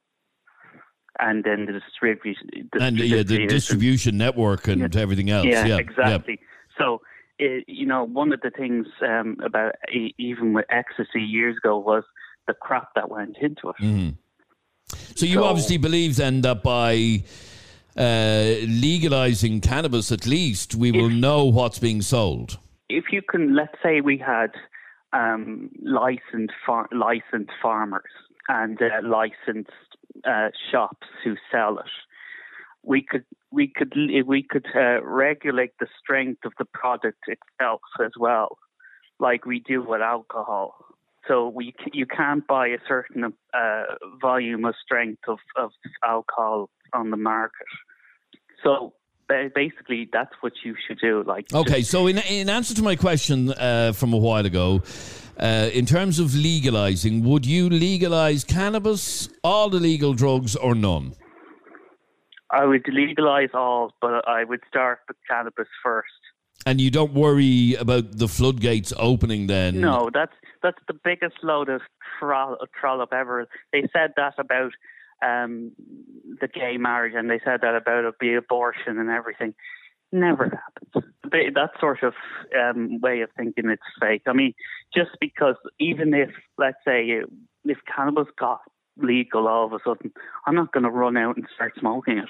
and 1.20 1.44
then 1.44 1.66
the 1.66 1.74
distribution 1.74 2.50
and 2.80 3.00
yeah, 3.00 3.24
the 3.24 3.48
distribution 3.48 4.18
network 4.18 4.68
and 4.68 4.94
yeah. 4.94 5.02
everything 5.02 5.30
else. 5.30 5.46
Yeah, 5.46 5.66
yeah 5.66 5.78
exactly. 5.78 6.40
So, 6.78 7.02
it, 7.40 7.66
you 7.68 7.86
know, 7.86 8.04
one 8.04 8.34
of 8.34 8.42
the 8.42 8.52
things 8.52 8.88
um, 9.02 9.38
about 9.44 9.76
even 10.18 10.54
with 10.54 10.66
ecstasy 10.70 11.22
years 11.22 11.58
ago 11.58 11.78
was 11.78 12.04
the 12.48 12.54
crap 12.54 12.94
that 12.96 13.10
went 13.10 13.38
into 13.42 13.70
it. 13.70 13.76
Mm-hmm. 13.82 14.10
So 15.16 15.26
you 15.26 15.36
so, 15.36 15.44
obviously 15.44 15.78
believe 15.78 16.16
then 16.16 16.42
that 16.42 16.64
by 16.64 17.24
uh, 17.98 18.56
legalizing 18.68 19.60
cannabis, 19.62 20.12
at 20.12 20.26
least 20.26 20.76
we 20.76 20.92
will 20.92 21.12
if, 21.12 21.18
know 21.18 21.46
what's 21.46 21.80
being 21.80 22.02
sold. 22.02 22.58
If 22.90 23.06
you 23.12 23.22
can, 23.22 23.56
let's 23.56 23.76
say 23.84 24.02
we 24.02 24.18
had 24.18 24.52
um, 25.14 25.70
licensed 25.82 26.54
far- 26.66 26.90
licensed 26.92 27.52
farmers 27.62 28.12
and 28.48 28.82
uh, 28.82 29.02
licensed 29.04 29.72
uh, 30.26 30.50
shops 30.72 31.08
who 31.24 31.36
sell 31.52 31.80
it. 31.80 31.86
We 32.84 33.02
could 33.02 33.26
we 33.52 33.72
could 33.74 33.94
we 34.26 34.44
could 34.44 34.68
uh, 34.76 35.04
regulate 35.04 35.72
the 35.80 35.88
strength 36.02 36.46
of 36.46 36.54
the 36.58 36.66
product 36.66 37.20
itself 37.28 37.82
as 38.04 38.12
well, 38.18 38.58
like 39.20 39.46
we 39.46 39.60
do 39.60 39.84
with 39.84 40.02
alcohol. 40.02 40.76
So 41.28 41.50
we 41.50 41.74
you 41.92 42.06
can't 42.06 42.48
buy 42.48 42.68
a 42.68 42.78
certain 42.88 43.34
uh, 43.54 43.84
volume 44.22 44.64
of 44.66 44.76
strength 44.84 45.24
of, 45.28 45.40
of 45.58 45.72
alcohol 46.04 46.70
on 46.94 47.12
the 47.12 47.18
market. 47.18 47.68
So 48.64 48.94
basically 49.28 50.10
that's 50.12 50.34
what 50.42 50.54
you 50.64 50.76
should 50.88 51.00
do 51.00 51.24
like 51.24 51.46
okay 51.54 51.82
so 51.82 52.08
in, 52.08 52.18
in 52.18 52.50
answer 52.50 52.74
to 52.74 52.82
my 52.82 52.96
question 52.96 53.52
uh, 53.52 53.92
from 53.94 54.14
a 54.14 54.18
while 54.18 54.46
ago 54.46 54.82
uh, 55.40 55.70
in 55.72 55.86
terms 55.86 56.20
of 56.20 56.34
legalizing, 56.34 57.24
would 57.24 57.46
you 57.46 57.70
legalize 57.70 58.44
cannabis, 58.44 59.30
all 59.44 59.70
the 59.70 59.80
legal 59.80 60.14
drugs, 60.14 60.56
or 60.56 60.74
none? 60.74 61.14
I 62.50 62.66
would 62.66 62.86
legalize 62.88 63.50
all, 63.54 63.94
but 64.02 64.28
I 64.28 64.46
would 64.46 64.62
start 64.68 65.00
with 65.08 65.18
cannabis 65.30 65.68
first. 65.84 66.10
And 66.66 66.82
you 66.82 66.90
don't 66.90 67.14
worry 67.14 67.76
about 67.76 68.18
the 68.18 68.28
floodgates 68.28 68.94
opening 68.98 69.48
then? 69.48 69.80
No, 69.80 70.10
that's 70.12 70.34
that's 70.64 70.80
the 70.88 70.94
biggest 70.94 71.36
load 71.44 71.70
of 71.70 71.82
trollop 72.20 73.14
ever. 73.14 73.48
They 73.72 73.88
said 73.94 74.14
that 74.18 74.34
about 74.40 74.72
um, 75.24 75.72
the 76.40 76.48
gay 76.48 76.78
marriage, 76.78 77.14
and 77.16 77.30
they 77.30 77.40
said 77.44 77.62
that 77.62 77.76
about 77.76 78.14
the 78.20 78.36
abortion 78.36 78.98
and 79.00 79.10
everything 79.10 79.54
never 80.12 80.46
happens. 80.46 81.06
That 81.32 81.72
sort 81.80 82.04
of 82.04 82.14
um, 82.58 83.00
way 83.02 83.22
of 83.22 83.30
thinking 83.36 83.70
it's 83.70 83.82
fake. 84.00 84.24
I 84.28 84.34
mean, 84.34 84.54
just 84.96 85.12
because 85.20 85.56
even 85.80 86.14
if, 86.14 86.30
let's 86.58 86.78
say, 86.86 87.22
if 87.66 87.78
cannabis 87.94 88.28
got 88.40 88.62
legal 88.98 89.48
all 89.48 89.66
of 89.66 89.74
a 89.74 89.80
sudden, 89.86 90.12
I'm 90.46 90.56
not 90.56 90.72
going 90.72 90.84
to 90.84 90.90
run 90.90 91.18
out 91.18 91.36
and 91.36 91.46
start 91.54 91.74
smoking 91.80 92.20
it. 92.20 92.30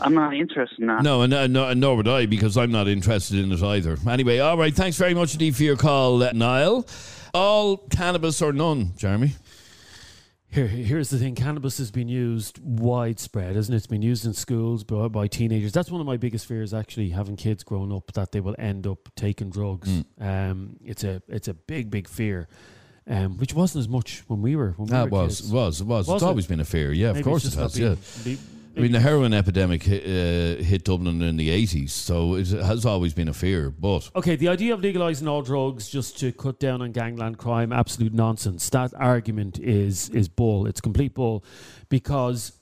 I'm 0.00 0.14
not 0.14 0.34
interested 0.34 0.80
in 0.80 0.88
that. 0.88 1.02
No, 1.02 1.22
and 1.22 1.30
no, 1.30 1.46
no, 1.46 1.72
nor 1.72 1.96
would 1.96 2.08
I 2.08 2.26
because 2.26 2.56
I'm 2.56 2.72
not 2.72 2.88
interested 2.88 3.38
in 3.38 3.52
it 3.52 3.62
either. 3.62 3.96
Anyway, 4.08 4.38
all 4.38 4.58
right. 4.58 4.74
Thanks 4.74 4.96
very 4.96 5.14
much 5.14 5.34
indeed 5.34 5.54
for 5.54 5.62
your 5.62 5.76
call, 5.76 6.18
Niall. 6.32 6.86
All 7.32 7.76
cannabis 7.76 8.42
or 8.42 8.52
none, 8.52 8.92
Jeremy? 8.96 9.34
Here, 10.54 10.68
here's 10.68 11.10
the 11.10 11.18
thing: 11.18 11.34
cannabis 11.34 11.78
has 11.78 11.90
been 11.90 12.06
used 12.06 12.60
widespread, 12.62 13.56
isn't 13.56 13.74
it? 13.74 13.76
It's 13.76 13.88
been 13.88 14.02
used 14.02 14.24
in 14.24 14.34
schools 14.34 14.84
by, 14.84 15.08
by 15.08 15.26
teenagers. 15.26 15.72
That's 15.72 15.90
one 15.90 16.00
of 16.00 16.06
my 16.06 16.16
biggest 16.16 16.46
fears, 16.46 16.72
actually, 16.72 17.08
having 17.10 17.34
kids 17.34 17.64
growing 17.64 17.92
up 17.92 18.12
that 18.12 18.30
they 18.30 18.38
will 18.38 18.54
end 18.56 18.86
up 18.86 19.08
taking 19.16 19.50
drugs. 19.50 19.88
Mm. 20.20 20.50
Um, 20.50 20.76
it's 20.84 21.02
a 21.02 21.20
it's 21.26 21.48
a 21.48 21.54
big, 21.54 21.90
big 21.90 22.06
fear. 22.06 22.46
Um, 23.06 23.36
which 23.36 23.52
wasn't 23.52 23.80
as 23.80 23.88
much 23.88 24.22
when 24.28 24.42
we 24.42 24.54
were. 24.54 24.74
When 24.76 24.86
we 24.86 24.92
that 24.92 25.10
were 25.10 25.24
was, 25.24 25.42
was, 25.42 25.82
was, 25.82 26.06
was. 26.06 26.08
It's 26.08 26.22
it? 26.22 26.26
always 26.26 26.46
been 26.46 26.60
a 26.60 26.64
fear. 26.64 26.92
Yeah, 26.92 27.08
Maybe 27.08 27.18
of 27.18 27.24
course 27.26 27.44
it 27.44 27.54
has. 27.54 27.76
Yeah. 27.76 27.96
Be, 28.22 28.38
I 28.76 28.80
mean, 28.80 28.92
the 28.92 29.00
heroin 29.00 29.32
epidemic 29.32 29.84
hit, 29.84 30.02
uh, 30.02 30.62
hit, 30.62 30.84
Dublin 30.84 31.22
in 31.22 31.36
the 31.36 31.48
80s, 31.48 31.90
so 31.90 32.34
it 32.34 32.48
has 32.48 32.84
always 32.84 33.14
been 33.14 33.28
a 33.28 33.34
fear. 33.34 33.70
But 33.70 34.10
okay, 34.16 34.34
the 34.36 34.48
idea 34.48 34.74
of 34.74 34.80
legalizing 34.80 35.28
all 35.28 35.42
drugs 35.42 35.88
just 35.88 36.18
to 36.20 36.32
cut 36.32 36.58
down 36.58 36.82
on 36.82 36.90
gangland 36.92 37.38
crime, 37.38 37.72
absolute 37.72 38.12
nonsense. 38.12 38.68
That 38.70 38.92
argument 38.94 39.60
is 39.60 40.08
is 40.10 40.28
bull. 40.28 40.66
It's 40.66 40.80
complete 40.80 41.14
bull, 41.14 41.44
because 41.88 42.52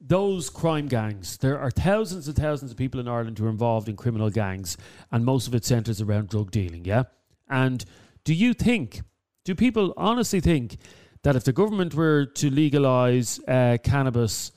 those 0.00 0.48
crime 0.50 0.86
gangs, 0.86 1.36
there 1.38 1.58
are 1.58 1.70
thousands 1.70 2.28
and 2.28 2.36
thousands 2.36 2.70
of 2.70 2.76
people 2.76 3.00
in 3.00 3.08
Ireland 3.08 3.38
who 3.38 3.46
are 3.46 3.50
involved 3.50 3.88
in 3.88 3.96
criminal 3.96 4.30
gangs, 4.30 4.76
and 5.10 5.24
most 5.24 5.48
of 5.48 5.54
it 5.54 5.64
centres 5.64 6.00
around 6.00 6.28
drug 6.28 6.52
dealing. 6.52 6.84
Yeah, 6.84 7.04
and 7.48 7.84
do 8.24 8.34
you 8.34 8.54
think? 8.54 9.00
Do 9.44 9.54
people 9.54 9.94
honestly 9.96 10.40
think 10.40 10.76
that 11.22 11.34
if 11.34 11.42
the 11.44 11.52
government 11.52 11.94
were 11.94 12.26
to 12.26 12.50
legalise 12.50 13.40
uh, 13.48 13.78
cannabis? 13.82 14.52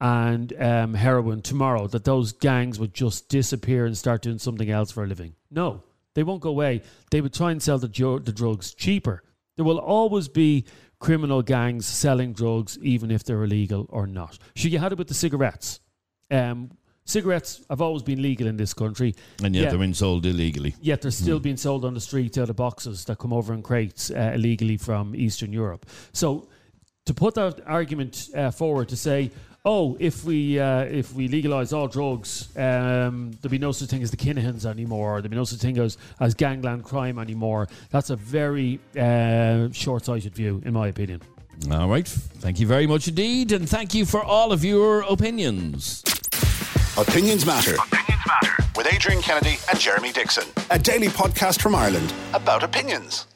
And 0.00 0.52
um, 0.60 0.94
heroin 0.94 1.42
tomorrow, 1.42 1.86
that 1.88 2.04
those 2.04 2.32
gangs 2.32 2.78
would 2.78 2.94
just 2.94 3.28
disappear 3.28 3.86
and 3.86 3.96
start 3.96 4.22
doing 4.22 4.38
something 4.38 4.70
else 4.70 4.90
for 4.90 5.04
a 5.04 5.06
living. 5.06 5.34
No, 5.50 5.82
they 6.14 6.22
won't 6.22 6.42
go 6.42 6.50
away. 6.50 6.82
They 7.10 7.20
would 7.20 7.32
try 7.32 7.50
and 7.50 7.62
sell 7.62 7.78
the, 7.78 7.88
jo- 7.88 8.18
the 8.18 8.32
drugs 8.32 8.74
cheaper. 8.74 9.22
There 9.56 9.64
will 9.64 9.78
always 9.78 10.28
be 10.28 10.66
criminal 10.98 11.42
gangs 11.42 11.86
selling 11.86 12.32
drugs, 12.32 12.78
even 12.82 13.10
if 13.10 13.24
they're 13.24 13.44
illegal 13.44 13.86
or 13.88 14.06
not. 14.06 14.38
Sure, 14.54 14.70
you 14.70 14.78
had 14.78 14.92
it 14.92 14.98
with 14.98 15.08
the 15.08 15.14
cigarettes. 15.14 15.80
Um, 16.30 16.70
cigarettes 17.04 17.62
have 17.70 17.80
always 17.80 18.02
been 18.02 18.20
legal 18.20 18.46
in 18.46 18.56
this 18.56 18.74
country. 18.74 19.14
And 19.42 19.54
yet, 19.54 19.70
they're 19.70 19.78
being 19.78 19.94
sold 19.94 20.26
illegally. 20.26 20.74
Yet 20.80 21.00
they're 21.02 21.10
still 21.10 21.40
mm. 21.40 21.42
being 21.42 21.56
sold 21.56 21.84
on 21.86 21.94
the 21.94 22.00
street 22.00 22.36
out 22.36 22.50
of 22.50 22.56
boxes 22.56 23.06
that 23.06 23.18
come 23.18 23.32
over 23.32 23.54
in 23.54 23.62
crates 23.62 24.10
uh, 24.10 24.32
illegally 24.34 24.76
from 24.76 25.14
Eastern 25.16 25.52
Europe. 25.52 25.86
So 26.12 26.48
to 27.06 27.14
put 27.14 27.34
that 27.34 27.60
argument 27.66 28.28
uh, 28.34 28.50
forward 28.50 28.88
to 28.90 28.96
say, 28.96 29.30
oh, 29.66 29.96
if 30.00 30.24
we 30.24 30.58
uh, 30.58 30.84
if 30.84 31.12
we 31.12 31.28
legalise 31.28 31.72
all 31.72 31.88
drugs, 31.88 32.48
um, 32.56 33.32
there'll 33.42 33.50
be 33.50 33.58
no 33.58 33.72
such 33.72 33.90
thing 33.90 34.02
as 34.02 34.10
the 34.10 34.16
Kinahans 34.16 34.64
anymore. 34.64 35.20
There'll 35.20 35.30
be 35.30 35.36
no 35.36 35.44
such 35.44 35.58
thing 35.58 35.76
as, 35.78 35.98
as 36.20 36.34
gangland 36.34 36.84
crime 36.84 37.18
anymore. 37.18 37.68
That's 37.90 38.10
a 38.10 38.16
very 38.16 38.80
uh, 38.98 39.68
short-sighted 39.72 40.34
view, 40.34 40.62
in 40.64 40.72
my 40.72 40.88
opinion. 40.88 41.20
All 41.70 41.88
right. 41.88 42.06
Thank 42.06 42.60
you 42.60 42.66
very 42.66 42.86
much 42.86 43.08
indeed, 43.08 43.52
and 43.52 43.68
thank 43.68 43.92
you 43.92 44.06
for 44.06 44.22
all 44.22 44.52
of 44.52 44.64
your 44.64 45.00
opinions. 45.00 46.02
Opinions 46.96 47.44
matter. 47.44 47.74
Opinions 47.74 48.22
matter 48.26 48.56
with 48.76 48.86
Adrian 48.92 49.20
Kennedy 49.20 49.56
and 49.68 49.78
Jeremy 49.78 50.12
Dixon, 50.12 50.44
a 50.70 50.78
daily 50.78 51.08
podcast 51.08 51.60
from 51.60 51.74
Ireland 51.74 52.14
about 52.32 52.62
opinions. 52.62 53.26